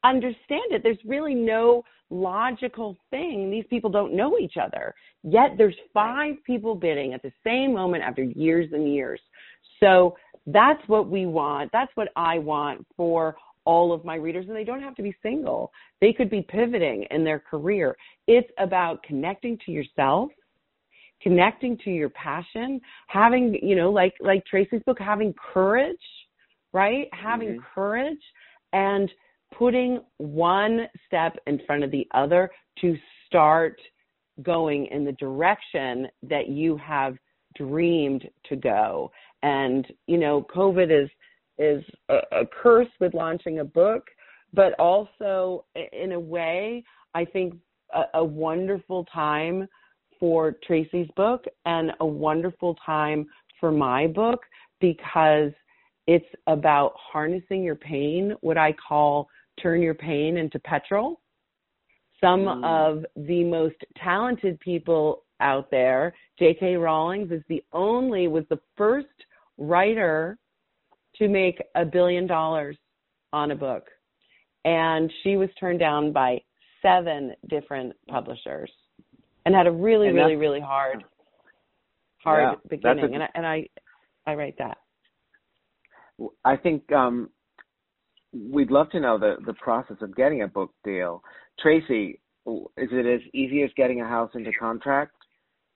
understand 0.05 0.73
it. 0.73 0.83
There's 0.83 0.99
really 1.07 1.35
no 1.35 1.85
logical 2.13 2.97
thing. 3.11 3.51
These 3.51 3.65
people 3.71 3.91
don't 3.91 4.15
know 4.15 4.39
each 4.39 4.57
other. 4.63 4.95
Yet 5.23 5.53
there's 5.57 5.75
five 5.95 6.35
people 6.45 6.75
bidding 6.75 7.15
at 7.15 7.23
the 7.23 7.33
same 7.45 7.73
moment 7.73 8.05
after 8.05 8.23
years 8.23 8.71
and 8.73 8.93
years. 8.93 9.21
So 9.81 10.17
that's 10.47 10.83
what 10.89 11.09
we 11.09 11.27
want. 11.27 11.71
That's 11.73 11.91
what 11.95 12.09
I 12.17 12.39
want 12.39 12.87
for 12.97 13.37
all 13.65 13.93
of 13.93 14.05
my 14.05 14.17
readers. 14.17 14.47
And 14.49 14.57
they 14.57 14.65
don't 14.65 14.83
have 14.83 14.97
to 14.97 15.03
be 15.03 15.15
single. 15.23 15.73
They 16.01 16.13
could 16.13 16.31
be 16.31 16.43
pivoting 16.43 17.07
in 17.11 17.25
their 17.25 17.39
career. 17.39 17.97
It's 18.27 18.51
about 18.59 19.03
connecting 19.03 19.59
to 19.67 19.73
yourself 19.73 20.31
connecting 21.23 21.79
to 21.79 21.91
your 21.91 22.09
passion 22.11 22.81
having 23.07 23.57
you 23.63 23.77
know 23.77 23.93
like 23.93 24.13
like 24.21 24.45
tracy's 24.45 24.83
book 24.85 24.99
having 24.99 25.33
courage 25.55 25.95
right 26.73 27.07
having 27.13 27.51
mm-hmm. 27.51 27.61
courage 27.75 28.19
and 28.73 29.09
putting 29.57 30.01
one 30.19 30.89
step 31.07 31.37
in 31.47 31.61
front 31.67 31.85
of 31.85 31.91
the 31.91 32.07
other 32.13 32.51
to 32.81 32.97
start 33.27 33.81
going 34.43 34.87
in 34.87 35.05
the 35.05 35.13
direction 35.13 36.09
that 36.23 36.49
you 36.49 36.77
have 36.77 37.17
dreamed 37.57 38.29
to 38.49 38.57
go. 38.57 39.11
And, 39.43 39.87
you 40.07 40.19
know, 40.19 40.47
COVID 40.55 41.05
is 41.05 41.11
is 41.59 41.85
a, 42.09 42.19
a 42.33 42.47
curse 42.47 42.89
with 42.99 43.13
launching 43.13 43.59
a 43.59 43.65
book, 43.65 44.05
but 44.55 44.73
also 44.79 45.67
in 45.93 46.13
a 46.13 46.21
way, 46.21 46.83
I 47.15 47.27
think 47.27 47.55
a, 47.95 48.05
a 48.15 48.25
wonderful 48.25 49.05
time 49.13 49.69
for 50.19 50.57
Tracy's 50.65 51.09
book 51.15 51.45
and 51.67 51.93
a 52.01 52.07
wonderful 52.07 52.75
time 52.85 53.27
for 53.61 53.71
my 53.71 54.07
book 54.07 54.41
because 54.81 55.53
it's 56.07 56.27
about 56.47 56.95
harnessing 56.97 57.63
your 57.63 57.77
pain, 57.77 58.35
what 58.41 58.59
I 58.59 58.73
call 58.73 59.29
turn 59.61 59.83
your 59.83 59.95
pain 59.95 60.37
into 60.37 60.59
petrol. 60.59 61.21
Some 62.21 62.41
mm. 62.41 62.65
of 62.65 63.05
the 63.27 63.45
most 63.45 63.77
talented 64.03 64.59
people 64.61 65.25
out 65.41 65.71
there, 65.71 66.15
J.K. 66.39 66.77
Rowling 66.77 67.31
is 67.31 67.43
the 67.49 67.63
only, 67.73 68.29
was 68.29 68.45
the 68.49 68.61
first 68.77 69.09
writer 69.59 70.39
to 71.17 71.29
make 71.29 71.61
a 71.75 71.85
billion 71.85 72.27
dollars 72.27 72.77
on 73.33 73.51
a 73.51 73.57
book, 73.57 73.85
and 74.65 75.13
she 75.23 75.37
was 75.37 75.49
turned 75.59 75.81
down 75.81 76.13
by 76.13 76.41
seven 76.81 77.35
different 77.49 77.93
publishers, 78.09 78.71
and 79.45 79.55
had 79.55 79.67
a 79.67 79.71
really, 79.71 80.09
And 80.09 80.17
really, 80.17 80.37
really 80.37 80.61
hard, 80.61 81.05
hard 82.23 82.43
Yeah, 82.53 82.69
beginning. 82.69 83.05
a- 83.05 83.15
and 83.15 83.23
I, 83.23 83.29
and 83.35 83.47
I, 83.47 83.69
I 84.27 84.35
write 84.35 84.57
that. 84.59 84.79
I 86.45 86.57
think 86.57 86.91
um, 86.93 87.31
we'd 88.33 88.71
love 88.71 88.91
to 88.91 89.01
know 89.01 89.19
the 89.19 89.37
the 89.47 89.55
process 89.55 89.97
of 90.01 90.17
getting 90.17 90.43
a 90.43 90.49
book 90.49 90.73
deal. 90.85 91.23
Tracy, 91.61 92.21
is 92.47 92.89
it 92.93 93.07
as 93.07 93.21
easy 93.35 93.63
as 93.63 93.71
getting 93.77 94.01
a 94.01 94.09
house 94.09 94.31
into 94.35 94.53
contract? 94.59 95.13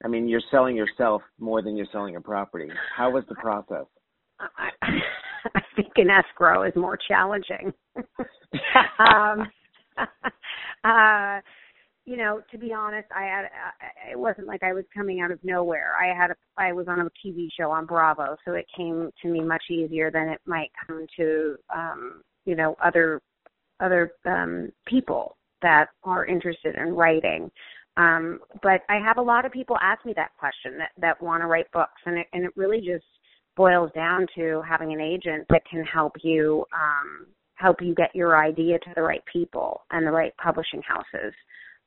I 0.05 0.09
mean, 0.09 0.29
you're 0.29 0.43
selling 0.51 0.77
yourself 0.77 1.23
more 1.39 1.63
than 1.63 1.77
you're 1.77 1.87
selling 1.91 2.17
a 2.17 2.21
property. 2.21 2.69
How 2.95 3.11
was 3.11 3.25
the 3.29 3.35
process? 3.37 3.87
I, 4.39 4.71
I 4.83 5.61
think 5.77 5.93
an 5.97 6.11
escrow 6.11 6.65
is 6.65 6.75
more 6.77 6.99
challenging. 7.09 7.73
um, 8.99 9.51
uh, 10.85 11.41
you 12.05 12.17
know, 12.17 12.41
to 12.53 12.59
be 12.59 12.73
honest, 12.73 13.09
I 13.15 13.23
had 13.23 13.45
it 14.11 14.19
wasn't 14.19 14.47
like 14.47 14.63
I 14.63 14.73
was 14.73 14.85
coming 14.95 15.21
out 15.21 15.31
of 15.31 15.43
nowhere. 15.43 15.95
I 16.01 16.15
had 16.17 16.31
a, 16.31 16.35
I 16.57 16.73
was 16.73 16.87
on 16.89 17.01
a 17.01 17.11
TV 17.27 17.49
show 17.59 17.71
on 17.71 17.87
Bravo, 17.87 18.37
so 18.45 18.53
it 18.53 18.67
came 18.77 19.11
to 19.23 19.29
me 19.29 19.41
much 19.41 19.65
easier 19.71 20.11
than 20.11 20.29
it 20.29 20.41
might 20.47 20.71
come 20.87 21.07
to 21.17 21.57
um, 21.75 22.23
you 22.47 22.57
know 22.57 22.77
other 22.83 23.21
other 23.81 24.13
um, 24.25 24.73
people 24.87 25.37
that 25.63 25.87
are 26.05 26.25
interested 26.25 26.77
in 26.77 26.95
writing. 26.95 27.51
Um, 27.99 28.41
but 28.63 28.83
I 28.89 28.99
have 29.05 29.19
a 29.19 29.23
lot 29.23 29.47
of 29.47 29.53
people 29.53 29.77
ask 29.81 30.05
me 30.05 30.13
that 30.17 30.31
question 30.39 30.79
that 30.79 30.91
that 30.99 31.23
want 31.23 31.43
to 31.43 31.47
write 31.47 31.71
books, 31.73 32.01
and 32.07 32.19
it 32.19 32.27
and 32.33 32.45
it 32.45 32.53
really 32.57 32.81
just 32.81 33.05
boils 33.57 33.91
down 33.95 34.27
to 34.37 34.63
having 34.69 34.93
an 34.93 35.01
agent 35.01 35.47
that 35.51 35.63
can 35.71 35.83
help 35.85 36.13
you 36.23 36.65
um, 36.75 37.27
help 37.57 37.81
you 37.81 37.95
get 37.95 38.15
your 38.15 38.37
idea 38.37 38.79
to 38.79 38.91
the 38.95 39.03
right 39.03 39.23
people 39.31 39.83
and 39.91 40.07
the 40.07 40.11
right 40.11 40.35
publishing 40.37 40.83
houses. 40.83 41.35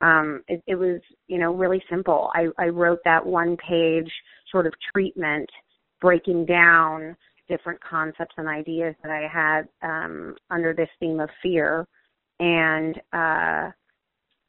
Um, 0.02 0.44
it, 0.48 0.64
it 0.66 0.76
was, 0.76 1.02
you 1.28 1.38
know, 1.38 1.54
really 1.54 1.84
simple. 1.90 2.32
I, 2.34 2.48
I 2.58 2.68
wrote 2.68 3.00
that 3.06 3.26
one 3.26 3.58
page 3.58 4.12
sort 4.52 4.66
of 4.66 4.74
treatment 4.94 5.50
breaking 6.02 6.46
down 6.46 7.16
different 7.50 7.80
concepts 7.84 8.36
and 8.38 8.48
ideas 8.48 8.96
that 9.04 9.12
I 9.12 9.28
had 9.28 9.68
um, 9.82 10.36
under 10.50 10.74
this 10.74 10.90
theme 11.00 11.20
of 11.20 11.30
fear. 11.42 11.86
And 12.40 12.96
uh, 13.12 13.72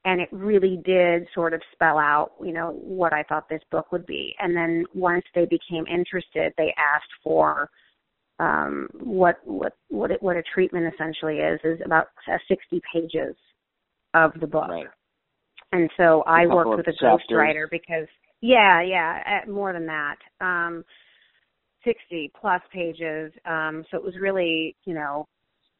and 0.05 0.21
it 0.21 0.29
really 0.33 0.81
did 0.85 1.27
sort 1.35 1.53
of 1.53 1.61
spell 1.73 1.99
out, 1.99 2.33
you 2.43 2.53
know, 2.53 2.71
what 2.83 3.13
I 3.13 3.23
thought 3.25 3.49
this 3.49 3.63
book 3.71 3.93
would 3.93 4.07
be. 4.07 4.35
And 4.39 4.57
then 4.57 4.85
once 4.95 5.25
they 5.35 5.45
became 5.45 5.85
interested, 5.87 6.55
they 6.57 6.73
asked 6.79 7.13
for 7.23 7.69
um, 8.39 8.89
what 8.99 9.37
what 9.45 9.75
what 9.89 10.11
it, 10.11 10.23
what 10.23 10.37
a 10.37 10.43
treatment 10.55 10.93
essentially 10.95 11.39
is 11.39 11.61
is 11.65 11.79
about 11.85 12.07
uh, 12.33 12.39
60 12.49 12.81
pages 12.93 13.37
of 14.15 14.33
the 14.41 14.47
book. 14.47 14.69
Right. 14.69 14.87
And 15.73 15.91
so 15.97 16.23
I 16.27 16.47
worked 16.47 16.79
with 16.79 16.89
a 16.89 17.05
ghostwriter 17.05 17.67
because 17.71 18.09
yeah, 18.41 18.81
yeah, 18.83 19.43
uh, 19.47 19.51
more 19.51 19.73
than 19.75 19.87
that. 19.87 20.17
Um 20.41 20.85
60 21.85 22.33
plus 22.41 22.61
pages. 22.73 23.33
Um 23.45 23.85
so 23.91 23.97
it 23.97 24.05
was 24.05 24.15
really, 24.21 24.77
you 24.85 24.95
know, 24.95 25.27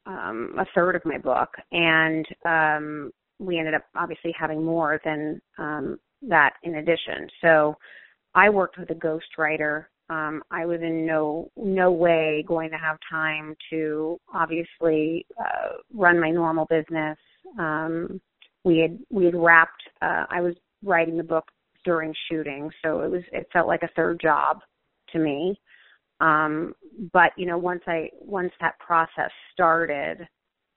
um 0.07 0.55
a 0.59 0.65
third 0.75 0.97
of 0.97 1.03
my 1.05 1.19
book 1.19 1.51
and 1.73 2.27
um 2.45 3.11
we 3.39 3.59
ended 3.59 3.75
up 3.75 3.85
obviously 3.97 4.35
having 4.39 4.63
more 4.65 5.01
than 5.05 5.41
um 5.59 5.99
that 6.23 6.55
in 6.63 6.77
addition. 6.77 7.29
So 7.41 7.77
I 8.35 8.49
worked 8.51 8.79
with 8.79 8.91
a 8.91 8.95
ghostwriter. 8.95 9.87
Um 10.09 10.43
I 10.51 10.67
was 10.67 10.81
in 10.83 11.07
no 11.07 11.51
no 11.57 11.93
way 11.93 12.45
going 12.47 12.71
to 12.71 12.77
have 12.79 12.99
time 13.11 13.55
to 13.71 14.19
obviously 14.35 15.27
uh 15.39 15.77
run 15.95 16.21
my 16.21 16.31
normal 16.31 16.67
business. 16.67 17.19
Um 17.59 18.21
we 18.65 18.79
had 18.79 18.99
we 19.11 19.25
had 19.27 19.35
wrapped 19.35 19.83
uh 20.03 20.25
I 20.31 20.41
was 20.41 20.55
writing 20.83 21.17
the 21.17 21.23
book 21.25 21.45
during 21.85 22.15
shooting, 22.31 22.71
so 22.85 23.01
it 23.01 23.11
was 23.11 23.23
it 23.33 23.49
felt 23.53 23.67
like 23.69 23.83
a 23.83 23.89
third 23.97 24.21
job 24.21 24.61
to 25.13 25.19
me. 25.19 25.59
Um 26.21 26.75
but 27.13 27.33
you 27.37 27.47
know 27.47 27.59
once 27.59 27.83
I 27.87 28.11
once 28.21 28.53
that 28.61 28.79
process 28.79 29.31
started 29.53 30.27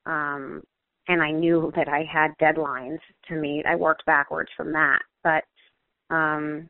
um 0.05 0.63
and 1.09 1.21
I 1.21 1.31
knew 1.31 1.71
that 1.75 1.89
I 1.89 2.05
had 2.11 2.31
deadlines 2.41 2.99
to 3.27 3.35
meet, 3.35 3.65
I 3.65 3.75
worked 3.75 4.05
backwards 4.05 4.49
from 4.55 4.71
that. 4.73 4.99
But 5.23 5.43
um 6.13 6.69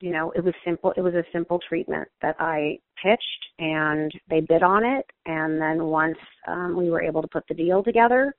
you 0.00 0.12
know, 0.12 0.30
it 0.32 0.44
was 0.44 0.54
simple 0.64 0.92
it 0.96 1.00
was 1.00 1.14
a 1.14 1.24
simple 1.32 1.60
treatment 1.68 2.08
that 2.22 2.36
I 2.38 2.78
pitched 3.02 3.46
and 3.58 4.12
they 4.28 4.40
bid 4.40 4.62
on 4.62 4.84
it 4.84 5.06
and 5.26 5.60
then 5.60 5.84
once 5.84 6.18
um 6.48 6.76
we 6.76 6.90
were 6.90 7.02
able 7.02 7.22
to 7.22 7.28
put 7.28 7.44
the 7.48 7.54
deal 7.54 7.82
together, 7.82 8.34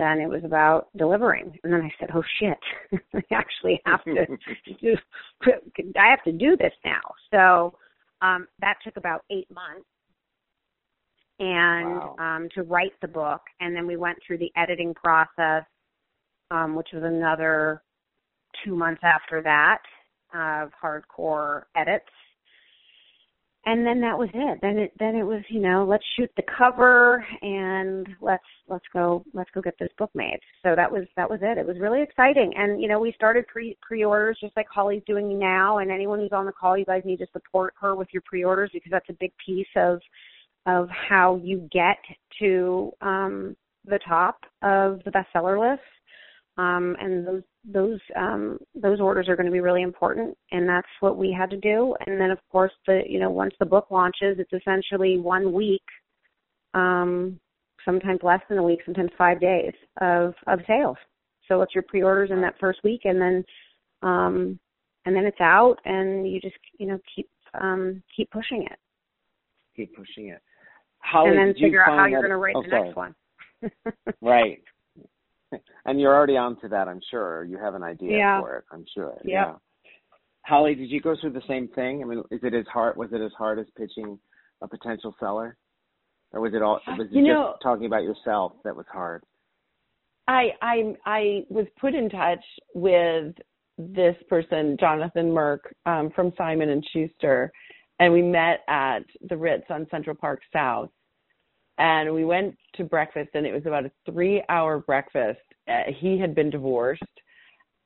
then 0.00 0.18
it 0.18 0.28
was 0.28 0.42
about 0.44 0.88
delivering. 0.96 1.56
And 1.62 1.72
then 1.72 1.82
I 1.82 1.92
said, 2.00 2.10
"Oh 2.14 2.22
shit, 2.40 2.58
I 3.14 3.22
actually 3.32 3.80
have 3.86 4.02
to 4.04 4.26
do. 4.80 4.96
I 5.96 6.08
have 6.10 6.24
to 6.24 6.32
do 6.32 6.56
this 6.56 6.72
now." 6.84 7.00
So 7.30 7.74
um, 8.22 8.46
that 8.60 8.76
took 8.84 8.96
about 8.96 9.24
eight 9.30 9.50
months, 9.50 9.86
and 11.38 11.96
Wow. 11.96 12.16
um, 12.18 12.48
to 12.54 12.62
write 12.62 12.92
the 13.00 13.08
book. 13.08 13.42
And 13.60 13.74
then 13.74 13.86
we 13.86 13.96
went 13.96 14.18
through 14.26 14.38
the 14.38 14.52
editing 14.56 14.94
process, 14.94 15.64
um, 16.50 16.74
which 16.74 16.88
was 16.92 17.02
another 17.02 17.82
two 18.64 18.76
months 18.76 19.02
after 19.02 19.42
that 19.42 19.82
of 20.34 20.70
hardcore 20.82 21.64
edits 21.76 22.10
and 23.66 23.86
then 23.86 24.00
that 24.00 24.18
was 24.18 24.30
it. 24.32 24.58
Then 24.62 24.78
it 24.78 24.92
then 24.98 25.14
it 25.14 25.22
was 25.22 25.42
you 25.48 25.60
know 25.60 25.84
let's 25.84 26.04
shoot 26.16 26.30
the 26.36 26.42
cover 26.56 27.24
and 27.42 28.06
let's 28.20 28.42
let's 28.68 28.84
go 28.92 29.22
let's 29.34 29.50
go 29.54 29.60
get 29.60 29.74
this 29.78 29.90
book 29.98 30.10
made 30.14 30.38
so 30.62 30.74
that 30.74 30.90
was 30.90 31.04
that 31.16 31.28
was 31.28 31.40
it. 31.42 31.58
It 31.58 31.66
was 31.66 31.78
really 31.78 32.02
exciting. 32.02 32.52
And 32.56 32.80
you 32.80 32.88
know 32.88 32.98
we 32.98 33.12
started 33.12 33.46
pre 33.46 33.76
pre-orders 33.82 34.38
just 34.40 34.56
like 34.56 34.66
holly's 34.72 35.02
doing 35.06 35.38
now. 35.38 35.78
And 35.78 35.90
anyone 35.90 36.20
who's 36.20 36.32
on 36.32 36.46
the 36.46 36.52
call 36.52 36.78
you 36.78 36.86
guys 36.86 37.02
need 37.04 37.18
to 37.18 37.26
support 37.32 37.74
her 37.80 37.94
with 37.94 38.08
your 38.12 38.22
pre-orders 38.24 38.70
because 38.72 38.90
that's 38.90 39.10
a 39.10 39.16
big 39.20 39.32
piece 39.44 39.66
of 39.76 40.00
of 40.66 40.88
how 40.88 41.38
you 41.42 41.68
get 41.70 41.98
to 42.40 42.92
um 43.02 43.54
the 43.84 43.98
top 44.08 44.40
of 44.62 45.00
the 45.04 45.10
bestseller 45.10 45.60
list. 45.60 45.82
Um 46.56 46.96
and 46.98 47.26
those 47.26 47.42
those 47.64 47.98
um 48.16 48.58
those 48.74 49.00
orders 49.00 49.28
are 49.28 49.36
going 49.36 49.46
to 49.46 49.52
be 49.52 49.60
really 49.60 49.82
important 49.82 50.36
and 50.50 50.68
that's 50.68 50.88
what 51.00 51.18
we 51.18 51.30
had 51.36 51.50
to 51.50 51.58
do 51.58 51.94
and 52.06 52.18
then 52.20 52.30
of 52.30 52.38
course 52.50 52.72
the 52.86 53.02
you 53.06 53.20
know 53.20 53.30
once 53.30 53.52
the 53.60 53.66
book 53.66 53.88
launches 53.90 54.38
it's 54.38 54.52
essentially 54.52 55.18
one 55.18 55.52
week 55.52 55.82
um 56.72 57.38
sometimes 57.84 58.20
less 58.22 58.40
than 58.48 58.58
a 58.58 58.62
week 58.62 58.80
sometimes 58.84 59.10
5 59.18 59.40
days 59.40 59.74
of 60.00 60.34
of 60.46 60.60
sales 60.66 60.96
so 61.48 61.60
it's 61.60 61.74
your 61.74 61.84
pre-orders 61.86 62.30
in 62.30 62.40
that 62.40 62.58
first 62.58 62.80
week 62.82 63.02
and 63.04 63.20
then 63.20 63.44
um 64.02 64.58
and 65.04 65.14
then 65.14 65.26
it's 65.26 65.40
out 65.40 65.76
and 65.84 66.26
you 66.30 66.40
just 66.40 66.56
you 66.78 66.86
know 66.86 66.98
keep 67.14 67.28
um 67.60 68.02
keep 68.16 68.30
pushing 68.30 68.62
it 68.70 68.78
Keep 69.76 69.96
pushing 69.96 70.28
it. 70.28 70.42
Holly, 70.98 71.30
and 71.30 71.38
then 71.38 71.54
figure 71.54 71.82
out 71.82 71.96
how 71.98 72.06
you're 72.06 72.20
going 72.20 72.30
to 72.30 72.36
write 72.36 72.56
oh, 72.56 72.62
the 72.62 72.68
sorry. 72.68 72.82
next 72.84 72.96
one 72.96 73.14
Right. 74.20 74.62
And 75.84 76.00
you're 76.00 76.14
already 76.14 76.36
on 76.36 76.60
to 76.60 76.68
that, 76.68 76.88
I'm 76.88 77.00
sure. 77.10 77.44
You 77.44 77.58
have 77.58 77.74
an 77.74 77.82
idea 77.82 78.16
Yeah. 78.18 78.40
for 78.40 78.56
it, 78.58 78.64
I'm 78.72 78.84
sure. 78.94 79.14
Yep. 79.24 79.24
Yeah. 79.24 79.54
Holly, 80.46 80.74
did 80.74 80.90
you 80.90 81.00
go 81.00 81.14
through 81.20 81.32
the 81.32 81.42
same 81.48 81.68
thing? 81.68 82.02
I 82.02 82.06
mean, 82.06 82.22
is 82.30 82.40
it 82.42 82.54
as 82.54 82.66
hard 82.72 82.96
was 82.96 83.10
it 83.12 83.20
as 83.20 83.32
hard 83.36 83.58
as 83.58 83.66
pitching 83.76 84.18
a 84.62 84.68
potential 84.68 85.14
seller? 85.20 85.56
Or 86.32 86.40
was 86.40 86.54
it 86.54 86.62
all 86.62 86.80
was 86.86 87.08
it 87.10 87.12
You 87.14 87.22
just 87.22 87.28
know- 87.34 87.54
talking 87.62 87.86
about 87.86 88.02
yourself 88.04 88.52
that 88.64 88.74
was 88.76 88.86
hard? 88.92 89.24
I 90.28 90.50
I 90.62 90.96
I 91.06 91.44
was 91.50 91.66
put 91.80 91.94
in 91.94 92.08
touch 92.08 92.44
with 92.74 93.34
this 93.78 94.16
person, 94.28 94.76
Jonathan 94.78 95.30
Merkh, 95.30 95.64
um, 95.86 96.10
from 96.10 96.32
Simon 96.36 96.68
and 96.70 96.84
Schuster, 96.92 97.50
and 97.98 98.12
we 98.12 98.22
met 98.22 98.60
at 98.68 99.00
the 99.28 99.36
Ritz 99.36 99.64
on 99.70 99.86
Central 99.90 100.14
Park 100.14 100.40
South, 100.52 100.90
and 101.80 102.12
we 102.12 102.26
went 102.26 102.56
to 102.74 102.84
breakfast, 102.84 103.30
and 103.34 103.46
it 103.46 103.54
was 103.54 103.64
about 103.64 103.86
a 103.86 103.90
three-hour 104.04 104.80
breakfast. 104.80 105.40
Uh, 105.66 105.90
he 105.98 106.18
had 106.18 106.34
been 106.34 106.50
divorced, 106.50 107.02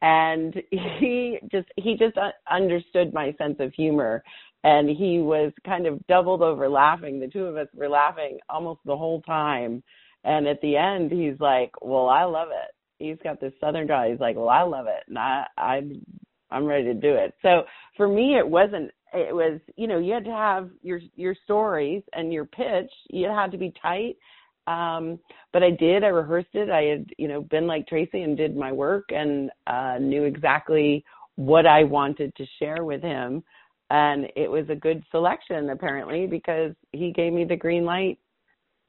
and 0.02 0.54
he 0.70 1.38
just 1.50 1.68
he 1.76 1.96
just 1.96 2.16
understood 2.50 3.14
my 3.14 3.32
sense 3.38 3.56
of 3.60 3.72
humor, 3.72 4.22
and 4.64 4.90
he 4.90 5.20
was 5.20 5.52
kind 5.64 5.86
of 5.86 6.04
doubled 6.08 6.42
over 6.42 6.68
laughing. 6.68 7.20
The 7.20 7.28
two 7.28 7.44
of 7.44 7.56
us 7.56 7.68
were 7.72 7.88
laughing 7.88 8.38
almost 8.50 8.80
the 8.84 8.96
whole 8.96 9.22
time. 9.22 9.82
And 10.24 10.48
at 10.48 10.60
the 10.60 10.76
end, 10.76 11.12
he's 11.12 11.38
like, 11.38 11.70
"Well, 11.80 12.08
I 12.08 12.24
love 12.24 12.48
it." 12.50 12.74
He's 12.98 13.18
got 13.22 13.40
this 13.40 13.52
Southern 13.60 13.86
guy. 13.86 14.10
He's 14.10 14.20
like, 14.20 14.36
"Well, 14.36 14.48
I 14.48 14.62
love 14.62 14.86
it, 14.88 15.04
and 15.06 15.18
I, 15.18 15.46
I'm, 15.56 16.04
I'm 16.50 16.64
ready 16.64 16.84
to 16.84 16.94
do 16.94 17.14
it." 17.14 17.34
So 17.42 17.64
for 17.96 18.08
me, 18.08 18.36
it 18.38 18.48
wasn't. 18.48 18.90
It 19.14 19.34
was, 19.34 19.60
you 19.76 19.86
know, 19.86 19.98
you 19.98 20.12
had 20.12 20.24
to 20.24 20.30
have 20.32 20.70
your 20.82 21.00
your 21.14 21.34
stories 21.44 22.02
and 22.12 22.32
your 22.32 22.44
pitch. 22.44 22.90
You 23.10 23.28
had 23.28 23.52
to 23.52 23.58
be 23.58 23.72
tight. 23.80 24.16
Um, 24.66 25.18
but 25.52 25.62
I 25.62 25.70
did. 25.70 26.04
I 26.04 26.08
rehearsed 26.08 26.54
it. 26.54 26.70
I 26.70 26.82
had, 26.82 27.06
you 27.18 27.28
know, 27.28 27.42
been 27.42 27.66
like 27.66 27.86
Tracy 27.86 28.22
and 28.22 28.36
did 28.36 28.56
my 28.56 28.72
work 28.72 29.04
and 29.10 29.50
uh, 29.66 29.98
knew 30.00 30.24
exactly 30.24 31.04
what 31.36 31.66
I 31.66 31.84
wanted 31.84 32.34
to 32.36 32.46
share 32.58 32.84
with 32.84 33.02
him. 33.02 33.42
And 33.90 34.26
it 34.34 34.50
was 34.50 34.64
a 34.70 34.74
good 34.74 35.04
selection 35.10 35.70
apparently 35.70 36.26
because 36.26 36.72
he 36.92 37.12
gave 37.12 37.32
me 37.32 37.44
the 37.44 37.56
green 37.56 37.84
light 37.84 38.18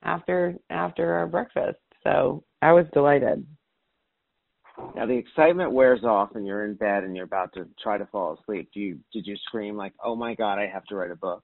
after 0.04 0.56
after 0.70 1.14
our 1.14 1.28
breakfast. 1.28 1.80
So 2.04 2.44
I 2.62 2.72
was 2.72 2.86
delighted. 2.94 3.46
Now 4.96 5.06
the 5.06 5.14
excitement 5.14 5.72
wears 5.72 6.04
off 6.04 6.36
and 6.36 6.46
you're 6.46 6.66
in 6.66 6.76
bed 6.76 7.04
and 7.04 7.16
you're 7.16 7.26
about 7.26 7.54
to 7.54 7.68
try 7.82 7.98
to 7.98 8.06
fall 8.08 8.38
asleep. 8.42 8.70
Do 8.74 8.80
you 8.80 9.00
did 9.14 9.26
you 9.26 9.36
scream 9.48 9.76
like, 9.76 9.94
"Oh 10.04 10.16
my 10.16 10.36
god, 10.36 10.60
I 10.60 10.68
have 10.68 10.86
to 10.86 10.96
write 10.96 11.12
a 11.12 11.16
book"? 11.16 11.44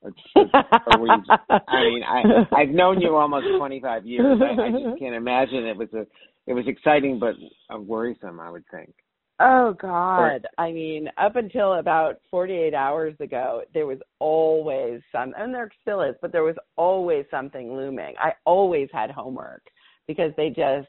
Or, 0.00 0.12
or 0.36 1.00
were 1.00 1.06
you 1.08 1.22
just, 1.26 1.40
I 1.50 1.84
mean, 1.84 2.02
I 2.04 2.46
I've 2.56 2.68
known 2.68 3.00
you 3.00 3.16
almost 3.16 3.46
25 3.58 4.06
years. 4.06 4.40
I, 4.40 4.62
I 4.62 4.70
just 4.70 4.98
can't 4.98 5.14
imagine 5.14 5.66
it 5.66 5.76
was 5.76 5.92
a 5.92 6.06
it 6.46 6.54
was 6.54 6.66
exciting 6.66 7.18
but 7.18 7.34
worrisome, 7.80 8.40
I 8.40 8.50
would 8.50 8.64
think. 8.70 8.94
Oh 9.40 9.76
God! 9.80 10.46
I 10.56 10.72
mean, 10.72 11.08
up 11.16 11.36
until 11.36 11.74
about 11.74 12.16
48 12.28 12.74
hours 12.74 13.14
ago, 13.20 13.62
there 13.72 13.86
was 13.86 13.98
always 14.18 15.00
some, 15.12 15.32
and 15.38 15.54
there 15.54 15.70
still 15.80 16.02
is, 16.02 16.16
but 16.20 16.32
there 16.32 16.42
was 16.42 16.56
always 16.76 17.24
something 17.30 17.72
looming. 17.72 18.14
I 18.20 18.32
always 18.44 18.88
had 18.92 19.12
homework 19.12 19.62
because 20.08 20.32
they 20.36 20.48
just, 20.48 20.88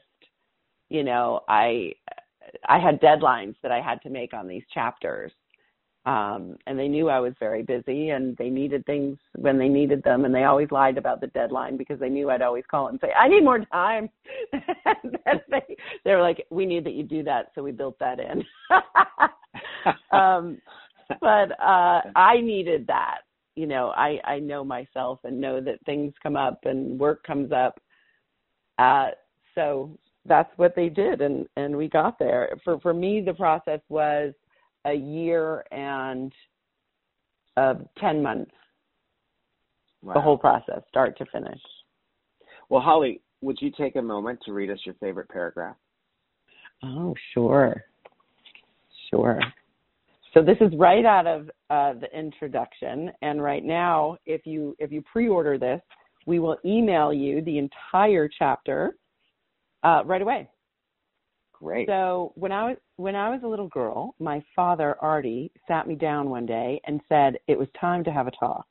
you 0.90 1.04
know, 1.04 1.40
I, 1.48 1.92
I 2.68 2.78
had 2.78 3.00
deadlines 3.00 3.54
that 3.62 3.72
I 3.72 3.80
had 3.80 4.02
to 4.02 4.10
make 4.10 4.34
on 4.34 4.46
these 4.46 4.64
chapters, 4.74 5.32
um, 6.04 6.56
and 6.66 6.78
they 6.78 6.88
knew 6.88 7.08
I 7.08 7.20
was 7.20 7.32
very 7.38 7.62
busy, 7.62 8.10
and 8.10 8.36
they 8.36 8.50
needed 8.50 8.84
things 8.86 9.18
when 9.36 9.56
they 9.56 9.68
needed 9.68 10.02
them, 10.02 10.24
and 10.24 10.34
they 10.34 10.44
always 10.44 10.70
lied 10.70 10.98
about 10.98 11.20
the 11.20 11.28
deadline 11.28 11.76
because 11.76 12.00
they 12.00 12.08
knew 12.08 12.28
I'd 12.28 12.42
always 12.42 12.64
call 12.70 12.88
and 12.88 12.98
say, 13.00 13.12
"I 13.12 13.28
need 13.28 13.44
more 13.44 13.60
time." 13.66 14.10
and 14.52 15.40
they 15.48 15.76
they 16.04 16.12
were 16.12 16.22
like, 16.22 16.44
"We 16.50 16.66
need 16.66 16.84
that 16.84 16.94
you 16.94 17.04
do 17.04 17.22
that," 17.24 17.52
so 17.54 17.62
we 17.62 17.70
built 17.70 17.98
that 18.00 18.18
in. 18.18 18.44
um, 20.18 20.60
but 21.20 21.52
uh, 21.60 22.00
I 22.16 22.40
needed 22.40 22.86
that. 22.88 23.18
You 23.54 23.66
know, 23.66 23.92
I 23.94 24.18
I 24.24 24.38
know 24.38 24.64
myself 24.64 25.20
and 25.24 25.40
know 25.40 25.60
that 25.60 25.84
things 25.84 26.14
come 26.22 26.36
up 26.36 26.60
and 26.64 26.98
work 26.98 27.22
comes 27.24 27.52
up. 27.52 27.78
Uh, 28.78 29.10
so 29.54 29.98
that's 30.26 30.50
what 30.56 30.74
they 30.76 30.88
did, 30.88 31.20
and 31.20 31.46
and 31.56 31.76
we 31.76 31.88
got 31.88 32.18
there. 32.18 32.56
For 32.64 32.78
for 32.80 32.92
me, 32.92 33.22
the 33.24 33.34
process 33.34 33.80
was 33.88 34.32
a 34.84 34.94
year 34.94 35.64
and 35.70 36.32
uh, 37.56 37.74
10 37.98 38.22
months. 38.22 38.52
Wow. 40.02 40.14
The 40.14 40.20
whole 40.20 40.38
process, 40.38 40.80
start 40.88 41.18
to 41.18 41.26
finish. 41.26 41.60
Well, 42.70 42.80
Holly, 42.80 43.20
would 43.42 43.58
you 43.60 43.70
take 43.70 43.96
a 43.96 44.02
moment 44.02 44.40
to 44.46 44.52
read 44.52 44.70
us 44.70 44.78
your 44.84 44.94
favorite 44.94 45.28
paragraph? 45.28 45.76
Oh, 46.82 47.14
sure. 47.34 47.84
Sure. 49.10 49.38
So 50.32 50.42
this 50.42 50.56
is 50.60 50.72
right 50.78 51.04
out 51.04 51.26
of 51.26 51.50
uh, 51.68 52.00
the 52.00 52.08
introduction, 52.16 53.10
and 53.20 53.42
right 53.42 53.64
now, 53.64 54.16
if 54.26 54.46
you 54.46 54.76
if 54.78 54.92
you 54.92 55.02
pre-order 55.02 55.58
this, 55.58 55.80
we 56.26 56.38
will 56.38 56.56
email 56.64 57.12
you 57.12 57.42
the 57.42 57.58
entire 57.58 58.28
chapter 58.38 58.94
uh, 59.82 60.02
right 60.04 60.22
away. 60.22 60.48
Great. 61.52 61.88
So 61.88 62.32
when 62.36 62.52
I 62.52 62.70
was 62.70 62.76
when 62.96 63.14
I 63.14 63.28
was 63.28 63.40
a 63.44 63.46
little 63.46 63.68
girl, 63.68 64.14
my 64.18 64.42
father 64.56 64.96
Artie 65.00 65.52
sat 65.68 65.86
me 65.86 65.94
down 65.94 66.30
one 66.30 66.46
day 66.46 66.80
and 66.86 67.00
said 67.08 67.36
it 67.48 67.58
was 67.58 67.68
time 67.78 68.02
to 68.04 68.12
have 68.12 68.26
a 68.26 68.32
talk. 68.32 68.66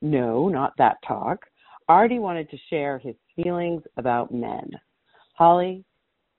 No, 0.00 0.48
not 0.48 0.72
that 0.78 0.96
talk. 1.06 1.44
Artie 1.88 2.20
wanted 2.20 2.48
to 2.50 2.56
share 2.68 2.98
his 2.98 3.16
feelings 3.34 3.82
about 3.96 4.32
men. 4.32 4.70
Holly, 5.34 5.84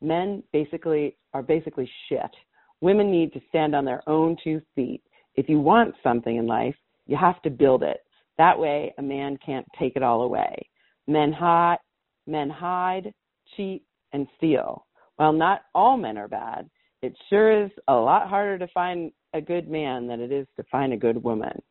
men 0.02 0.44
basically 0.54 1.18
are 1.34 1.44
basically 1.44 1.90
shit. 2.08 2.32
Women 2.80 3.12
need 3.12 3.34
to 3.34 3.42
stand 3.50 3.76
on 3.76 3.84
their 3.84 4.02
own 4.08 4.38
two 4.42 4.62
feet. 4.76 5.04
If 5.36 5.50
you 5.50 5.60
want 5.60 5.94
something 6.02 6.38
in 6.38 6.48
life, 6.48 6.76
you 7.06 7.18
have 7.18 7.42
to 7.42 7.50
build 7.50 7.84
it. 7.84 7.98
That 8.38 8.58
way 8.58 8.94
a 8.98 9.02
man 9.02 9.38
can't 9.46 9.68
take 9.78 9.98
it 9.98 10.04
all 10.04 10.22
away. 10.22 10.70
Men 11.08 11.34
hide, 11.34 11.80
men 12.28 12.50
hide, 12.50 13.14
cheat, 13.56 13.84
and 14.14 14.28
steal. 14.38 14.86
While 15.18 15.34
not 15.34 15.62
all 15.76 15.98
men 15.98 16.18
are 16.18 16.28
bad, 16.28 16.70
it 17.02 17.16
sure 17.30 17.66
is 17.66 17.72
a 17.88 17.94
lot 17.94 18.28
harder 18.28 18.58
to 18.60 18.68
find 18.74 19.12
a 19.34 19.42
good 19.42 19.70
man 19.70 20.08
than 20.08 20.20
it 20.20 20.32
is 20.32 20.48
to 20.58 20.64
find 20.72 20.94
a 20.94 20.98
good 20.98 21.24
woman. 21.24 21.62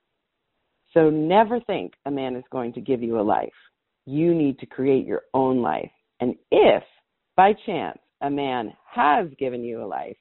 So 0.93 1.09
never 1.09 1.61
think 1.61 1.93
a 2.07 2.11
man 2.11 2.35
is 2.35 2.45
going 2.51 2.73
to 2.73 2.81
give 2.81 3.03
you 3.03 3.21
a 3.21 3.23
life. 3.23 3.49
You 4.07 4.35
need 4.35 4.59
to 4.59 4.67
create 4.67 5.07
your 5.07 5.23
own 5.35 5.63
life. 5.63 5.91
And 6.21 6.35
if 6.51 6.83
by 7.37 7.55
chance 7.65 7.99
a 8.23 8.31
man 8.31 8.73
has 8.93 9.29
given 9.39 9.63
you 9.63 9.83
a 9.83 9.87
life, 9.87 10.17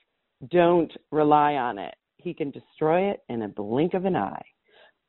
don't 0.51 0.91
rely 1.11 1.55
on 1.55 1.77
it. 1.77 1.95
He 2.17 2.33
can 2.33 2.51
destroy 2.51 3.09
it 3.09 3.21
in 3.29 3.41
a 3.41 3.47
blink 3.47 3.93
of 3.93 4.05
an 4.05 4.15
eye. 4.15 4.45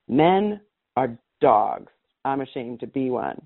Men 0.08 0.60
are 0.96 1.18
dogs. 1.40 1.92
I'm 2.24 2.40
ashamed 2.40 2.80
to 2.80 2.86
be 2.86 3.10
one. 3.10 3.40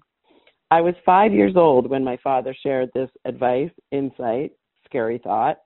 I 0.75 0.81
was 0.81 0.97
five 1.07 1.33
years 1.33 1.53
old 1.55 1.89
when 1.89 2.03
my 2.03 2.17
father 2.17 2.53
shared 2.61 2.91
this 2.93 3.09
advice, 3.25 3.71
insight, 3.93 4.51
scary 4.85 5.19
thought, 5.23 5.59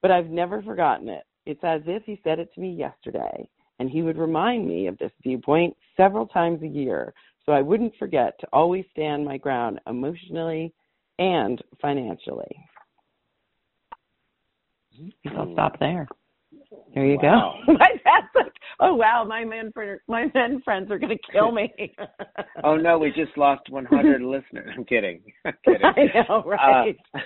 but 0.00 0.10
I've 0.10 0.30
never 0.30 0.62
forgotten 0.62 1.10
it. 1.10 1.24
It's 1.44 1.60
as 1.62 1.82
if 1.84 2.02
he 2.04 2.18
said 2.24 2.38
it 2.38 2.48
to 2.54 2.60
me 2.62 2.72
yesterday, 2.72 3.46
and 3.78 3.90
he 3.90 4.00
would 4.00 4.16
remind 4.16 4.66
me 4.66 4.86
of 4.86 4.96
this 4.96 5.12
viewpoint 5.22 5.76
several 5.98 6.26
times 6.26 6.62
a 6.62 6.66
year 6.66 7.12
so 7.44 7.52
I 7.52 7.60
wouldn't 7.60 7.94
forget 7.98 8.40
to 8.40 8.48
always 8.50 8.86
stand 8.90 9.22
my 9.22 9.36
ground 9.36 9.80
emotionally 9.86 10.72
and 11.18 11.62
financially. 11.82 12.56
I'll 15.36 15.52
stop 15.52 15.78
there. 15.78 16.08
There 16.94 17.04
you 17.04 17.18
Wow. 17.22 17.60
go. 17.66 17.74
My 18.38 18.42
dad's 18.42 18.46
like, 18.46 18.52
oh 18.80 18.94
wow, 18.94 19.24
my 19.28 19.44
men 19.44 19.70
for 19.72 20.00
my 20.08 20.26
men 20.34 20.60
friends 20.64 20.90
are 20.90 20.98
gonna 20.98 21.14
kill 21.32 21.52
me. 21.52 21.72
oh 22.64 22.76
no, 22.76 22.98
we 22.98 23.10
just 23.12 23.36
lost 23.36 23.68
100 23.70 24.22
listeners. 24.22 24.70
I'm 24.76 24.84
kidding. 24.84 25.20
I'm 25.44 25.54
kidding. 25.64 25.82
I 25.84 26.22
know, 26.28 26.42
right? 26.44 26.96
Uh, 27.14 27.20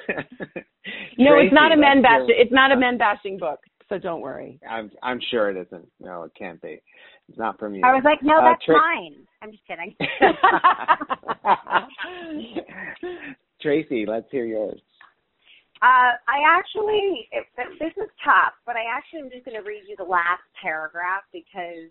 no, 1.19 1.39
it's 1.39 1.53
not 1.55 1.73
a 1.73 1.77
men 1.77 1.99
let's 1.99 2.03
bashing. 2.03 2.27
hear- 2.27 2.37
It's 2.39 2.53
not 2.53 2.73
a 2.73 2.77
men 2.77 2.99
bashing 2.99 3.39
book, 3.39 3.61
so 3.89 3.99
don't 3.99 4.21
worry. 4.21 4.59
I'm 4.69 4.91
I'm 5.03 5.21
sure 5.31 5.51
it 5.51 5.57
isn't. 5.67 5.89
No, 6.01 6.23
it 6.25 6.33
can't 6.39 6.61
be. 6.61 6.81
It's 7.29 7.39
not 7.39 7.59
from 7.59 7.75
you. 7.75 7.83
I 7.85 7.93
was 7.95 8.03
like, 8.05 8.23
no, 8.23 8.39
Uh, 8.39 8.45
that's 8.51 8.65
Tra- 8.65 8.77
mine. 8.77 9.15
I'm 9.43 9.51
just 9.53 9.63
kidding. 9.67 9.95
Tracy, 13.61 14.05
let's 14.07 14.27
hear 14.31 14.45
yours. 14.45 14.81
Uh, 15.83 16.15
I 16.29 16.39
actually, 16.47 17.29
it, 17.33 17.45
this 17.57 17.93
is 17.97 18.09
tough, 18.25 18.55
but 18.65 18.77
I 18.77 18.87
actually 18.89 19.21
am 19.21 19.31
just 19.31 19.45
going 19.45 19.61
to 19.61 19.67
read 19.67 19.83
you 19.89 19.97
the 19.99 20.05
last 20.05 20.43
paragraph 20.63 21.23
because 21.33 21.91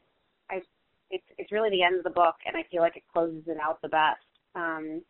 I, 0.49 0.61
it's 1.09 1.25
it's 1.37 1.51
really 1.51 1.69
the 1.69 1.83
end 1.83 1.97
of 1.97 2.05
the 2.05 2.09
book, 2.09 2.35
and 2.47 2.55
I 2.55 2.63
feel 2.71 2.81
like 2.81 2.95
it 2.95 3.03
closes 3.11 3.43
it 3.47 3.57
out 3.61 3.81
the 3.81 3.89
best. 3.89 4.23
Um, 4.55 5.01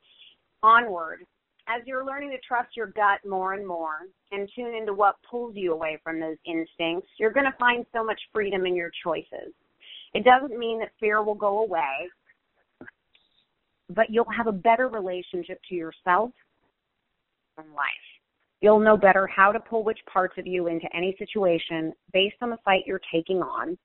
onward, 0.64 1.20
as 1.68 1.84
you're 1.86 2.06
learning 2.06 2.32
to 2.32 2.40
trust 2.40 2.76
your 2.76 2.88
gut 2.88 3.20
more 3.28 3.54
and 3.54 3.68
more, 3.68 4.08
and 4.32 4.50
tune 4.56 4.74
into 4.74 4.94
what 4.94 5.16
pulls 5.30 5.56
you 5.56 5.74
away 5.74 6.00
from 6.04 6.20
those 6.20 6.38
instincts, 6.46 7.10
you're 7.20 7.34
going 7.34 7.46
to 7.46 7.58
find 7.60 7.86
so 7.94 8.04
much 8.04 8.20
freedom 8.34 8.66
in 8.66 8.76
your 8.76 8.92
choices. 9.04 9.54
It 10.16 10.26
doesn't 10.26 10.58
mean 10.58 10.80
that 10.80 10.90
fear 11.00 11.22
will 11.22 11.36
go 11.36 11.60
away, 11.60 12.10
but 13.90 14.10
you'll 14.10 14.26
have 14.36 14.48
a 14.48 14.52
better 14.52 14.88
relationship 14.88 15.60
to 15.70 15.76
yourself 15.76 16.32
and 17.60 17.68
life. 17.76 18.11
You'll 18.62 18.80
know 18.80 18.96
better 18.96 19.26
how 19.28 19.52
to 19.52 19.60
pull 19.60 19.84
which 19.84 20.00
parts 20.12 20.36
of 20.38 20.46
you 20.46 20.68
into 20.68 20.88
any 20.96 21.16
situation 21.18 21.94
based 22.14 22.36
on 22.42 22.52
the 22.52 22.60
fight 22.64 22.84
you're 22.86 23.02
taking 23.12 23.42
on 23.42 23.78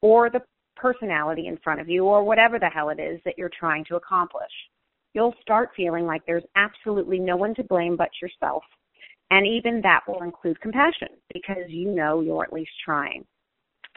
or 0.00 0.30
the 0.30 0.40
personality 0.74 1.46
in 1.46 1.58
front 1.58 1.80
of 1.80 1.88
you 1.88 2.04
or 2.04 2.24
whatever 2.24 2.58
the 2.58 2.68
hell 2.68 2.88
it 2.88 2.98
is 2.98 3.20
that 3.24 3.36
you're 3.36 3.50
trying 3.58 3.84
to 3.84 3.96
accomplish. 3.96 4.50
You'll 5.14 5.34
start 5.42 5.70
feeling 5.76 6.06
like 6.06 6.22
there's 6.26 6.44
absolutely 6.56 7.18
no 7.18 7.36
one 7.36 7.54
to 7.56 7.62
blame 7.62 7.96
but 7.96 8.10
yourself. 8.20 8.64
And 9.30 9.46
even 9.46 9.80
that 9.82 10.00
will 10.08 10.22
include 10.22 10.60
compassion 10.60 11.08
because 11.32 11.68
you 11.68 11.90
know 11.90 12.20
you're 12.20 12.42
at 12.42 12.52
least 12.52 12.70
trying. 12.84 13.24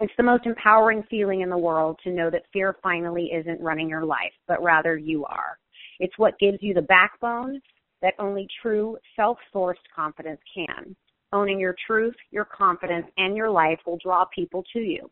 It's 0.01 0.13
the 0.17 0.23
most 0.23 0.45
empowering 0.45 1.03
feeling 1.09 1.41
in 1.41 1.49
the 1.49 1.57
world 1.57 1.97
to 2.03 2.11
know 2.11 2.29
that 2.29 2.43
fear 2.51 2.75
finally 2.83 3.31
isn't 3.33 3.61
running 3.61 3.89
your 3.89 4.03
life, 4.03 4.33
but 4.47 4.61
rather 4.61 4.97
you 4.97 5.23
are. 5.25 5.57
It's 5.99 6.17
what 6.17 6.38
gives 6.39 6.57
you 6.61 6.73
the 6.73 6.81
backbone 6.81 7.61
that 8.01 8.13
only 8.19 8.47
true 8.61 8.97
self-sourced 9.15 9.75
confidence 9.95 10.39
can. 10.53 10.95
Owning 11.33 11.59
your 11.59 11.75
truth, 11.85 12.15
your 12.31 12.45
confidence, 12.45 13.07
and 13.17 13.35
your 13.35 13.49
life 13.49 13.79
will 13.85 13.97
draw 14.01 14.25
people 14.25 14.63
to 14.73 14.79
you. 14.79 15.09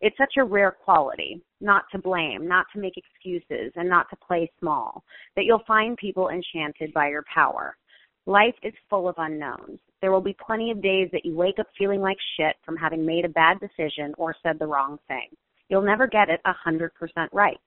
It's 0.00 0.16
such 0.18 0.34
a 0.38 0.44
rare 0.44 0.70
quality, 0.70 1.40
not 1.60 1.84
to 1.92 1.98
blame, 1.98 2.46
not 2.46 2.66
to 2.72 2.80
make 2.80 2.94
excuses, 2.96 3.72
and 3.76 3.88
not 3.88 4.08
to 4.10 4.16
play 4.16 4.50
small, 4.60 5.02
that 5.34 5.44
you'll 5.44 5.64
find 5.66 5.96
people 5.96 6.28
enchanted 6.28 6.92
by 6.92 7.08
your 7.08 7.24
power. 7.32 7.76
Life 8.26 8.54
is 8.62 8.72
full 8.88 9.08
of 9.08 9.16
unknowns. 9.18 9.80
There 10.00 10.12
will 10.12 10.20
be 10.20 10.36
plenty 10.46 10.70
of 10.70 10.82
days 10.82 11.08
that 11.12 11.24
you 11.24 11.34
wake 11.34 11.58
up 11.58 11.66
feeling 11.78 12.00
like 12.00 12.16
shit 12.36 12.56
from 12.64 12.76
having 12.76 13.04
made 13.04 13.24
a 13.24 13.30
bad 13.30 13.58
decision 13.60 14.14
or 14.16 14.36
said 14.42 14.58
the 14.58 14.66
wrong 14.66 14.98
thing. 15.08 15.28
You'll 15.68 15.82
never 15.82 16.06
get 16.06 16.28
it 16.28 16.40
a 16.44 16.54
100% 16.66 16.90
right. 17.32 17.58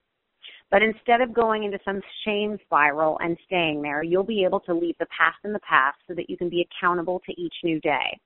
But 0.70 0.82
instead 0.82 1.20
of 1.22 1.32
going 1.32 1.64
into 1.64 1.78
some 1.84 2.02
shame 2.24 2.58
spiral 2.64 3.18
and 3.20 3.38
staying 3.46 3.80
there, 3.80 4.02
you'll 4.02 4.22
be 4.22 4.44
able 4.44 4.60
to 4.60 4.74
leave 4.74 4.96
the 4.98 5.06
past 5.06 5.38
in 5.44 5.52
the 5.52 5.60
past 5.60 5.96
so 6.06 6.14
that 6.14 6.28
you 6.28 6.36
can 6.36 6.50
be 6.50 6.66
accountable 6.66 7.20
to 7.26 7.40
each 7.40 7.54
new 7.64 7.80
day. 7.80 8.18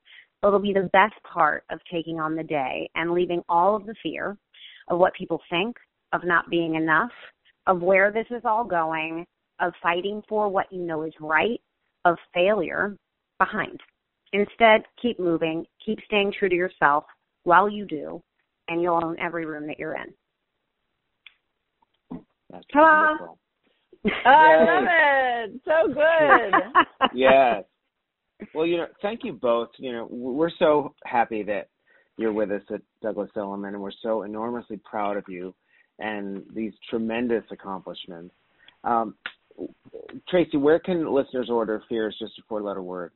It'll 0.45 0.59
be 0.59 0.73
the 0.73 0.91
best 0.93 1.15
part 1.23 1.63
of 1.71 1.79
taking 1.91 2.19
on 2.19 2.35
the 2.35 2.43
day 2.43 2.91
and 2.97 3.13
leaving 3.13 3.43
all 3.49 3.77
of 3.77 3.87
the 3.87 3.95
fear 4.03 4.37
of 4.89 4.99
what 4.99 5.15
people 5.15 5.41
think, 5.49 5.77
of 6.13 6.25
not 6.25 6.51
being 6.51 6.75
enough, 6.75 7.13
of 7.69 7.81
where 7.81 8.11
this 8.11 8.27
is 8.31 8.43
all 8.45 8.65
going, 8.65 9.25
of 9.61 9.73
fighting 9.81 10.21
for 10.29 10.49
what 10.49 10.67
you 10.73 10.81
know 10.81 11.03
is 11.03 11.13
right, 11.21 11.61
of 12.05 12.17
failure 12.35 12.97
behind. 13.39 13.81
Instead, 14.33 14.83
keep 15.01 15.21
moving, 15.21 15.65
keep 15.85 16.01
staying 16.07 16.33
true 16.37 16.49
to 16.49 16.57
yourself 16.57 17.05
while 17.45 17.69
you 17.69 17.85
do, 17.85 18.21
and 18.69 18.83
you'll 18.83 19.01
own 19.05 19.17
every 19.21 19.47
room 19.47 19.67
that 19.69 19.79
you're 19.79 19.95
in. 19.95 20.13
That's 22.53 22.65
Ta-da! 22.73 23.07
wonderful. 23.09 23.39
I 24.27 24.47
Yay. 24.47 24.67
love 24.67 24.85
it. 24.89 25.61
So 25.65 25.95
good. 25.95 27.09
yes. 27.15 27.65
Well, 28.55 28.67
you 28.67 28.77
know, 28.77 28.87
thank 29.01 29.21
you 29.25 29.33
both. 29.33 29.71
You 29.79 29.93
know, 29.93 30.09
we're 30.11 30.51
so 30.59 30.95
happy 31.05 31.43
that 31.45 31.69
you're 32.17 32.33
with 32.33 32.51
us 32.51 32.63
at 32.73 32.83
Douglas 33.01 33.31
Elliman, 33.37 33.75
and 33.75 33.83
we're 33.83 33.91
so 34.03 34.23
enormously 34.23 34.81
proud 34.85 35.17
of 35.17 35.25
you 35.29 35.55
and 35.99 36.43
these 36.55 36.73
tremendous 36.91 37.45
accomplishments. 37.51 38.35
Um, 38.85 39.15
Tracy, 40.29 40.57
where 40.57 40.79
can 40.79 41.13
listeners 41.13 41.49
order 41.49 41.83
Fears 41.89 42.17
Just 42.19 42.39
a 42.39 42.43
Four-Letter 42.49 42.83
Word? 42.83 43.13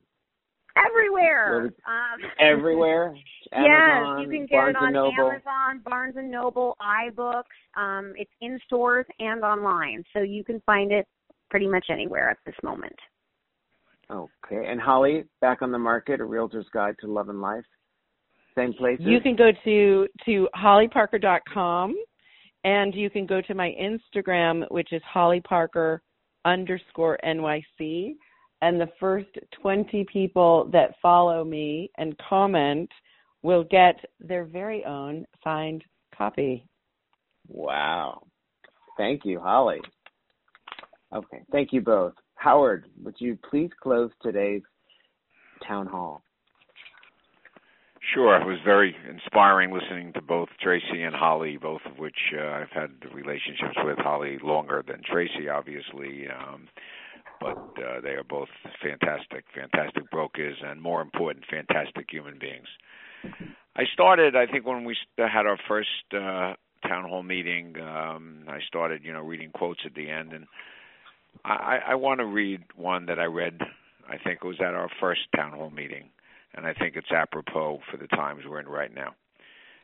Everywhere. 0.85 1.73
Um, 1.87 2.19
Everywhere. 2.39 3.15
Amazon, 3.53 4.17
yes, 4.19 4.25
you 4.25 4.29
can 4.29 4.41
get 4.41 4.51
Barnes 4.51 4.77
it 4.81 4.95
on. 4.95 4.95
Amazon, 4.95 5.81
Barnes 5.85 6.15
and 6.17 6.29
Noble, 6.29 6.75
iBooks. 6.81 7.43
Um, 7.75 8.13
it's 8.17 8.31
in 8.41 8.59
stores 8.65 9.05
and 9.19 9.43
online, 9.43 10.03
so 10.13 10.21
you 10.21 10.43
can 10.43 10.61
find 10.65 10.91
it 10.91 11.07
pretty 11.49 11.67
much 11.67 11.85
anywhere 11.89 12.29
at 12.29 12.37
this 12.45 12.55
moment. 12.63 12.95
Okay. 14.11 14.65
And 14.67 14.79
Holly, 14.79 15.25
back 15.41 15.61
on 15.61 15.71
the 15.71 15.79
market, 15.79 16.19
A 16.21 16.25
Realtor's 16.25 16.67
Guide 16.73 16.95
to 17.01 17.11
Love 17.11 17.29
and 17.29 17.41
Life. 17.41 17.65
Same 18.55 18.73
places. 18.73 19.05
You 19.05 19.21
can 19.21 19.35
go 19.35 19.51
to 19.63 20.07
to 20.25 20.47
hollyparker.com 20.55 21.95
and 22.63 22.95
you 22.95 23.09
can 23.09 23.25
go 23.25 23.41
to 23.41 23.53
my 23.53 23.73
Instagram, 23.79 24.69
which 24.71 24.91
is 24.91 25.01
hollyparker 25.13 25.99
underscore 26.45 27.19
NYC. 27.23 28.15
And 28.61 28.81
the 28.81 28.89
first 28.99 29.29
20 29.61 30.05
people 30.11 30.69
that 30.73 30.95
follow 31.01 31.43
me 31.43 31.91
and 31.97 32.17
comment 32.17 32.89
will 33.43 33.63
get 33.63 33.95
their 34.19 34.45
very 34.45 34.83
own 34.85 35.25
signed 35.43 35.83
copy. 36.17 36.65
Wow. 37.47 38.23
Thank 38.97 39.25
you, 39.25 39.39
Holly. 39.39 39.79
Okay. 41.13 41.43
Thank 41.51 41.71
you 41.71 41.81
both. 41.81 42.13
Howard, 42.35 42.85
would 43.03 43.15
you 43.19 43.37
please 43.49 43.69
close 43.81 44.11
today's 44.21 44.63
town 45.67 45.87
hall? 45.87 46.23
Sure, 48.13 48.39
it 48.39 48.45
was 48.45 48.57
very 48.63 48.95
inspiring 49.09 49.73
listening 49.73 50.13
to 50.13 50.21
both 50.21 50.47
Tracy 50.61 51.03
and 51.03 51.13
Holly, 51.15 51.57
both 51.57 51.81
of 51.85 51.97
which 51.97 52.15
uh, 52.39 52.45
I've 52.45 52.69
had 52.69 52.91
relationships 53.13 53.75
with 53.83 53.97
Holly 53.97 54.37
longer 54.41 54.81
than 54.87 55.01
Tracy, 55.03 55.49
obviously. 55.49 56.27
Um, 56.29 56.69
but 57.39 57.57
uh, 57.57 58.01
they 58.01 58.11
are 58.11 58.23
both 58.23 58.49
fantastic, 58.81 59.45
fantastic 59.53 60.09
brokers, 60.11 60.57
and 60.63 60.81
more 60.81 61.01
important, 61.01 61.45
fantastic 61.49 62.07
human 62.09 62.39
beings. 62.39 62.67
I 63.75 63.83
started, 63.93 64.35
I 64.35 64.45
think, 64.47 64.65
when 64.65 64.85
we 64.85 64.95
had 65.17 65.45
our 65.45 65.57
first 65.67 65.89
uh, 66.13 66.53
town 66.87 67.09
hall 67.09 67.23
meeting. 67.23 67.75
Um, 67.79 68.43
I 68.47 68.59
started, 68.67 69.03
you 69.03 69.13
know, 69.13 69.21
reading 69.21 69.51
quotes 69.51 69.81
at 69.85 69.93
the 69.93 70.09
end, 70.09 70.33
and 70.33 70.45
I, 71.45 71.79
I, 71.89 71.95
want 71.95 72.19
to 72.19 72.25
read 72.25 72.63
one 72.75 73.05
that 73.07 73.19
I 73.19 73.25
read. 73.25 73.59
I 74.07 74.17
think 74.17 74.39
it 74.43 74.47
was 74.47 74.59
at 74.59 74.73
our 74.73 74.89
first 74.99 75.21
town 75.35 75.53
hall 75.53 75.69
meeting, 75.69 76.09
and 76.53 76.65
I 76.65 76.73
think 76.73 76.95
it's 76.95 77.11
apropos 77.11 77.81
for 77.91 77.97
the 77.97 78.07
times 78.07 78.43
we're 78.47 78.59
in 78.59 78.67
right 78.67 78.93
now. 78.93 79.15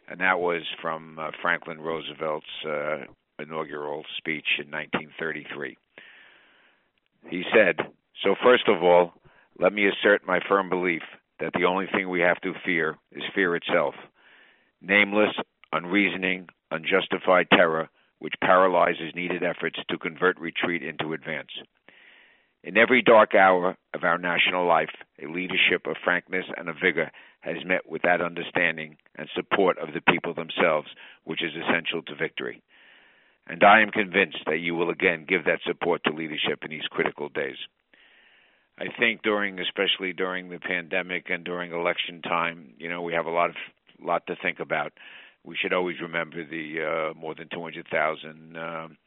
And 0.07 0.19
that 0.19 0.39
was 0.39 0.63
from 0.81 1.17
uh, 1.19 1.31
Franklin 1.41 1.79
Roosevelt's 1.79 2.45
uh, 2.67 3.05
inaugural 3.39 4.03
speech 4.17 4.47
in 4.59 4.69
1933. 4.71 5.77
He 7.29 7.43
said, 7.53 7.77
So, 8.23 8.35
first 8.43 8.67
of 8.67 8.83
all, 8.83 9.13
let 9.59 9.73
me 9.73 9.87
assert 9.87 10.27
my 10.27 10.39
firm 10.47 10.69
belief 10.69 11.01
that 11.39 11.53
the 11.53 11.65
only 11.65 11.87
thing 11.87 12.09
we 12.09 12.21
have 12.21 12.39
to 12.41 12.53
fear 12.65 12.97
is 13.11 13.23
fear 13.35 13.55
itself 13.55 13.95
nameless, 14.81 15.33
unreasoning, 15.71 16.47
unjustified 16.71 17.47
terror 17.49 17.89
which 18.19 18.33
paralyzes 18.41 19.13
needed 19.15 19.43
efforts 19.43 19.79
to 19.89 19.97
convert 19.97 20.39
retreat 20.39 20.81
into 20.81 21.13
advance. 21.13 21.49
In 22.63 22.77
every 22.77 23.01
dark 23.01 23.35
hour 23.35 23.75
of 23.93 24.03
our 24.03 24.17
national 24.17 24.65
life, 24.65 24.91
a 25.21 25.27
leadership 25.27 25.85
of 25.85 25.97
frankness 26.03 26.45
and 26.55 26.69
of 26.69 26.77
vigor 26.81 27.11
has 27.41 27.57
met 27.65 27.89
with 27.89 28.01
that 28.03 28.21
understanding 28.21 28.95
and 29.17 29.27
support 29.35 29.77
of 29.77 29.93
the 29.93 30.01
people 30.09 30.33
themselves, 30.33 30.87
which 31.25 31.43
is 31.43 31.51
essential 31.53 32.01
to 32.03 32.15
victory 32.15 32.61
and 33.47 33.63
I 33.63 33.81
am 33.81 33.89
convinced 33.89 34.39
that 34.45 34.59
you 34.59 34.75
will 34.75 34.89
again 34.89 35.25
give 35.27 35.45
that 35.45 35.59
support 35.65 36.03
to 36.05 36.13
leadership 36.13 36.59
in 36.63 36.71
these 36.71 36.87
critical 36.89 37.29
days. 37.29 37.57
I 38.77 38.85
think 38.97 39.21
during, 39.21 39.59
especially 39.59 40.13
during 40.13 40.49
the 40.49 40.59
pandemic 40.59 41.29
and 41.29 41.43
during 41.43 41.71
election 41.71 42.21
time, 42.21 42.73
you 42.77 42.89
know, 42.89 43.01
we 43.01 43.13
have 43.13 43.25
a 43.25 43.31
lot 43.31 43.51
of 43.51 43.55
lot 44.01 44.25
to 44.27 44.35
think 44.41 44.59
about. 44.59 44.93
We 45.45 45.55
should 45.61 45.73
always 45.73 45.97
remember 46.01 46.43
the 46.45 47.11
uh, 47.11 47.19
more 47.19 47.35
than 47.35 47.49
200,000 47.53 48.57
um, 48.57 48.97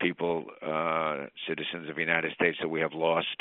people, 0.00 0.46
uh, 0.62 1.26
citizens 1.48 1.88
of 1.88 1.96
the 1.96 2.00
United 2.00 2.32
States 2.32 2.56
that 2.60 2.68
we 2.68 2.80
have 2.80 2.92
lost, 2.94 3.36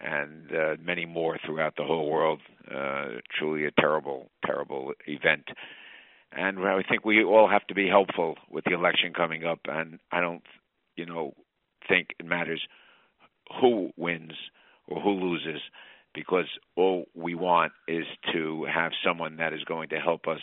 and 0.00 0.50
uh, 0.52 0.76
many 0.80 1.06
more 1.06 1.38
throughout 1.44 1.74
the 1.76 1.84
whole 1.84 2.08
world. 2.10 2.40
Uh, 2.70 3.20
truly 3.38 3.64
a 3.64 3.70
terrible, 3.72 4.30
terrible 4.44 4.92
event 5.06 5.44
and 6.36 6.58
I 6.58 6.82
think 6.88 7.04
we 7.04 7.22
all 7.24 7.48
have 7.48 7.66
to 7.68 7.74
be 7.74 7.88
helpful 7.88 8.36
with 8.50 8.64
the 8.64 8.72
election 8.72 9.12
coming 9.12 9.44
up. 9.44 9.60
And 9.66 9.98
I 10.10 10.20
don't, 10.20 10.42
you 10.96 11.06
know, 11.06 11.34
think 11.88 12.08
it 12.18 12.26
matters 12.26 12.62
who 13.60 13.90
wins 13.96 14.32
or 14.88 15.00
who 15.00 15.10
loses, 15.10 15.60
because 16.14 16.46
all 16.76 17.04
we 17.14 17.34
want 17.34 17.72
is 17.88 18.04
to 18.32 18.66
have 18.72 18.92
someone 19.04 19.36
that 19.36 19.52
is 19.52 19.64
going 19.64 19.88
to 19.90 19.96
help 19.96 20.26
us 20.26 20.40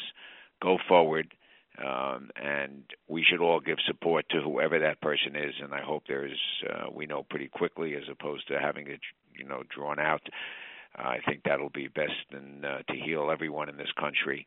go 0.62 0.78
forward. 0.88 1.34
Um, 1.78 2.30
and 2.36 2.84
we 3.08 3.24
should 3.24 3.42
all 3.42 3.62
give 3.62 3.78
support 3.88 4.26
to 4.32 4.42
whoever 4.42 4.80
that 4.80 5.02
person 5.02 5.36
is. 5.36 5.54
And 5.64 5.74
I 5.74 5.82
hope 5.82 6.04
there 6.08 6.26
is, 6.26 6.38
uh, 6.70 6.90
we 6.92 7.06
know 7.06 7.24
pretty 7.30 7.48
quickly, 7.48 7.96
as 7.96 8.04
opposed 8.12 8.48
to 8.50 8.60
having 8.60 8.88
it, 8.88 9.00
you 9.38 9.46
know, 9.46 9.64
drawn 9.74 10.00
out. 10.00 10.22
Uh, 10.98 11.08
I 11.08 11.20
think 11.26 11.44
that'll 11.46 11.70
be 11.70 11.88
best 11.88 12.12
and 12.32 12.66
uh, 12.66 12.80
to 12.90 12.96
heal 12.96 13.30
everyone 13.32 13.70
in 13.70 13.78
this 13.78 13.92
country. 13.98 14.46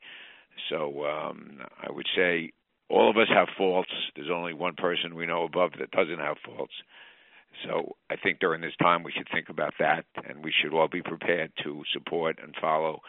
So 0.69 1.05
um, 1.05 1.61
I 1.81 1.91
would 1.91 2.07
say 2.17 2.53
all 2.89 3.11
of 3.11 3.17
us 3.17 3.29
have 3.35 3.49
faults. 3.57 3.91
There's 4.15 4.31
only 4.33 4.55
one 4.55 4.75
person 4.75 5.15
we 5.15 5.27
know 5.27 5.45
above 5.45 5.73
that 5.79 5.91
doesn't 5.91 6.19
have 6.19 6.37
faults. 6.45 6.75
So 7.65 7.97
I 8.11 8.17
think 8.17 8.39
during 8.39 8.61
this 8.61 8.77
time 8.81 9.03
we 9.03 9.13
should 9.13 9.29
think 9.33 9.49
about 9.49 9.75
that, 9.79 10.05
and 10.29 10.45
we 10.45 10.53
should 10.53 10.75
all 10.75 10.89
be 10.89 11.03
prepared 11.03 11.53
to 11.65 11.83
support 11.93 12.39
and 12.43 12.55
follow 12.61 13.01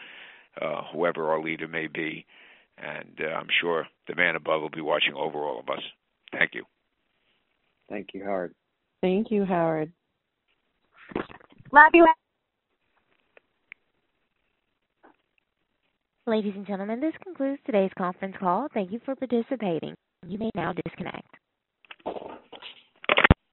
uh, 0.60 0.82
whoever 0.92 1.30
our 1.30 1.42
leader 1.42 1.68
may 1.68 1.86
be. 1.86 2.26
And 2.76 3.18
uh, 3.20 3.34
I'm 3.34 3.48
sure 3.60 3.86
the 4.08 4.14
man 4.14 4.36
above 4.36 4.62
will 4.62 4.70
be 4.70 4.80
watching 4.80 5.14
over 5.14 5.38
all 5.38 5.60
of 5.60 5.68
us. 5.68 5.82
Thank 6.32 6.54
you. 6.54 6.64
Thank 7.88 8.08
you, 8.14 8.24
Howard. 8.24 8.54
Thank 9.00 9.30
you, 9.30 9.44
Howard. 9.44 9.92
Love 11.72 11.90
you. 11.92 12.06
Ladies 16.26 16.54
and 16.56 16.66
gentlemen, 16.66 17.00
this 17.00 17.12
concludes 17.22 17.60
today's 17.66 17.90
conference 17.98 18.34
call. 18.40 18.66
Thank 18.72 18.90
you 18.90 18.98
for 19.04 19.14
participating. 19.14 19.94
You 20.26 20.38
may 20.38 20.48
now 20.54 20.72
disconnect. 20.72 21.28